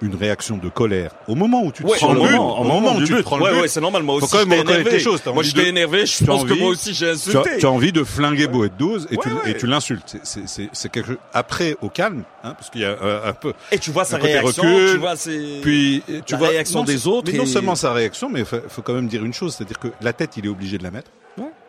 une 0.02 0.14
réaction 0.16 0.58
de 0.58 0.68
colère 0.68 1.12
au 1.28 1.34
moment 1.34 1.62
où 1.62 1.72
tu 1.72 1.82
te 1.84 1.88
Ouais, 1.88 1.96
prends 1.96 2.12
le 2.12 2.20
but, 2.20 2.30
moment, 2.32 2.60
au 2.60 2.64
moment 2.64 2.96
où 2.96 3.04
tu 3.04 3.14
te 3.14 3.22
prends 3.22 3.36
le 3.38 3.44
Ouais, 3.44 3.52
but, 3.52 3.60
ouais, 3.62 3.68
c'est 3.68 3.80
normal. 3.80 4.02
Moi 4.02 4.18
Faut 4.18 4.24
aussi, 4.26 4.32
quand 4.36 4.46
même 4.46 4.58
reconnaître 4.58 4.90
les 4.90 4.98
choses. 5.00 5.22
Moi, 5.32 5.42
j'étais 5.42 5.62
de- 5.62 5.66
énervé. 5.68 6.04
Je 6.06 6.24
pense 6.24 6.44
que 6.44 6.52
moi 6.54 6.68
aussi, 6.68 6.92
j'ai 6.92 7.06
tu 7.06 7.10
as, 7.10 7.14
insulté. 7.14 7.50
tu 7.58 7.66
as 7.66 7.70
envie 7.70 7.92
de 7.92 8.04
flinguer 8.04 8.46
Boetdouz 8.48 9.06
et, 9.10 9.16
tu, 9.16 9.28
Ouais, 9.28 9.34
ouais. 9.44 9.50
et 9.52 9.56
tu 9.56 9.66
l'insultes. 9.66 10.16
C'est- 10.22 10.88
quelque 10.90 11.06
chose. 11.06 11.16
Après, 11.32 11.76
au 11.80 11.88
calme, 11.88 12.24
hein, 12.44 12.54
parce 12.54 12.68
qu'il 12.70 12.80
y 12.82 12.84
a 12.84 12.88
euh, 12.90 13.28
un 13.30 13.32
peu. 13.32 13.52
Et 13.70 13.78
tu 13.78 13.90
vois 13.90 14.04
sa 14.04 14.16
réaction, 14.18 14.62
recul, 14.62 14.90
tu 14.92 14.96
vois 14.98 15.16
ses... 15.16 15.60
Puis 15.62 16.02
tu 16.26 16.32
La 16.32 16.38
vois 16.38 16.48
réaction 16.48 16.80
non, 16.80 16.84
des 16.84 17.06
autres 17.06 17.30
Mais 17.32 17.38
non 17.38 17.46
seulement 17.46 17.74
sa 17.76 17.92
réaction, 17.92 18.28
mais 18.28 18.40
il 18.40 18.46
faut, 18.46 18.56
faut 18.68 18.82
quand 18.82 18.94
même 18.94 19.06
dire 19.08 19.24
une 19.24 19.32
chose, 19.32 19.54
c'est-à-dire 19.54 19.78
que 19.78 19.88
la 20.02 20.12
tête, 20.12 20.36
il 20.36 20.44
est 20.46 20.48
obligé 20.50 20.76
de 20.78 20.82
la 20.82 20.90
mettre. 20.90 21.10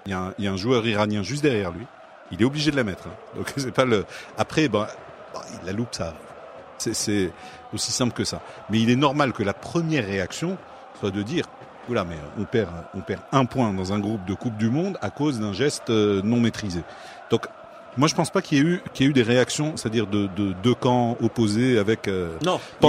Il 0.05 0.09
y, 0.11 0.13
a 0.13 0.19
un, 0.19 0.33
il 0.37 0.43
y 0.43 0.47
a 0.49 0.51
un 0.51 0.57
joueur 0.57 0.85
iranien 0.85 1.23
juste 1.23 1.41
derrière 1.43 1.71
lui. 1.71 1.85
Il 2.31 2.41
est 2.41 2.45
obligé 2.45 2.71
de 2.71 2.75
la 2.75 2.83
mettre. 2.83 3.07
hein. 3.07 3.13
Donc 3.37 3.53
c'est 3.57 3.71
pas 3.71 3.85
le. 3.85 4.03
Après, 4.37 4.67
ben, 4.67 4.85
il 5.61 5.65
la 5.65 5.71
loupe, 5.71 5.89
ça. 5.95 6.13
C'est 6.77 7.29
aussi 7.73 7.91
simple 7.91 8.13
que 8.13 8.23
ça. 8.23 8.41
Mais 8.69 8.79
il 8.79 8.89
est 8.89 8.95
normal 8.95 9.33
que 9.33 9.43
la 9.43 9.53
première 9.53 10.05
réaction 10.05 10.57
soit 10.99 11.12
de 11.12 11.21
dire. 11.21 11.45
Oula, 11.89 12.05
mais 12.05 12.15
on 12.39 12.45
perd, 12.45 12.69
on 12.93 13.01
perd 13.01 13.21
un 13.33 13.43
point 13.45 13.73
dans 13.73 13.91
un 13.91 13.99
groupe 13.99 14.23
de 14.25 14.33
Coupe 14.33 14.55
du 14.55 14.69
Monde 14.69 14.97
à 15.01 15.09
cause 15.09 15.39
d'un 15.39 15.51
geste 15.51 15.89
euh, 15.89 16.21
non 16.23 16.39
maîtrisé. 16.39 16.81
Moi, 17.97 18.08
je 18.08 18.15
pense 18.15 18.29
pas 18.29 18.41
qu'il 18.41 18.58
y 18.58 18.62
ait 18.62 18.63
eu, 18.63 18.82
qu'il 18.93 19.06
y 19.06 19.08
ait 19.08 19.10
eu 19.10 19.13
des 19.13 19.23
réactions, 19.23 19.73
c'est-à-dire 19.75 20.08
de, 20.08 20.27
de 20.36 20.53
deux 20.63 20.73
camps 20.73 21.17
opposés 21.21 21.77
avec 21.77 22.08
euh, 22.08 22.29
Non. 22.45 22.60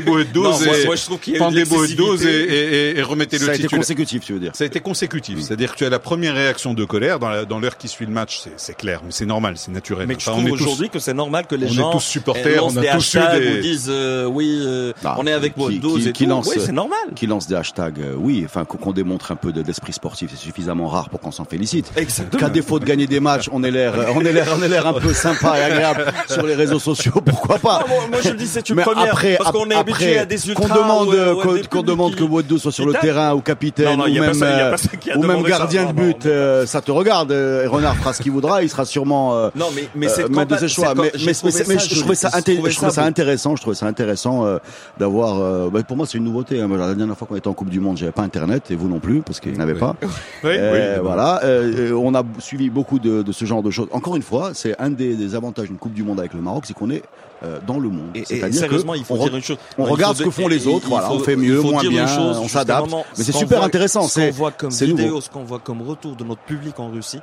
Boetdouz 0.00 0.44
Non, 0.60 0.66
moi- 0.66 0.78
et 0.78 0.86
moi, 0.86 0.96
je 0.96 1.04
trouve 1.04 1.18
qu'il 1.20 1.32
y 1.34 1.36
a 1.36 1.38
eu 1.38 1.40
de 1.40 1.44
Pendez 1.44 1.64
Boetdouz 1.64 2.24
et, 2.26 2.28
et, 2.30 2.90
et, 2.92 2.98
et 2.98 3.02
remettez 3.02 3.38
Ça 3.38 3.46
le 3.46 3.50
a 3.52 3.54
été 3.54 3.68
consécutif, 3.68 4.24
tu 4.24 4.32
veux 4.32 4.40
dire 4.40 4.52
Ça 4.54 4.64
a 4.64 4.66
été 4.66 4.80
consécutif, 4.80 5.40
c'est-à-dire 5.40 5.72
que 5.72 5.78
tu 5.78 5.84
as 5.84 5.90
la 5.90 5.98
première 5.98 6.34
réaction 6.34 6.74
de 6.74 6.84
colère 6.84 7.18
dans 7.18 7.28
la- 7.28 7.44
dans 7.44 7.58
l'heure 7.60 7.76
qui 7.76 7.88
suit 7.88 8.06
le 8.06 8.12
match, 8.12 8.40
c'est- 8.42 8.52
c'est 8.56 8.76
clair, 8.76 9.00
mais 9.04 9.10
c'est 9.12 9.26
normal, 9.26 9.54
c'est 9.56 9.70
naturel. 9.72 10.06
Mais 10.06 10.14
je 10.18 10.28
Enfin, 10.30 10.32
on 10.32 10.34
trouve 10.36 10.46
est 10.48 10.50
tous- 10.50 10.62
aujourd'hui 10.64 10.90
que 10.90 10.98
c'est 10.98 11.14
normal 11.14 11.46
que 11.46 11.54
les 11.54 11.66
on 11.66 11.70
est 11.70 11.72
gens 11.72 11.90
tous 11.92 11.98
euh, 11.98 12.00
supporters, 12.00 12.64
on 12.64 12.76
a 12.76 12.80
des 12.80 12.86
tous 12.88 13.14
eu 13.14 13.18
hashtags 13.18 13.40
des- 13.42 13.58
ou 13.58 13.62
disent 13.62 13.86
euh, 13.88 14.26
oui, 14.26 14.58
euh, 14.62 14.92
Ah, 15.04 15.16
on 15.18 15.26
est 15.26 15.32
avec 15.32 15.54
qui- 15.54 15.80
et 16.08 16.12
qui 16.12 16.26
lance- 16.26 16.48
Oui, 16.48 16.56
c'est 16.64 16.72
normal. 16.72 16.98
qui 17.14 17.26
lance 17.26 17.46
des 17.46 17.54
hashtags, 17.54 18.00
euh, 18.00 18.14
oui, 18.16 18.42
enfin 18.44 18.64
qu'on 18.64 18.92
démontre 18.92 19.32
un 19.32 19.36
peu 19.36 19.52
de- 19.52 19.62
d'esprit 19.62 19.92
sportif, 19.92 20.30
c'est 20.32 20.38
suffisamment 20.40 20.88
rare 20.88 21.08
pour 21.10 21.20
qu'on 21.20 21.30
s'en 21.32 21.44
félicite. 21.44 21.90
Exactement. 21.96 22.40
Qu'à 22.40 22.48
défaut 22.50 22.78
de 22.78 22.84
gagner 22.84 23.06
des 23.06 23.20
matchs, 23.20 23.48
on 23.52 23.62
ait 23.62 23.70
l'air, 23.70 23.94
on 24.24 24.26
ait 24.28 24.32
l'air, 24.32 24.46
on 24.58 24.62
ait 24.62 24.68
l'air 24.68 24.86
un 24.86 24.92
peu 24.94 25.12
sympa 25.12 25.58
et 25.58 25.62
agréable 25.62 26.06
sur 26.28 26.46
les 26.46 26.54
réseaux 26.54 26.78
sociaux, 26.78 27.12
pourquoi 27.24 27.58
pas 27.58 27.80
Ah, 27.82 27.86
moi, 28.10 28.20
je 28.24 28.30
dis 28.30 28.46
c'est 28.46 28.68
une 28.70 28.76
Mais 28.76 28.82
première 28.82 29.12
après, 29.12 29.36
parce 29.36 29.52
qu'on 29.52 29.68
est 29.70 29.74
ap- 29.74 29.80
habitué 29.80 30.18
après, 30.18 30.18
à 30.18 30.24
des 30.26 30.36
qu'on 30.54 30.62
ultras 30.62 30.74
demande, 30.78 31.08
ou, 31.08 31.12
euh, 31.12 31.62
qu'on 31.70 31.82
demande 31.82 32.14
que 32.16 32.24
Boetdouz 32.24 32.60
soit 32.62 32.72
sur 32.72 32.86
le 32.86 32.94
terrain 32.94 33.34
ou 33.34 33.40
capitaine 33.40 33.86
Non, 33.86 33.96
non, 33.96 34.04
ou 34.04 34.20
même, 34.20 34.42
euh, 34.42 34.76
ou 35.16 35.22
même 35.22 35.42
gardien 35.42 35.86
de 35.86 35.92
but, 35.92 36.26
euh, 36.26 36.66
ça 36.66 36.80
te 36.80 36.90
regarde. 36.90 37.32
euh, 37.32 37.64
et 37.64 37.66
Renard 37.66 37.96
fera 37.96 38.12
ce 38.12 38.22
qu'il 38.22 38.32
voudra, 38.32 38.62
il 38.62 38.68
sera 38.70 38.84
sûrement 38.84 39.34
euh, 39.34 39.50
Non, 39.54 39.66
mais 39.74 39.88
mais 39.94 40.06
euh, 40.06 40.14
cette 40.14 40.30
maître 40.30 40.54
de 40.54 40.58
ses 40.58 40.68
choix. 40.68 40.94
Mais, 40.94 41.10
je 41.14 42.00
trouvais 42.00 42.14
ça, 42.14 43.04
intéressant. 43.04 43.56
Je 43.56 43.60
trouvais 43.62 43.76
ça 43.76 43.86
intéressant 43.86 44.46
euh, 44.46 44.58
d'avoir. 44.98 45.40
euh, 45.40 45.68
bah, 45.72 45.82
pour 45.86 45.96
moi, 45.96 46.06
c'est 46.06 46.18
une 46.18 46.24
nouveauté. 46.24 46.60
hein. 46.60 46.68
La 46.76 46.94
dernière 46.94 47.16
fois 47.16 47.26
qu'on 47.26 47.36
était 47.36 47.48
en 47.48 47.52
Coupe 47.54 47.70
du 47.70 47.80
Monde, 47.80 47.96
j'avais 47.98 48.12
pas 48.12 48.22
Internet 48.22 48.70
et 48.70 48.76
vous 48.76 48.88
non 48.88 48.98
plus 49.00 49.20
parce 49.22 49.40
qu'il 49.40 49.52
n'y 49.52 49.58
en 49.58 49.62
avait 49.62 49.74
pas. 49.74 49.94
Euh, 50.44 50.98
voilà, 51.02 51.40
euh, 51.44 51.90
euh, 51.90 51.92
on 51.94 52.14
a 52.14 52.22
suivi 52.38 52.70
beaucoup 52.70 52.98
de, 52.98 53.22
de 53.22 53.32
ce 53.32 53.44
genre 53.44 53.62
de 53.62 53.70
choses. 53.70 53.88
Encore 53.92 54.13
une 54.16 54.22
fois, 54.22 54.52
c'est 54.54 54.78
un 54.80 54.90
des, 54.90 55.14
des 55.16 55.34
avantages 55.34 55.68
d'une 55.68 55.78
Coupe 55.78 55.92
du 55.94 56.02
Monde 56.02 56.18
avec 56.20 56.34
le 56.34 56.40
Maroc, 56.40 56.64
c'est 56.66 56.74
qu'on 56.74 56.90
est 56.90 57.02
euh, 57.42 57.58
dans 57.66 57.78
le 57.78 57.88
monde. 57.88 58.10
C'est-à-dire 58.24 58.60
sérieusement, 58.60 58.94
il 58.94 59.04
faut 59.04 59.18
dire 59.18 59.34
une 59.34 59.42
chose. 59.42 59.58
on 59.78 59.84
regarde 59.84 60.16
ce 60.16 60.22
que 60.22 60.30
font 60.30 60.48
les 60.48 60.66
autres, 60.66 60.88
voilà, 60.88 61.10
on 61.12 61.18
fait 61.18 61.36
mieux, 61.36 61.60
moins 61.60 61.82
bien, 61.82 62.06
on 62.18 62.48
s'adapte. 62.48 62.90
Mais 62.90 63.02
ce 63.14 63.22
c'est 63.24 63.32
super 63.38 63.62
intéressant, 63.62 64.02
Ce 64.02 64.14
qu'on 64.14 64.20
c'est- 64.20 64.30
voit 64.30 64.50
comme 64.52 64.70
c'est 64.70 64.86
vidéo, 64.86 65.20
ce 65.20 65.28
qu'on 65.30 65.44
voit 65.44 65.58
comme 65.58 65.82
retour 65.82 66.16
de 66.16 66.24
notre 66.24 66.42
public 66.42 66.78
en 66.80 66.90
Russie, 66.90 67.20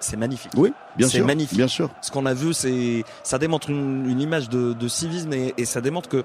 c'est 0.00 0.16
magnifique. 0.16 0.50
Oui, 0.56 0.72
bien 0.96 1.06
C'est 1.08 1.18
sûr, 1.18 1.26
magnifique. 1.26 1.56
bien 1.56 1.68
sûr. 1.68 1.88
Ce 2.00 2.10
qu'on 2.10 2.26
a 2.26 2.34
vu, 2.34 2.52
c'est, 2.52 3.04
ça 3.22 3.38
démontre 3.38 3.70
une, 3.70 4.08
une 4.10 4.20
image 4.20 4.48
de, 4.48 4.72
de 4.72 4.88
civisme 4.88 5.32
et, 5.32 5.54
et 5.56 5.64
ça 5.64 5.80
démontre 5.80 6.08
que 6.08 6.24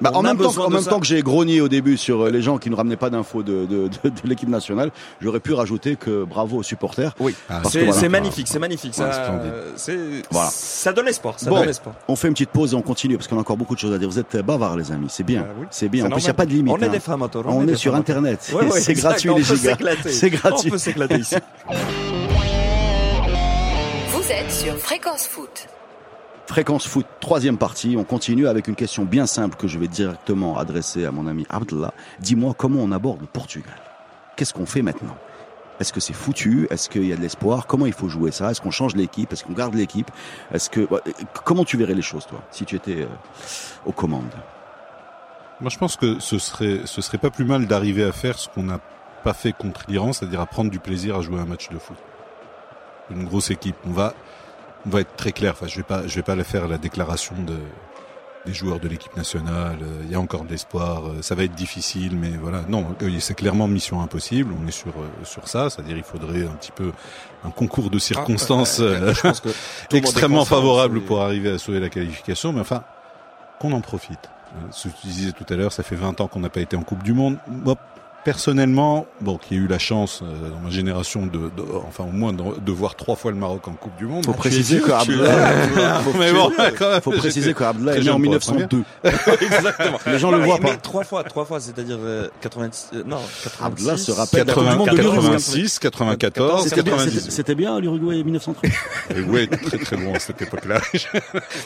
Bah, 0.00 0.10
On 0.12 0.18
en 0.18 0.22
même, 0.22 0.36
temps, 0.36 0.56
en 0.64 0.68
même 0.70 0.82
ça. 0.82 0.90
temps 0.90 1.00
que 1.00 1.06
j'ai 1.06 1.22
grogné 1.22 1.60
au 1.60 1.68
début 1.68 1.96
sur 1.96 2.22
euh, 2.26 2.30
les 2.30 2.42
gens 2.42 2.58
qui 2.58 2.68
ne 2.70 2.74
ramenaient 2.76 2.96
pas 2.96 3.08
d'infos 3.10 3.42
de, 3.42 3.64
de, 3.64 3.88
de, 3.88 4.08
de 4.08 4.12
l'équipe 4.24 4.48
nationale, 4.48 4.90
j'aurais 5.20 5.40
pu 5.40 5.52
rajouter 5.54 5.96
que 5.96 6.24
bravo 6.24 6.58
aux 6.58 6.62
supporters. 6.62 7.14
Oui, 7.18 7.34
Ah, 7.48 7.62
c'est 7.70 7.84
voilà. 7.84 8.08
magnifique, 8.08 8.46
c'est 8.48 8.58
magnifique. 8.58 8.92
Ouais, 8.98 9.10
ça, 9.10 9.40
Voilà. 10.30 10.50
ça 10.50 10.92
donne 10.92 11.08
espoir. 11.08 11.38
Ça 11.38 11.48
Bon. 11.50 11.60
donne 11.60 11.68
espoir. 11.70 11.94
On 12.08 12.16
fait 12.16 12.28
une 12.28 12.34
petite 12.34 12.50
pause 12.50 12.72
et 12.72 12.76
on 12.76 12.82
continue 12.82 13.16
parce 13.16 13.26
qu'on 13.28 13.38
a 13.38 13.40
encore 13.40 13.56
beaucoup 13.56 13.74
de 13.74 13.80
choses 13.80 13.92
à 13.94 13.98
dire. 13.98 14.08
Vous 14.08 14.18
êtes 14.18 14.36
bavards 14.36 14.76
les 14.76 14.92
amis, 14.92 15.06
c'est 15.08 15.24
bien. 15.24 15.46
Ah 15.48 15.52
oui. 15.58 15.66
C'est 15.70 15.88
bien. 15.88 16.04
En 16.06 16.10
plus, 16.10 16.20
il 16.20 16.24
n'y 16.24 16.30
a 16.30 16.34
pas 16.34 16.46
de 16.46 16.50
limite. 16.52 16.74
On 16.74 16.78
est 16.78 16.86
hein. 16.86 16.88
des 16.90 17.00
framateurs. 17.00 17.44
On, 17.46 17.62
est, 17.62 17.66
des 17.66 17.76
sur. 17.76 17.94
Internet. 17.94 18.50
Ouais, 18.54 18.64
ouais, 18.66 18.80
c'est 18.80 18.94
gratuit 18.94 19.30
on 19.30 19.36
les 19.36 19.42
peut 19.42 19.54
gigas. 19.56 19.70
s'éclater. 19.72 20.08
C'est 20.12 20.30
gratuit. 20.30 20.68
On 20.68 20.72
peut 20.72 20.78
s'éclater 20.78 21.16
ici. 21.18 21.36
Vous 24.10 24.30
êtes 24.32 24.50
sur 24.52 24.76
Fréquence 24.76 25.26
Foot. 25.26 25.68
Fréquence 26.46 26.86
foot, 26.86 27.06
troisième 27.20 27.58
partie. 27.58 27.96
On 27.98 28.04
continue 28.04 28.46
avec 28.46 28.68
une 28.68 28.76
question 28.76 29.04
bien 29.04 29.26
simple 29.26 29.56
que 29.56 29.66
je 29.66 29.78
vais 29.78 29.88
directement 29.88 30.58
adresser 30.58 31.04
à 31.04 31.10
mon 31.10 31.26
ami 31.26 31.44
Abdallah. 31.50 31.92
Dis-moi 32.20 32.54
comment 32.56 32.80
on 32.80 32.92
aborde 32.92 33.20
le 33.20 33.26
Portugal. 33.26 33.74
Qu'est-ce 34.36 34.54
qu'on 34.54 34.66
fait 34.66 34.82
maintenant? 34.82 35.16
Est-ce 35.80 35.92
que 35.92 36.00
c'est 36.00 36.14
foutu? 36.14 36.66
Est-ce 36.70 36.88
qu'il 36.88 37.04
y 37.04 37.12
a 37.12 37.16
de 37.16 37.20
l'espoir? 37.20 37.66
Comment 37.66 37.84
il 37.84 37.92
faut 37.92 38.08
jouer 38.08 38.30
ça? 38.30 38.50
Est-ce 38.50 38.60
qu'on 38.60 38.70
change 38.70 38.94
l'équipe? 38.94 39.32
Est-ce 39.32 39.44
qu'on 39.44 39.52
garde 39.52 39.74
l'équipe? 39.74 40.10
Est-ce 40.52 40.70
que 40.70 40.88
comment 41.44 41.64
tu 41.64 41.76
verrais 41.76 41.94
les 41.94 42.02
choses 42.02 42.26
toi 42.26 42.42
si 42.50 42.64
tu 42.64 42.76
étais 42.76 43.02
euh, 43.02 43.06
aux 43.84 43.92
commandes? 43.92 44.24
Moi, 45.60 45.70
je 45.70 45.78
pense 45.78 45.96
que 45.96 46.20
ce 46.20 46.38
serait, 46.38 46.80
ce 46.84 47.00
serait 47.00 47.18
pas 47.18 47.30
plus 47.30 47.44
mal 47.44 47.66
d'arriver 47.66 48.04
à 48.04 48.12
faire 48.12 48.38
ce 48.38 48.48
qu'on 48.48 48.62
n'a 48.62 48.78
pas 49.24 49.34
fait 49.34 49.52
contre 49.52 49.84
l'Iran, 49.88 50.12
c'est-à-dire 50.12 50.40
à 50.40 50.46
prendre 50.46 50.70
du 50.70 50.78
plaisir 50.78 51.16
à 51.16 51.22
jouer 51.22 51.40
un 51.40 51.46
match 51.46 51.70
de 51.70 51.78
foot. 51.78 51.96
Une 53.10 53.24
grosse 53.24 53.50
équipe. 53.50 53.76
On 53.86 53.92
va, 53.92 54.14
va 54.86 55.00
être 55.00 55.16
très 55.16 55.32
clair. 55.32 55.52
Enfin, 55.52 55.66
je 55.66 55.76
vais 55.76 55.82
pas, 55.82 56.06
je 56.06 56.14
vais 56.16 56.22
pas 56.22 56.34
la 56.36 56.44
faire 56.44 56.68
la 56.68 56.78
déclaration 56.78 57.34
de, 57.46 57.56
des 58.46 58.54
joueurs 58.54 58.78
de 58.80 58.88
l'équipe 58.88 59.16
nationale. 59.16 59.78
Euh, 59.82 60.02
Il 60.04 60.10
y 60.10 60.14
a 60.14 60.20
encore 60.20 60.44
de 60.44 60.50
l'espoir. 60.50 61.06
euh, 61.08 61.22
Ça 61.22 61.34
va 61.34 61.44
être 61.44 61.54
difficile, 61.54 62.16
mais 62.16 62.30
voilà. 62.40 62.62
Non, 62.68 62.86
euh, 63.02 63.10
c'est 63.20 63.34
clairement 63.34 63.66
mission 63.68 64.00
impossible. 64.02 64.54
On 64.62 64.66
est 64.68 64.72
sur, 64.72 64.92
sur 65.24 65.48
ça. 65.48 65.68
C'est-à-dire, 65.70 65.96
il 65.96 66.04
faudrait 66.04 66.44
un 66.44 66.54
petit 66.56 66.72
peu 66.72 66.92
un 67.44 67.50
concours 67.50 67.90
de 67.90 67.98
circonstances. 67.98 68.78
Je 68.80 69.20
pense 69.20 69.40
que 69.40 69.48
est 69.90 69.96
extrêmement 69.98 70.44
favorable 70.44 71.00
pour 71.02 71.22
arriver 71.22 71.50
à 71.50 71.58
sauver 71.58 71.80
la 71.80 71.88
qualification, 71.88 72.52
mais 72.52 72.60
enfin, 72.60 72.84
qu'on 73.60 73.72
en 73.72 73.80
profite. 73.80 74.20
Ce 74.70 74.88
que 74.88 74.94
tu 75.02 75.08
disais 75.08 75.32
tout 75.32 75.44
à 75.52 75.56
l'heure, 75.56 75.72
ça 75.72 75.82
fait 75.82 75.96
20 75.96 76.20
ans 76.20 76.28
qu'on 76.28 76.40
n'a 76.40 76.48
pas 76.48 76.60
été 76.60 76.76
en 76.76 76.82
Coupe 76.82 77.02
du 77.02 77.12
Monde. 77.12 77.36
Moi, 77.48 77.74
personnellement, 78.26 79.06
bon, 79.20 79.38
qui 79.38 79.54
ai 79.54 79.56
eu 79.56 79.68
la 79.68 79.78
chance 79.78 80.20
euh, 80.22 80.50
dans 80.50 80.58
ma 80.58 80.70
génération 80.70 81.26
de, 81.26 81.38
de- 81.38 81.64
enfin 81.86 82.02
au 82.02 82.10
moins 82.12 82.32
de, 82.32 82.42
de 82.60 82.72
voir 82.72 82.96
trois 82.96 83.14
fois 83.14 83.30
le 83.30 83.36
Maroc 83.36 83.68
en 83.68 83.72
Coupe 83.74 83.96
du 83.96 84.04
Monde. 84.06 84.24
Faut 84.26 84.32
es 84.32 84.34
préciser 84.46 84.80
que 84.80 84.90
Abdallah, 84.90 86.00
faut, 86.00 87.10
bon, 87.10 87.16
préciser 87.18 87.54
que 87.54 87.62
Abdallah 87.62 87.96
est 87.98 88.02
né 88.02 88.10
en 88.10 88.18
jeune 88.18 88.38
pour 88.40 88.54
la 88.54 88.66
1902. 88.66 88.82
Exactement. 89.46 89.98
Les 90.08 90.18
gens 90.18 90.32
Non, 90.32 90.38
le 90.38 90.44
voient 90.44 90.58
mais 90.60 90.70
pas. 90.70 90.76
Trois 90.78 91.04
fois, 91.04 91.22
trois 91.22 91.44
fois, 91.44 91.60
c'est-à-dire 91.60 91.98
euh, 92.00 92.26
86, 92.40 92.90
euh, 92.94 93.02
non, 93.06 93.18
86. 93.44 93.64
Abdallah 93.64 93.96
se 93.96 94.10
rappelle 94.10 94.42
de 94.44 94.48
la 94.48 94.54
Coupe 94.54 94.64
du 94.64 94.68
80, 94.70 94.76
Monde 94.76 94.88
de 94.90 94.96
l'Uruguay. 95.02 95.22
86, 95.22 95.78
94, 95.78 96.64
C'était 96.64 96.82
bien, 96.82 96.98
c'était- 96.98 97.10
98. 97.10 97.30
c'était 97.32 97.54
bien 97.54 97.78
l'Uruguay 97.80 98.24
1930. 98.24 98.64
Et 99.16 99.20
ouais, 99.20 99.46
très 99.46 99.78
très 99.78 99.96
bon 99.96 100.14
à 100.14 100.18
cette 100.18 100.42
époque-là. 100.42 100.80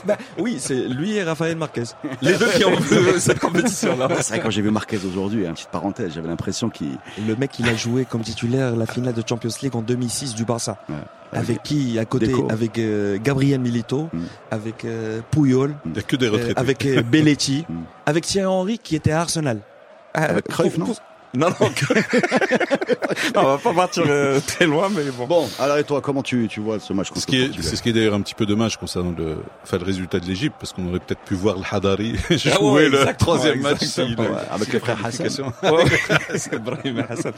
Bah, 0.04 0.18
oui, 0.38 0.56
c'est 0.60 0.74
lui 0.88 1.16
et 1.16 1.22
Rafael 1.22 1.56
Marquez. 1.56 1.84
Les 2.20 2.34
deux 2.34 2.50
qui 2.50 2.66
ont 2.66 2.76
vu 2.76 3.18
cette 3.18 3.38
compétition-là. 3.38 4.08
C'est 4.20 4.34
vrai 4.34 4.40
quand 4.40 4.50
j'ai 4.50 4.60
vu 4.60 4.70
Marquez 4.70 4.98
aujourd'hui, 5.06 5.46
une 5.46 5.54
petite 5.54 5.68
parenthèse, 5.70 6.12
j'avais 6.14 6.28
l'impression 6.28 6.49
qu'il 6.70 6.98
Le 7.26 7.36
mec, 7.36 7.58
il 7.58 7.68
a 7.68 7.74
joué 7.74 8.04
comme 8.04 8.22
titulaire 8.22 8.74
la 8.76 8.86
finale 8.86 9.14
de 9.14 9.22
Champions 9.26 9.50
League 9.62 9.74
en 9.76 9.82
2006 9.82 10.34
du 10.34 10.44
Barça. 10.44 10.78
Ouais. 10.88 10.94
Avec 11.32 11.62
qui 11.62 11.98
à 11.98 12.04
côté 12.04 12.26
Deco. 12.26 12.48
Avec 12.50 12.78
euh, 12.78 13.16
Gabriel 13.22 13.60
Milito, 13.60 14.08
Mm. 14.12 14.18
avec 14.50 14.84
euh, 14.84 15.20
Puyol, 15.30 15.74
Il 15.86 15.92
n'y 15.92 15.98
a 15.98 16.02
que 16.02 16.16
des 16.16 16.26
euh, 16.26 16.52
avec 16.56 16.84
euh, 16.86 17.02
Belletti, 17.02 17.64
Mm. 17.68 17.74
avec 18.06 18.24
Thierry 18.26 18.46
Henry 18.46 18.78
qui 18.78 18.96
était 18.96 19.12
à 19.12 19.20
Arsenal. 19.20 19.60
Avec 20.12 20.48
Cruyff, 20.48 20.72
pour- 20.72 20.80
non 20.80 20.86
pour- 20.86 21.00
Non, 21.32 21.48
non. 21.60 21.66
non, 23.34 23.42
on 23.42 23.42
va 23.44 23.58
pas 23.58 23.72
partir 23.72 24.02
euh, 24.08 24.40
très 24.44 24.66
loin, 24.66 24.88
mais 24.88 25.04
bon. 25.16 25.26
Bon, 25.26 25.48
alors 25.60 25.78
et 25.78 25.84
toi, 25.84 26.00
comment 26.00 26.22
tu, 26.22 26.48
tu 26.48 26.58
vois 26.60 26.80
ce 26.80 26.92
match 26.92 27.10
contre 27.10 27.20
Ce 27.20 27.26
qui 27.26 27.36
le 27.36 27.42
est, 27.42 27.46
Portugal 27.46 27.70
c'est 27.70 27.76
ce 27.76 27.82
qui 27.82 27.88
est 27.90 27.92
d'ailleurs 27.92 28.14
un 28.14 28.20
petit 28.20 28.34
peu 28.34 28.46
dommage 28.46 28.76
concernant 28.76 29.14
le, 29.16 29.36
enfin, 29.62 29.78
le 29.78 29.84
résultat 29.84 30.18
de 30.18 30.26
l'Égypte, 30.26 30.56
parce 30.58 30.72
qu'on 30.72 30.88
aurait 30.88 30.98
peut-être 30.98 31.20
pu 31.20 31.34
voir 31.34 31.56
le 31.56 31.62
Hadari 31.70 32.16
jouer 32.30 32.52
Ah 32.52 32.62
ouais, 32.62 32.88
le 32.88 33.16
troisième 33.16 33.60
match 33.60 33.84
s'il 33.84 34.18
Ouais, 34.18 34.26
avec 34.50 34.72
les 34.72 34.80
frères 34.80 34.98
Hassan. 35.04 35.28
C'est 36.34 36.58
Brahim 36.58 37.04
Hassan. 37.08 37.32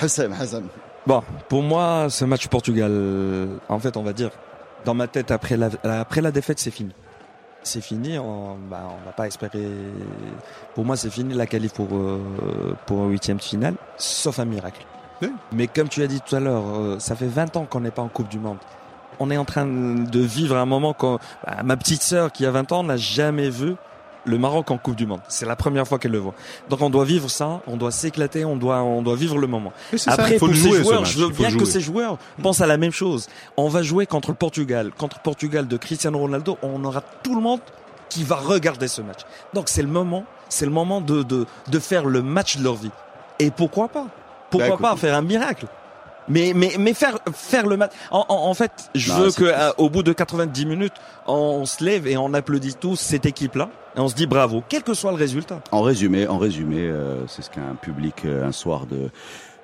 Hassan, 0.00 0.32
Hassan. 0.32 0.64
Bon, 1.06 1.22
pour 1.48 1.62
moi, 1.62 2.06
ce 2.10 2.24
match 2.24 2.46
Portugal, 2.46 2.90
euh, 2.92 3.46
en 3.68 3.80
fait, 3.80 3.96
on 3.96 4.02
va 4.02 4.12
dire, 4.12 4.30
dans 4.84 4.94
ma 4.94 5.08
tête, 5.08 5.30
après 5.32 5.56
la, 5.56 5.70
après 5.82 6.20
la 6.20 6.30
défaite, 6.30 6.60
c'est 6.60 6.70
fini. 6.70 6.92
C'est 7.64 7.80
fini, 7.80 8.18
on 8.18 8.56
bah, 8.70 8.82
va 9.06 9.12
pas 9.12 9.26
espérer. 9.26 9.66
Pour 10.74 10.84
moi, 10.84 10.96
c'est 10.96 11.08
fini 11.08 11.32
la 11.32 11.46
qualif 11.46 11.72
pour 11.72 11.88
euh, 11.92 12.76
pour 12.84 13.00
un 13.00 13.08
huitième 13.08 13.38
de 13.38 13.42
finale, 13.42 13.74
sauf 13.96 14.38
un 14.38 14.44
miracle. 14.44 14.84
Oui. 15.22 15.32
Mais 15.50 15.66
comme 15.66 15.88
tu 15.88 16.02
as 16.02 16.06
dit 16.06 16.20
tout 16.20 16.36
à 16.36 16.40
l'heure, 16.40 16.64
euh, 16.76 16.98
ça 16.98 17.16
fait 17.16 17.26
20 17.26 17.56
ans 17.56 17.64
qu'on 17.64 17.80
n'est 17.80 17.90
pas 17.90 18.02
en 18.02 18.08
Coupe 18.08 18.28
du 18.28 18.38
Monde. 18.38 18.58
On 19.18 19.30
est 19.30 19.38
en 19.38 19.46
train 19.46 19.64
de 19.64 20.20
vivre 20.20 20.56
un 20.58 20.66
moment 20.66 20.92
quand 20.92 21.18
bah, 21.46 21.62
ma 21.64 21.78
petite 21.78 22.02
sœur 22.02 22.32
qui 22.32 22.44
a 22.44 22.50
20 22.50 22.72
ans 22.72 22.84
n'a 22.84 22.98
jamais 22.98 23.48
vu 23.48 23.76
le 24.24 24.38
Maroc 24.38 24.70
en 24.70 24.78
Coupe 24.78 24.96
du 24.96 25.06
Monde. 25.06 25.20
C'est 25.28 25.46
la 25.46 25.56
première 25.56 25.86
fois 25.86 25.98
qu'elle 25.98 26.12
le 26.12 26.18
voit. 26.18 26.34
Donc 26.70 26.80
on 26.80 26.90
doit 26.90 27.04
vivre 27.04 27.28
ça, 27.30 27.60
on 27.66 27.76
doit 27.76 27.90
s'éclater, 27.90 28.44
on 28.44 28.56
doit 28.56 28.82
on 28.82 29.02
doit 29.02 29.16
vivre 29.16 29.38
le 29.38 29.46
moment. 29.46 29.72
Ça, 29.96 30.12
Après, 30.12 30.32
il 30.32 30.38
faut 30.38 30.46
pour 30.46 30.48
le 30.48 30.54
ces 30.54 30.82
joueurs, 30.82 31.04
je 31.04 31.18
veux 31.18 31.28
bien 31.30 31.56
que 31.56 31.64
ces 31.64 31.80
joueurs 31.80 32.18
pensent 32.42 32.60
à 32.60 32.66
la 32.66 32.76
même 32.76 32.92
chose. 32.92 33.28
On 33.56 33.68
va 33.68 33.82
jouer 33.82 34.06
contre 34.06 34.30
le 34.30 34.36
Portugal, 34.36 34.90
contre 34.96 35.18
le 35.18 35.22
Portugal 35.22 35.68
de 35.68 35.76
Cristiano 35.76 36.18
Ronaldo. 36.18 36.58
On 36.62 36.84
aura 36.84 37.02
tout 37.22 37.34
le 37.34 37.40
monde 37.40 37.60
qui 38.08 38.22
va 38.24 38.36
regarder 38.36 38.88
ce 38.88 39.02
match. 39.02 39.20
Donc 39.54 39.68
c'est 39.68 39.82
le 39.82 39.88
moment, 39.88 40.24
c'est 40.48 40.66
le 40.66 40.70
moment 40.72 41.00
de, 41.00 41.22
de, 41.22 41.46
de 41.68 41.78
faire 41.78 42.04
le 42.04 42.22
match 42.22 42.56
de 42.56 42.64
leur 42.64 42.74
vie. 42.74 42.90
Et 43.38 43.50
pourquoi 43.50 43.88
pas? 43.88 44.06
Pourquoi 44.50 44.76
Bah, 44.76 44.90
pas 44.90 44.96
faire 44.96 45.14
un 45.16 45.22
miracle? 45.22 45.66
Mais, 46.28 46.52
mais, 46.54 46.72
mais 46.78 46.94
faire, 46.94 47.18
faire 47.32 47.66
le 47.66 47.76
match. 47.76 47.92
En, 48.10 48.24
en, 48.28 48.34
en 48.48 48.54
fait, 48.54 48.90
je 48.94 49.12
Non, 49.12 49.18
veux 49.18 49.30
que 49.32 49.44
euh, 49.44 49.72
au 49.78 49.90
bout 49.90 50.02
de 50.02 50.12
90 50.12 50.66
minutes, 50.66 50.94
on, 51.26 51.64
se 51.66 51.84
lève 51.84 52.06
et 52.06 52.16
on 52.16 52.32
applaudit 52.34 52.74
tous 52.74 52.96
cette 52.96 53.26
équipe-là. 53.26 53.68
Et 53.96 54.00
on 54.00 54.08
se 54.08 54.14
dit 54.14 54.26
bravo, 54.26 54.62
quel 54.68 54.82
que 54.82 54.94
soit 54.94 55.10
le 55.12 55.16
résultat. 55.18 55.60
En 55.70 55.82
résumé, 55.82 56.26
en 56.26 56.38
résumé, 56.38 56.78
euh, 56.80 57.26
c'est 57.26 57.42
ce 57.42 57.50
qu'un 57.50 57.74
public 57.80 58.24
euh, 58.24 58.46
un 58.46 58.52
soir 58.52 58.86
de 58.86 59.10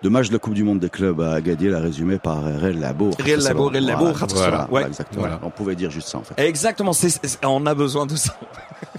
de 0.03 0.09
match 0.09 0.29
de 0.29 0.33
la 0.33 0.39
Coupe 0.39 0.55
du 0.55 0.65
Monde 0.65 0.79
des 0.81 0.89
clubs 0.91 1.21
à 1.21 1.33
Agadir 1.35 1.77
a 1.77 1.81
résumé 1.81 2.19
par 2.19 2.43
Real 2.43 2.79
Labo. 2.79 3.11
Real 3.23 3.41
Labo, 3.41 3.69
Real 3.69 3.85
Labo, 3.85 4.05
Voilà, 4.05 4.19
Khatsala. 4.19 4.67
voilà, 4.69 4.69
Ouais. 4.71 4.87
exactement. 4.91 5.21
Voilà. 5.21 5.41
On 5.43 5.51
pouvait 5.51 5.75
dire 5.75 5.91
juste 5.91 6.09
ça 6.09 6.19
en 6.19 6.23
fait. 6.23 6.35
Exactement, 6.43 6.93
on 7.45 7.67
a 7.67 7.75
besoin 7.75 8.07
de 8.07 8.17
ça. 8.17 8.35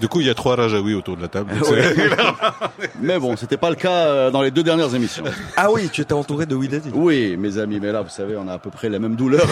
Du 0.00 0.08
coup, 0.08 0.20
il 0.20 0.26
y 0.26 0.30
a 0.30 0.34
trois 0.34 0.54
Rajaoui 0.56 0.94
autour 0.94 1.16
de 1.16 1.22
la 1.22 1.28
table. 1.28 1.52
Mais 3.00 3.18
bon, 3.18 3.36
c'était 3.36 3.56
pas 3.56 3.68
le 3.70 3.76
cas 3.76 3.90
euh, 4.06 4.30
dans 4.30 4.40
les 4.42 4.50
deux 4.50 4.62
dernières 4.62 4.94
émissions. 4.94 5.24
Ah 5.56 5.70
oui, 5.72 5.90
tu 5.92 6.00
étais 6.00 6.12
entouré 6.12 6.46
de 6.46 6.54
Widadi. 6.54 6.90
Oui, 6.94 7.36
mes 7.36 7.58
amis, 7.58 7.78
mais 7.80 7.90
là, 7.92 8.02
vous 8.02 8.08
savez, 8.08 8.36
on 8.36 8.46
a 8.48 8.54
à 8.54 8.58
peu 8.58 8.70
près 8.70 8.88
la 8.88 8.98
même 9.00 9.16
douleur 9.16 9.44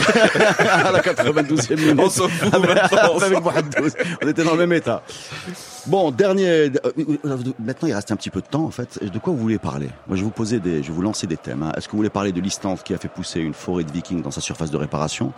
à 0.58 0.92
la 0.92 1.00
92e 1.00 1.76
minute. 1.76 1.96
On 1.98 2.08
s'en 2.08 2.28
fout 2.28 2.54
Avec- 2.54 2.70
avec 2.70 3.94
On 4.24 4.28
était 4.28 4.44
dans 4.44 4.52
le 4.52 4.58
même 4.58 4.72
état. 4.72 5.02
Bon, 5.86 6.10
dernier. 6.10 6.46
euh, 6.48 6.70
Maintenant, 7.58 7.88
il 7.88 7.94
reste 7.94 8.10
un 8.12 8.16
petit 8.16 8.30
peu 8.30 8.40
de 8.40 8.46
temps, 8.46 8.64
en 8.64 8.70
fait. 8.70 9.02
De 9.02 9.18
quoi 9.18 9.32
vous 9.32 9.38
voulez 9.38 9.58
parler? 9.58 9.88
Moi, 10.06 10.16
je 10.16 10.20
vais 10.22 10.24
vous 10.24 10.30
poser 10.30 10.60
des, 10.60 10.82
je 10.82 10.92
vous 10.92 11.02
lancer 11.02 11.26
des 11.26 11.36
thèmes. 11.36 11.62
hein. 11.62 11.72
Est-ce 11.76 11.86
que 11.86 11.92
vous 11.92 11.98
voulez 11.98 12.10
parler 12.10 12.32
de 12.32 12.40
l'Islande 12.40 12.82
qui 12.82 12.92
a 12.94 12.98
fait 12.98 13.08
pousser 13.08 13.40
une 13.40 13.54
forêt 13.54 13.84
de 13.84 13.90
Vikings 13.90 14.22
dans 14.22 14.30
sa 14.30 14.40
surface 14.40 14.70
de 14.70 14.76
réparation? 14.76 15.32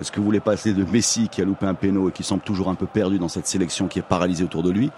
Est-ce 0.00 0.12
que 0.12 0.18
vous 0.20 0.24
voulez 0.26 0.40
parler 0.40 0.58
de 0.72 0.84
Messi 0.84 1.28
qui 1.28 1.40
a 1.42 1.44
loupé 1.44 1.66
un 1.66 1.74
péno 1.74 2.08
et 2.08 2.12
qui 2.12 2.22
semble 2.22 2.42
toujours 2.42 2.68
un 2.68 2.74
peu 2.74 2.86
perdu 2.86 3.18
dans 3.18 3.28
cette 3.28 3.46
sélection 3.46 3.88
qui 3.88 3.98
est 3.98 4.02
paralysée 4.02 4.44
autour 4.44 4.62
de 4.62 4.70
lui? 4.70 4.90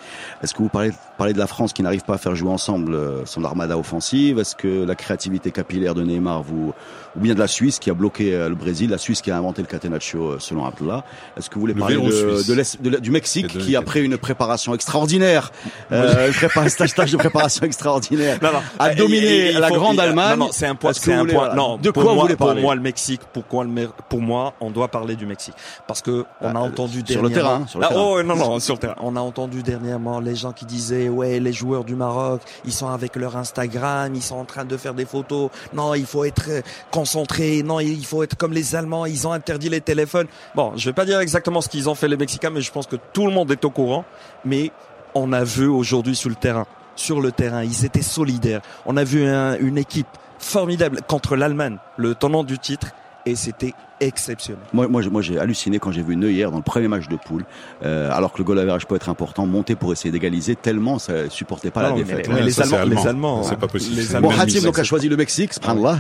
Est-ce 0.43 0.53
que 0.55 0.59
vous 0.63 0.69
parlez, 0.69 0.91
parlez 1.19 1.33
de 1.33 1.39
la 1.39 1.47
France 1.47 1.73
qui 1.73 1.83
n'arrive 1.83 2.03
pas 2.05 2.15
à 2.15 2.19
faire 2.19 2.35
jouer 2.35 2.51
ensemble 2.51 2.95
euh, 2.95 3.25
son 3.27 3.45
armada 3.45 3.77
offensive? 3.79 4.39
Est-ce 4.39 4.55
que 4.57 4.85
la 4.85 4.95
créativité 4.95 5.51
capillaire 5.51 5.95
de 5.95 6.03
Neymar 6.03 6.43
vous 6.43 6.73
ou 7.17 7.21
bien 7.21 7.35
de 7.35 7.41
la 7.41 7.49
Suisse 7.49 7.79
qui 7.81 7.91
a 7.91 7.95
bloqué 7.95 8.35
euh, 8.35 8.49
le 8.49 8.55
Brésil, 8.55 8.91
la 8.91 8.99
Suisse 8.99 9.21
qui 9.21 9.31
a 9.33 9.37
inventé 9.37 9.63
le 9.63 9.67
catenaccio 9.69 10.23
euh, 10.33 10.37
selon 10.39 10.65
Abdullah. 10.65 11.05
Est-ce 11.37 11.51
que 11.51 11.55
vous 11.57 11.63
voulez 11.63 11.75
Le 11.75 11.81
parler 11.81 11.97
de, 11.97 12.99
du 12.99 13.11
Mexique 13.11 13.49
qui 13.59 13.75
après 13.77 14.01
une 14.01 14.17
préparation 14.17 14.75
extraordinaire, 14.75 15.51
euh, 15.93 16.29
une 16.29 16.33
prépa- 16.33 16.69
stage, 16.69 16.91
stage 16.91 17.11
de 17.13 17.17
préparation 17.17 17.65
extraordinaire, 17.67 18.39
Non, 18.43 18.53
non. 18.53 18.59
a 18.79 18.95
dominé 18.95 19.53
la 19.53 19.69
faut- 19.69 19.75
grande 19.75 19.99
Allemagne 19.99 20.39
Non, 20.39 20.47
non, 20.47 20.53
c'est 20.53 20.67
un 20.67 20.75
point. 20.77 20.93
Vous 20.93 21.11
un 21.11 21.19
voulez, 21.21 21.33
point. 21.35 21.55
Non, 21.55 21.79
de 21.79 21.91
pour 21.91 22.03
quoi 22.03 22.13
vous 22.13 22.17
moi, 22.17 22.25
voulez 22.25 22.37
pour 22.37 22.47
parler? 22.47 22.63
moi, 22.63 22.75
le 22.77 22.81
Mexique. 22.81 23.23
Pourquoi 23.33 23.65
le, 23.65 23.89
pour 24.09 24.21
moi, 24.21 24.55
on 24.61 24.71
doit 24.71 24.89
parler 24.91 25.17
du 25.17 25.25
Mexique. 25.27 25.55
Parce 25.87 26.03
que 26.03 26.25
on 26.41 26.55
a 26.55 26.59
Euh, 26.61 26.63
entendu 26.63 27.03
sur 27.07 27.23
le 27.23 27.29
dernièrement- 27.31 27.59
terrain, 27.59 27.67
sur 27.67 27.79
le 27.79 27.85
Ah, 27.87 27.89
terrain. 27.89 28.01
Oh 28.03 28.23
non 28.23 28.37
non 28.37 28.59
sur 28.61 28.75
le 28.75 28.81
terrain. 28.81 28.95
On 29.01 29.17
a 29.17 29.21
entendu 29.21 29.63
dernièrement 29.63 30.21
les 30.21 30.35
gens 30.37 30.53
qui 30.53 30.65
disaient 30.67 31.09
ouais 31.09 31.41
les 31.41 31.53
joueurs 31.53 31.85
du 31.85 31.95
Maroc 31.95 32.43
ils 32.65 32.73
sont 32.73 32.89
avec 32.89 33.17
leur 33.17 33.37
Instagram 33.37 34.15
ils 34.15 34.23
sont 34.23 34.37
en 34.37 34.45
train 34.45 34.65
de 34.65 34.77
faire 34.77 34.95
des 34.95 35.07
photos. 35.07 35.51
Non 35.73 35.95
il 35.95 36.07
faut 36.07 36.25
être 36.25 36.45
euh, 36.49 36.61
concentré. 36.91 37.63
Non 37.63 37.81
il 37.81 38.05
faut 38.05 38.23
être 38.23 38.37
comme 38.37 38.53
les 38.53 38.75
Allemands. 38.75 39.07
Ils 39.07 39.27
ont 39.27 39.33
interdit 39.33 39.69
les 39.69 39.81
téléphones. 39.81 40.27
Bon 40.55 40.73
je 40.77 40.89
vais 40.91 40.93
pas 40.95 41.05
dire 41.05 41.21
exactement 41.21 41.61
ce 41.61 41.69
qu'ils 41.69 41.89
ont 41.89 41.95
fait 41.95 42.09
les 42.09 42.17
Mexicains 42.17 42.51
mais 42.51 42.61
je 42.61 42.73
pense 42.73 42.87
que 42.87 42.97
tout 43.13 43.27
le 43.27 43.33
monde 43.33 43.51
est 43.51 43.65
au 43.65 43.71
courant. 43.71 44.05
Mais 44.45 44.71
on 45.15 45.33
a 45.33 45.45
vu 45.45 45.67
aujourd'hui 45.67 46.17
sur 46.17 46.29
le 46.29 46.35
terrain 46.37 46.67
sur 46.97 47.21
le 47.21 47.33
terrain 47.33 47.63
ils 47.65 47.85
étaient 47.85 48.03
solidaires. 48.03 48.61
On 48.85 48.97
a 48.97 49.05
vu 49.05 49.25
un- 49.27 49.57
une 49.59 49.79
équipe 49.79 50.09
formidable 50.39 51.01
contre 51.07 51.37
l'Allemagne 51.37 51.79
le 51.97 52.15
tenant 52.15 52.45
du 52.45 52.59
titre. 52.59 52.89
Et 53.27 53.37
c'était 53.37 53.75
exceptionnel. 54.01 54.63
Moi, 54.73 54.89
moi, 54.89 55.03
j'ai- 55.03 55.11
moi, 55.11 55.23
j'ai 55.23 55.39
halluciné 55.39 55.79
quand 55.79 55.93
j'ai 55.93 56.03
vu 56.03 56.17
Neuer 56.17 56.43
dans 56.45 56.57
le 56.57 56.63
premier 56.63 56.89
match 56.89 57.09
de 57.09 57.17
poule, 57.17 57.45
euh, 57.85 58.11
alors 58.13 58.33
que 58.33 58.39
le 58.39 58.45
goal 58.45 58.59
average 58.59 58.87
peut 58.87 58.97
être 58.97 59.09
important, 59.09 59.47
monter 59.47 59.75
pour 59.77 59.93
essayer 59.93 60.11
d'égaliser 60.11 60.57
tellement 60.57 60.99
ça 60.99 61.29
supportait 61.31 61.71
pas 61.71 61.83
Non, 61.83 61.89
la 61.91 61.95
mais- 61.97 62.03
défaite. 62.05 62.29
mais 62.29 62.35
Ouais, 62.37 62.43
les, 62.43 62.51
ça, 62.51 62.63
Allemands, 62.63 62.77
les 62.79 62.83
allemand. 62.83 63.05
Allemands, 63.05 63.43
C'est 63.45 63.59
pas 63.59 63.67
possible. 63.69 63.97
les 63.97 64.15
Allemands- 64.17 64.31
Bon, 64.31 64.39
Hatim 64.41 64.63
donc 64.63 64.79
a 64.79 64.85
choisi 64.85 65.09
le 65.09 65.17
Mexique, 65.17 65.53
subhanallah. 65.55 65.99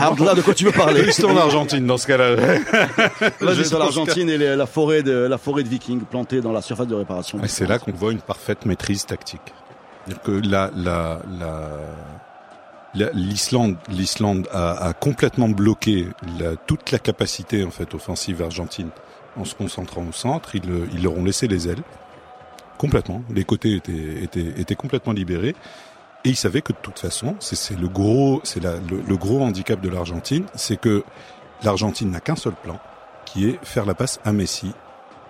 Abdullah, 0.00 0.34
de 0.36 0.40
quoi 0.42 0.54
tu 0.54 0.64
veux 0.64 0.72
parler? 0.72 1.02
Plus 1.02 1.24
en 1.24 1.36
Argentine 1.36 1.86
dans 1.86 1.96
ce 1.98 2.06
cas-là. 2.06 2.36
Sur 3.38 3.46
pense 3.56 3.72
l'Argentine 3.72 4.28
et 4.30 4.38
les- 4.38 4.56
la 4.56 4.66
forêt 4.66 5.02
de 5.02 5.12
la 5.12 5.38
forêt 5.38 5.62
de 5.62 5.68
Vikings 5.68 6.00
plantée 6.02 6.40
dans 6.40 6.52
la 6.52 6.62
surface 6.62 6.86
de 6.86 6.94
réparation. 6.94 7.38
Et 7.42 7.48
c'est 7.48 7.66
là 7.66 7.78
qu'on 7.78 7.92
voit 7.92 8.12
une 8.12 8.20
parfaite 8.20 8.66
maîtrise 8.66 9.06
tactique. 9.06 9.40
C'est-à-dire 10.06 10.22
que 10.22 10.48
la, 10.48 10.70
la, 10.74 11.20
la- 11.38 11.68
l'Islande, 12.94 13.76
l'Islande 13.88 14.48
a, 14.52 14.92
complètement 14.98 15.48
bloqué 15.48 16.06
toute 16.66 16.90
la 16.90 16.98
capacité 16.98 17.64
en 17.64 17.70
fait 17.70 17.94
offensive 17.94 18.42
argentine 18.42 18.90
en 19.36 19.44
se 19.44 19.54
concentrant 19.54 20.04
au 20.06 20.12
centre. 20.12 20.54
Ils, 20.54 21.02
leur 21.02 21.16
ont 21.16 21.24
laissé 21.24 21.48
les 21.48 21.68
ailes 21.68 21.82
complètement. 22.78 23.22
Les 23.30 23.44
côtés 23.44 23.80
étaient, 24.22 24.74
complètement 24.74 25.12
libérés. 25.12 25.54
Et 26.24 26.30
ils 26.30 26.36
savaient 26.36 26.62
que 26.62 26.72
de 26.72 26.78
toute 26.82 26.98
façon, 26.98 27.36
c'est, 27.38 27.78
le 27.78 27.88
gros, 27.88 28.40
c'est 28.42 28.62
le 28.62 29.16
gros 29.16 29.40
handicap 29.42 29.80
de 29.80 29.88
l'Argentine, 29.88 30.46
c'est 30.54 30.78
que 30.78 31.04
l'Argentine 31.62 32.10
n'a 32.10 32.20
qu'un 32.20 32.36
seul 32.36 32.54
plan, 32.54 32.78
qui 33.24 33.48
est 33.48 33.58
faire 33.62 33.86
la 33.86 33.94
passe 33.94 34.20
à 34.24 34.32
Messi, 34.32 34.72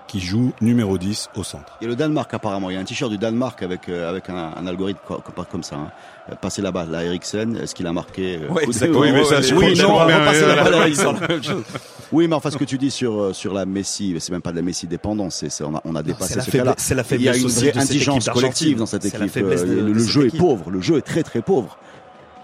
qui 0.09 0.19
joue 0.21 0.53
numéro 0.61 0.99
10 0.99 1.29
au 1.37 1.45
centre. 1.45 1.77
Il 1.81 1.85
y 1.85 1.87
a 1.87 1.91
le 1.91 1.97
Danemark 1.97 2.33
apparemment. 2.35 2.71
Il 2.71 2.75
y 2.75 2.77
a 2.77 2.81
un 2.81 2.85
t-shirt 2.85 3.11
du 3.11 3.19
Danemark 3.19 3.63
avec 3.63 3.89
euh, 3.89 4.09
avec 4.11 4.29
un, 4.31 4.53
un 4.57 4.67
algorithme 4.67 4.99
co- 5.07 5.21
co- 5.25 5.45
comme 5.51 5.63
ça. 5.63 5.77
Hein. 5.77 5.91
Euh, 6.31 6.35
Passer 6.35 6.61
la 6.63 6.73
balle 6.73 6.95
à 6.95 7.05
Eriksen. 7.05 7.57
Est-ce 7.57 7.75
qu'il 7.75 7.87
a 7.87 7.93
marqué 7.93 8.39
euh, 8.43 8.49
Ouais, 8.53 8.65
exactement. 8.65 9.01
Oui, 9.01 9.13
mais 9.13 9.25
ça, 9.25 9.41
je 9.41 9.55
oui, 9.55 9.79
non, 9.79 10.05
bien, 10.07 10.19
passer 10.25 10.41
mais 10.47 10.57
la 10.57 10.65
balle 10.65 10.75
à 10.75 10.89
Ils 10.89 10.97
sont 10.97 11.03
Eriksen. 11.15 11.21
la 11.21 11.29
même 11.29 11.43
chose. 11.45 11.63
Oui, 12.11 12.27
mais 12.27 12.35
enfin, 12.35 12.51
ce 12.51 12.57
que 12.57 12.65
tu 12.65 12.79
dis 12.79 12.91
sur 12.91 13.35
sur 13.35 13.53
la 13.55 13.65
Messi, 13.67 14.15
c'est 14.19 14.33
même 14.33 14.43
pas 14.43 14.51
de 14.51 14.57
la 14.57 14.63
Messi 14.63 14.87
dépendance. 14.87 15.37
C'est, 15.37 15.51
c'est- 15.51 15.65
on 15.65 15.75
a 15.77 15.81
on 15.85 15.95
a 15.95 16.03
dépassé 16.03 16.41
ce 16.41 16.51
cas-là. 16.51 16.75
c'est 16.79 16.95
la 16.95 17.03
Il 17.11 17.23
y 17.23 17.29
a 17.29 17.33
faiblesse 17.35 17.43
une 17.43 17.71
vraie 17.71 17.79
indigence 17.79 18.29
collective 18.29 18.43
d'Argentine. 18.43 18.77
dans 18.79 18.87
cette 18.87 19.03
C'est 19.03 19.19
la 19.19 19.25
équipe. 19.27 19.35
faiblesse 19.35 19.65
de- 19.65 19.73
Euh, 19.73 19.83
de 19.89 19.93
le 19.93 19.99
cette 20.01 20.09
jeu 20.09 20.27
est 20.27 20.37
pauvre. 20.37 20.71
Le 20.71 20.81
jeu 20.81 20.97
est 20.99 21.03
très 21.03 21.23
très 21.23 21.43
pauvre. 21.43 21.77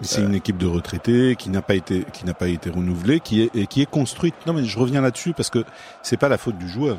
C'est 0.01 0.21
une 0.21 0.35
équipe 0.35 0.57
de 0.57 0.67
retraités 0.67 1.35
qui 1.35 1.49
n'a 1.49 1.61
pas 1.61 1.75
été 1.75 2.05
qui 2.13 2.25
n'a 2.25 2.33
pas 2.33 2.47
été 2.47 2.69
renouvelée, 2.69 3.19
qui 3.19 3.41
est 3.41 3.55
et 3.55 3.65
qui 3.65 3.81
est 3.81 3.89
construite. 3.89 4.35
Non, 4.45 4.53
mais 4.53 4.65
je 4.65 4.77
reviens 4.77 5.01
là-dessus 5.01 5.33
parce 5.33 5.49
que 5.49 5.63
c'est 6.01 6.17
pas 6.17 6.29
la 6.29 6.37
faute 6.37 6.57
du 6.57 6.67
joueur. 6.67 6.97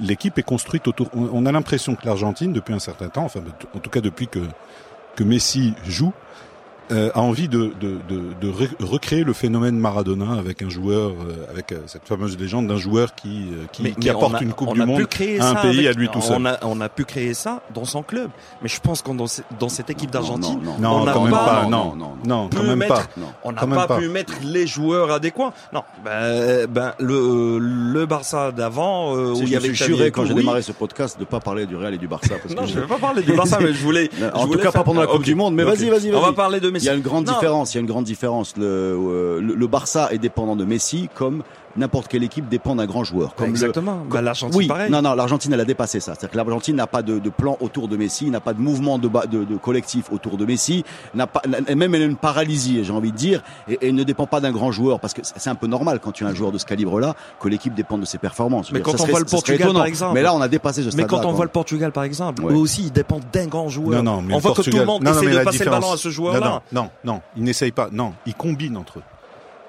L'équipe 0.00 0.38
est 0.38 0.42
construite 0.42 0.86
autour. 0.88 1.08
On 1.14 1.28
on 1.32 1.46
a 1.46 1.52
l'impression 1.52 1.96
que 1.96 2.06
l'Argentine, 2.06 2.52
depuis 2.52 2.72
un 2.72 2.78
certain 2.78 3.08
temps, 3.08 3.24
enfin 3.24 3.40
en 3.74 3.78
tout 3.78 3.90
cas 3.90 4.00
depuis 4.00 4.28
que 4.28 4.40
que 5.16 5.24
Messi 5.24 5.74
joue, 5.84 6.12
euh, 6.92 7.10
a 7.14 7.20
envie 7.20 7.48
de 7.48 7.72
de, 7.80 7.96
de, 8.08 8.22
de 8.40 8.48
ré- 8.48 8.68
recréer 8.80 9.24
le 9.24 9.32
phénomène 9.32 9.78
Maradona 9.78 10.32
avec 10.38 10.62
un 10.62 10.68
joueur, 10.68 11.10
euh, 11.12 11.50
avec 11.50 11.72
euh, 11.72 11.78
cette 11.86 12.06
fameuse 12.06 12.38
légende 12.38 12.66
d'un 12.68 12.76
joueur 12.78 13.14
qui 13.14 13.48
euh, 13.52 13.64
qui, 13.72 13.92
qui 13.94 14.10
on 14.10 14.14
apporte 14.16 14.34
a- 14.36 14.42
une 14.42 14.52
coupe 14.52 14.68
on 14.68 14.74
du 14.74 14.82
a 14.82 14.86
monde 14.86 14.98
pu 14.98 15.06
créer 15.06 15.40
à 15.40 15.50
un 15.50 15.54
pays 15.56 15.86
avec- 15.86 15.96
à 15.96 16.00
lui 16.00 16.08
tout 16.08 16.20
seul. 16.20 16.36
On 16.40 16.44
a, 16.46 16.58
on 16.62 16.80
a 16.80 16.88
pu 16.88 17.04
créer 17.04 17.34
ça 17.34 17.62
dans 17.74 17.84
son 17.84 18.02
club. 18.02 18.30
Mais 18.62 18.68
je 18.68 18.80
pense 18.80 19.02
que 19.02 19.10
dans, 19.10 19.26
dans 19.58 19.68
cette 19.68 19.90
équipe 19.90 20.10
d'Argentine, 20.10 20.58
Non, 20.62 20.76
Non, 20.78 21.00
on 21.02 21.04
n'a 21.04 21.12
pas- 21.12 21.44
pas. 21.46 21.66
non, 21.68 21.94
Non, 21.96 22.12
non, 22.24 22.48
quand 22.54 22.62
même 22.62 22.78
mettre- 22.78 22.94
pas. 22.94 23.06
Non. 23.16 23.26
on 23.44 23.52
n'a 23.52 23.66
pas, 23.66 23.86
pas. 23.86 23.98
pu 23.98 24.08
mettre 24.08 24.34
les 24.44 24.66
joueurs 24.66 25.10
adéquats. 25.10 25.52
Non, 25.72 25.82
ben, 26.04 26.66
ben 26.66 26.92
le, 26.98 27.58
le 27.58 28.06
Barça 28.06 28.52
d'avant, 28.52 29.14
euh, 29.16 29.32
où 29.32 29.42
il 29.42 29.48
y 29.48 29.52
me 29.52 29.56
avait 29.58 29.74
juré 29.74 30.10
quand 30.10 30.24
j'ai 30.24 30.34
démarré 30.34 30.62
ce 30.62 30.72
podcast 30.72 31.18
de 31.18 31.24
pas 31.24 31.40
parler 31.40 31.66
du 31.66 31.76
Real 31.76 31.94
et 31.94 31.98
du 31.98 32.08
Barça 32.08 32.34
parce 32.42 32.54
Non, 32.54 32.62
que 32.62 32.68
je 32.68 32.76
ne 32.76 32.80
vais 32.82 32.86
pas 32.86 32.98
parler 32.98 33.22
du 33.22 33.32
Barça, 33.32 33.58
mais 33.60 33.72
je 33.72 33.82
voulais. 33.82 34.10
En 34.34 34.46
tout 34.46 34.58
cas, 34.58 34.70
pas 34.72 34.84
pendant 34.84 35.00
la 35.00 35.06
Coupe 35.06 35.16
Ok. 35.20 35.24
du 35.24 35.34
Monde, 35.34 35.54
mais 35.54 35.62
Ok. 35.64 35.70
vas-y, 35.76 35.88
vas-y, 35.90 36.10
On 36.10 36.20
va 36.20 36.26
vas-y. 36.26 36.34
parler 36.34 36.60
de 36.60 36.70
Il 36.84 36.86
y 36.86 36.90
a 36.90 36.94
une 36.94 37.02
grande 37.02 37.26
Non, 37.26 37.32
différence. 37.32 37.74
Il 37.74 37.76
y 37.76 37.78
a 37.78 37.80
une 37.80 37.86
grande 37.86 38.04
différence. 38.04 38.56
Le, 38.56 38.64
euh, 38.64 39.40
le, 39.40 39.54
le 39.54 39.66
Barça 39.66 40.08
est 40.12 40.18
dépendant 40.18 40.56
de 40.56 40.64
Messi, 40.64 41.08
comme 41.14 41.42
n'importe 41.76 42.08
quelle 42.08 42.22
équipe 42.24 42.48
dépend 42.48 42.74
d'un 42.76 42.86
grand 42.86 43.04
joueur. 43.04 43.34
Comme 43.34 43.46
le- 43.46 43.50
Exactement. 43.52 44.02
Bah, 44.10 44.22
l'Argentine, 44.22 44.56
oui, 44.58 44.66
pareil. 44.66 44.90
non, 44.90 45.02
non, 45.02 45.14
l'Argentine, 45.14 45.52
elle 45.52 45.60
a 45.60 45.64
dépassé 45.64 46.00
ça. 46.00 46.12
C'est-à-dire 46.14 46.30
que 46.30 46.36
l'Argentine 46.36 46.76
n'a 46.76 46.86
pas 46.86 47.02
de, 47.02 47.18
de 47.18 47.30
plan 47.30 47.56
autour 47.60 47.88
de 47.88 47.96
Messi, 47.96 48.30
n'a 48.30 48.40
pas 48.40 48.52
de 48.54 48.60
mouvement 48.60 48.98
de, 48.98 49.08
de, 49.26 49.44
de 49.44 49.56
collectif 49.56 50.10
autour 50.12 50.36
de 50.36 50.44
Messi, 50.44 50.84
n'a 51.14 51.26
pas, 51.26 51.42
n'a- 51.46 51.74
même 51.74 51.94
elle 51.94 52.02
a 52.02 52.06
une 52.06 52.16
paralysie, 52.16 52.82
j'ai 52.84 52.92
envie 52.92 53.12
de 53.12 53.16
dire, 53.16 53.42
et, 53.68 53.78
et 53.88 53.92
ne 53.92 54.02
dépend 54.04 54.26
pas 54.26 54.40
d'un 54.40 54.52
grand 54.52 54.70
joueur, 54.72 55.00
parce 55.00 55.14
que 55.14 55.20
c'est 55.22 55.50
un 55.50 55.54
peu 55.54 55.66
normal 55.66 56.00
quand 56.02 56.12
tu 56.12 56.24
as 56.24 56.28
un 56.28 56.34
joueur 56.34 56.52
de 56.52 56.58
ce 56.58 56.64
calibre-là 56.66 57.14
que 57.40 57.48
l'équipe 57.48 57.74
dépende 57.74 58.00
de 58.00 58.06
ses 58.06 58.18
performances. 58.18 58.72
Mais 58.72 58.78
dire, 58.80 58.84
quand 58.84 58.92
ça 58.92 58.96
on 58.96 58.98
serait- 59.02 59.10
voit 59.12 59.20
le 59.20 59.26
Portugal, 59.26 59.72
par 59.72 59.86
exemple. 59.86 60.14
Mais 60.14 60.22
là, 60.22 60.34
on 60.34 60.40
a 60.40 60.48
dépassé 60.48 60.82
ce 60.82 60.96
Mais 60.96 61.04
quand 61.04 61.18
on 61.18 61.22
quoi. 61.22 61.32
voit 61.32 61.44
le 61.44 61.50
Portugal, 61.50 61.92
par 61.92 62.04
exemple, 62.04 62.42
Ouais. 62.44 62.52
eux 62.52 62.56
aussi, 62.56 62.82
ils 62.84 62.92
dépendent 62.92 63.22
d'un 63.32 63.46
grand 63.46 63.68
joueur. 63.68 64.02
Non, 64.02 64.16
non, 64.16 64.22
mais 64.22 64.34
on 64.34 64.38
voit 64.38 64.52
que 64.54 64.62
tout 64.62 64.76
le 64.76 64.84
monde 64.84 65.02
non, 65.02 65.12
essaie 65.12 65.30
de 65.30 65.44
passer 65.44 65.64
le 65.64 65.70
ballon 65.70 65.92
à 65.92 65.96
ce 65.96 66.08
joueur-là. 66.10 66.40
Non, 66.40 66.60
non, 66.72 66.90
non, 67.04 67.12
non, 67.14 67.20
ils 67.36 67.42
n'essayent 67.44 67.72
pas. 67.72 67.88
Non, 67.92 68.12
ils 68.26 68.34
combinent 68.34 68.76
entre 68.76 68.98
eux. 68.98 69.02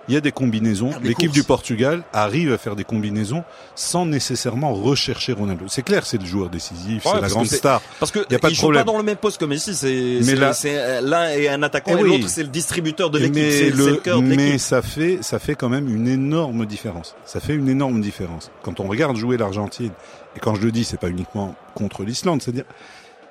Il 0.08 0.14
y 0.14 0.18
a 0.18 0.22
des 0.22 0.32
combinaisons. 0.32 0.92
Des 1.02 1.10
L'équipe 1.10 1.32
du 1.32 1.44
Portugal 1.44 2.04
arrive 2.14 2.54
à 2.54 2.58
faire 2.58 2.76
des 2.76 2.84
combinaisons 2.84 3.44
sans 3.76 4.06
nécessairement 4.06 4.74
rechercher 4.74 5.34
Ronaldo. 5.34 5.66
C'est 5.68 5.82
clair, 5.82 6.06
c'est 6.06 6.18
le 6.20 6.26
joueur 6.26 6.50
décisif, 6.50 7.06
Ouais, 7.06 7.12
c'est 7.16 7.22
la 7.22 7.28
grande 7.28 7.48
star. 7.48 7.82
Parce 8.00 8.12
que 8.12 8.20
Y 8.30 8.36
a 8.36 8.40
pas 8.40 8.48
de 8.48 8.54
ils 8.54 8.56
jouent 8.56 8.62
problème. 8.64 8.86
pas 8.86 8.92
dans 8.92 8.98
le 8.98 9.04
même 9.04 9.18
poste 9.18 9.40
que 9.40 9.46
Messi. 9.46 9.76
C'est 9.76 9.88
euh, 10.78 11.02
l'un 11.02 11.30
est 11.30 11.48
un 11.50 11.62
attaquant 11.64 11.92
Eh 11.96 12.00
et 12.00 12.04
oui. 12.04 12.10
l'autre 12.18 12.30
c'est 12.30 12.44
le 12.44 12.50
distributeur 12.50 13.10
de 13.10 13.20
l'équipe. 13.20 13.36
mais 13.36 13.70
le 13.70 14.22
mais 14.22 14.58
ça 14.58 14.82
fait 14.82 15.20
ça 15.22 15.40
fait 15.40 15.56
quand 15.56 15.70
même 15.70 15.94
une 15.94 16.08
énorme 16.08 16.66
différence. 16.66 17.16
Ça 17.26 17.40
fait 17.40 17.54
une 17.54 17.70
énorme 17.70 18.02
différence. 18.02 18.52
Quand 18.64 18.80
on 18.80 18.88
regarde 18.88 19.18
jouer 19.18 19.38
l'Argentine 19.38 19.92
et 20.36 20.40
quand 20.40 20.56
je 20.56 20.62
le 20.62 20.72
dis, 20.72 20.84
c'est 20.84 21.00
pas 21.00 21.10
uniquement 21.10 21.56
contre 21.76 22.04
l'Islande, 22.04 22.42
c'est-à-dire 22.42 22.66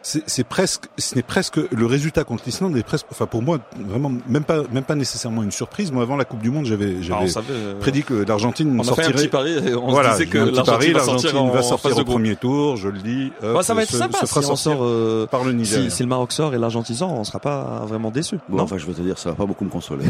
c'est 0.08 0.22
c'est 0.26 0.44
presque 0.44 0.84
ce 0.98 1.16
n'est 1.16 1.22
presque 1.22 1.56
le 1.56 1.84
résultat 1.86 2.22
contre 2.22 2.44
l'Islande 2.46 2.76
est 2.76 2.84
presque 2.84 3.06
enfin 3.10 3.26
pour 3.26 3.42
moi 3.42 3.58
vraiment 3.76 4.12
même 4.28 4.44
pas 4.44 4.62
même 4.72 4.84
pas 4.84 4.94
nécessairement 4.94 5.42
une 5.42 5.50
surprise. 5.50 5.90
Moi 5.90 6.04
avant 6.04 6.16
la 6.16 6.24
Coupe 6.24 6.42
du 6.42 6.50
monde, 6.50 6.64
j'avais 6.64 6.94
Ah, 7.10 7.26
j'avais 7.26 7.46
euh, 7.50 7.74
prédit 7.80 8.04
que 8.04 8.14
l'Argentine 8.14 8.68
on 8.68 8.80
a 8.80 8.84
fait 8.84 8.90
un 8.90 8.94
sortirait 8.94 9.12
petit 9.14 9.28
pari 9.28 9.74
on 9.74 9.90
voilà, 9.90 10.12
se 10.12 10.18
disait 10.18 10.30
que 10.30 10.38
l'Argentine 10.38 10.92
va 10.92 11.00
sortir, 11.00 11.42
en, 11.42 11.50
va 11.50 11.62
sortir 11.62 11.98
au 11.98 12.04
premier 12.04 12.36
tour, 12.36 12.76
je 12.76 12.88
le 12.88 13.00
dis. 13.00 13.32
hop, 13.42 13.56
Ouais, 13.56 13.62
ça 13.64 13.74
va 13.74 13.82
être 13.82 13.90
se- 13.90 13.98
sympa 13.98 14.24
se 14.24 14.26
si 14.26 14.50
on 14.50 14.54
sort 14.54 14.84
euh, 14.84 15.26
par 15.26 15.42
le 15.42 15.52
Nigeria. 15.52 15.90
si, 15.90 15.96
si 15.96 16.02
le 16.04 16.08
Maroc 16.08 16.30
sort 16.30 16.54
et 16.54 16.58
l'Argentine 16.58 16.94
sort, 16.94 17.12
on 17.12 17.24
sera 17.24 17.40
pas 17.40 17.84
vraiment. 17.86 18.12
Bon, 18.48 18.56
non 18.58 18.62
enfin, 18.62 18.78
je 18.78 18.86
veux 18.86 18.94
te 18.94 19.02
dire, 19.02 19.18
ça 19.18 19.30
va 19.30 19.34
pas 19.34 19.46
beaucoup 19.46 19.64
me 19.64 19.70
consoler. 19.70 20.04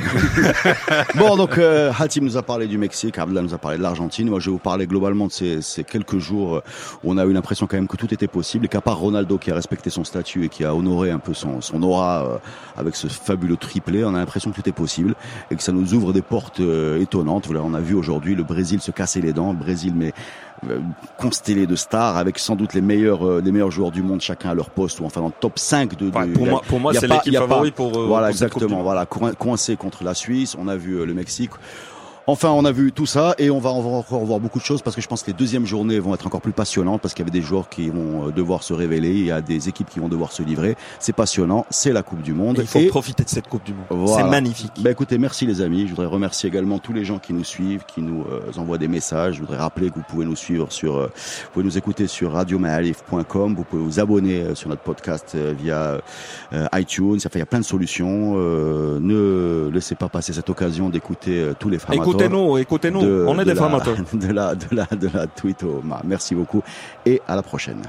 bon, 1.14 1.36
donc, 1.36 1.58
euh, 1.58 1.90
Hatim 1.98 2.24
nous 2.24 2.36
a 2.36 2.42
parlé 2.42 2.66
du 2.66 2.78
Mexique, 2.78 3.18
Abdallah 3.18 3.42
nous 3.42 3.54
a 3.54 3.58
parlé 3.58 3.78
de 3.78 3.82
l'Argentine. 3.82 4.28
Moi, 4.28 4.40
je 4.40 4.46
vais 4.46 4.52
vous 4.52 4.58
parler 4.58 4.86
globalement 4.86 5.26
de 5.26 5.32
ces, 5.32 5.62
ces 5.62 5.84
quelques 5.84 6.18
jours 6.18 6.60
où 7.02 7.12
on 7.12 7.18
a 7.18 7.24
eu 7.24 7.32
l'impression 7.32 7.66
quand 7.66 7.76
même 7.76 7.88
que 7.88 7.96
tout 7.96 8.12
était 8.12 8.26
possible 8.28 8.66
et 8.66 8.68
qu'à 8.68 8.80
part 8.80 8.98
Ronaldo 8.98 9.38
qui 9.38 9.50
a 9.50 9.54
respecté 9.54 9.85
son 9.90 10.04
statut 10.04 10.44
et 10.44 10.48
qui 10.48 10.64
a 10.64 10.74
honoré 10.74 11.10
un 11.10 11.18
peu 11.18 11.34
son, 11.34 11.60
son 11.60 11.82
aura 11.82 12.24
euh, 12.24 12.38
avec 12.76 12.96
ce 12.96 13.06
fabuleux 13.08 13.56
triplé, 13.56 14.04
on 14.04 14.14
a 14.14 14.18
l'impression 14.18 14.50
que 14.50 14.60
tout 14.60 14.68
est 14.68 14.72
possible 14.72 15.14
et 15.50 15.56
que 15.56 15.62
ça 15.62 15.72
nous 15.72 15.94
ouvre 15.94 16.12
des 16.12 16.22
portes 16.22 16.60
euh, 16.60 17.00
étonnantes. 17.00 17.46
Voilà, 17.46 17.62
on 17.62 17.74
a 17.74 17.80
vu 17.80 17.94
aujourd'hui 17.94 18.34
le 18.34 18.42
Brésil 18.44 18.80
se 18.80 18.90
casser 18.90 19.20
les 19.20 19.32
dents. 19.32 19.52
Le 19.52 19.58
Brésil, 19.58 19.92
mais 19.96 20.12
euh, 20.68 20.78
constellé 21.18 21.66
de 21.66 21.76
stars 21.76 22.16
avec 22.16 22.38
sans 22.38 22.56
doute 22.56 22.74
les 22.74 22.80
meilleurs, 22.80 23.26
euh, 23.26 23.42
les 23.44 23.52
meilleurs 23.52 23.70
joueurs 23.70 23.90
du 23.90 24.02
monde, 24.02 24.20
chacun 24.20 24.50
à 24.50 24.54
leur 24.54 24.70
poste 24.70 25.00
ou 25.00 25.04
enfin 25.04 25.20
dans 25.20 25.26
le 25.28 25.32
top 25.38 25.58
5 25.58 25.96
de, 25.96 26.10
de 26.10 26.16
Ouais, 26.16 26.26
pour 26.28 26.46
moi, 26.46 26.62
pour 26.66 26.80
moi 26.80 26.92
c'est 26.94 27.06
l'équipe 27.08 27.32
favorite 27.36 27.74
pour. 27.74 27.96
euh, 27.98 28.06
voilà, 28.06 28.26
pour 28.28 28.30
exactement. 28.32 28.82
Voilà, 28.82 29.04
coin- 29.06 29.34
coincé 29.34 29.76
contre 29.76 30.02
la 30.04 30.14
Suisse. 30.14 30.56
On 30.58 30.68
a 30.68 30.76
vu 30.76 30.94
euh, 30.94 31.04
le 31.06 31.14
Mexique. 31.14 31.50
Enfin, 32.28 32.50
on 32.50 32.64
a 32.64 32.72
vu 32.72 32.90
tout 32.92 33.06
ça 33.06 33.34
et 33.38 33.50
on 33.50 33.60
va, 33.60 33.70
encore 33.70 34.24
voir 34.24 34.40
beaucoup 34.40 34.58
de 34.58 34.64
choses 34.64 34.82
parce 34.82 34.96
que 34.96 35.02
je 35.02 35.06
pense 35.06 35.22
que 35.22 35.28
les 35.28 35.32
deuxièmes 35.36 35.64
journées 35.66 35.98
vont 36.00 36.12
être 36.14 36.26
encore 36.26 36.40
plus 36.40 36.52
passionnantes 36.52 37.00
parce 37.00 37.14
qu'il 37.14 37.24
y 37.24 37.28
avait 37.28 37.38
des 37.38 37.44
joueurs 37.44 37.68
qui 37.68 37.88
vont 37.88 38.28
euh, 38.28 38.32
devoir 38.32 38.62
se 38.64 38.72
révéler, 38.74 39.10
il 39.10 39.26
y 39.26 39.30
a 39.30 39.40
des 39.40 39.68
équipes 39.68 39.88
qui 39.88 40.00
vont 40.00 40.08
devoir 40.08 40.32
se 40.32 40.42
livrer. 40.42 40.76
C'est 40.98 41.12
passionnant, 41.12 41.66
c'est 41.70 41.92
la 41.92 42.02
Coupe 42.02 42.22
du 42.22 42.32
Monde. 42.32 42.58
Et 42.58 42.62
il 42.62 42.66
faut 42.66 42.80
Et- 42.80 42.86
profiter 42.88 43.22
de 43.22 43.28
cette 43.28 43.46
Coupe 43.48 43.64
du 43.64 43.74
Monde. 43.74 43.84
Voilà. 43.90 44.24
C'est 44.24 44.28
magnifique. 44.30 44.72
bah 44.80 44.90
écoutez, 44.90 45.18
merci 45.18 45.46
les 45.46 45.60
amis. 45.60 45.82
Je 45.84 45.90
voudrais 45.90 46.06
remercier 46.06 46.48
également 46.48 46.78
tous 46.80 46.92
les 46.92 47.04
gens 47.04 47.18
qui 47.20 47.32
nous 47.32 47.44
suivent, 47.44 47.84
qui 47.86 48.02
nous 48.02 48.24
euh, 48.30 48.40
envoient 48.56 48.78
des 48.78 48.88
messages. 48.88 49.36
Je 49.36 49.40
voudrais 49.40 49.58
rappeler 49.58 49.90
que 49.90 49.94
vous 49.94 50.04
pouvez 50.08 50.24
nous 50.24 50.36
suivre 50.36 50.72
sur, 50.72 50.96
euh, 50.96 51.06
vous 51.06 51.50
pouvez 51.52 51.64
nous 51.64 51.78
écouter 51.78 52.06
sur 52.08 52.32
radiomahalif.com. 52.32 53.54
Vous 53.54 53.64
pouvez 53.64 53.82
vous 53.82 54.00
abonner 54.00 54.42
euh, 54.42 54.54
sur 54.54 54.68
notre 54.68 54.82
podcast 54.82 55.32
euh, 55.36 55.54
via 55.56 56.00
euh, 56.52 56.66
iTunes. 56.74 57.16
Enfin, 57.18 57.30
il 57.34 57.38
y 57.38 57.42
a 57.42 57.46
plein 57.46 57.60
de 57.60 57.64
solutions. 57.64 58.34
Euh, 58.36 58.98
ne 59.00 59.70
laissez 59.72 59.94
pas 59.94 60.08
passer 60.08 60.32
cette 60.32 60.50
occasion 60.50 60.88
d'écouter 60.90 61.38
euh, 61.40 61.54
tous 61.58 61.68
les 61.68 61.78
frères 61.78 61.96
Écoutez-nous, 62.16 62.58
écoutez-nous. 62.58 63.00
On 63.26 63.38
est 63.38 63.44
de 63.44 63.52
des 63.52 63.54
la-. 63.54 63.66
De 64.12 64.32
la, 64.32 64.54
de 64.54 64.66
la, 64.72 64.84
de 64.84 65.08
la 65.12 65.26
tweet. 65.26 65.64
Merci 66.04 66.34
beaucoup 66.34 66.62
et 67.04 67.20
à 67.28 67.36
la 67.36 67.42
prochaine. 67.42 67.82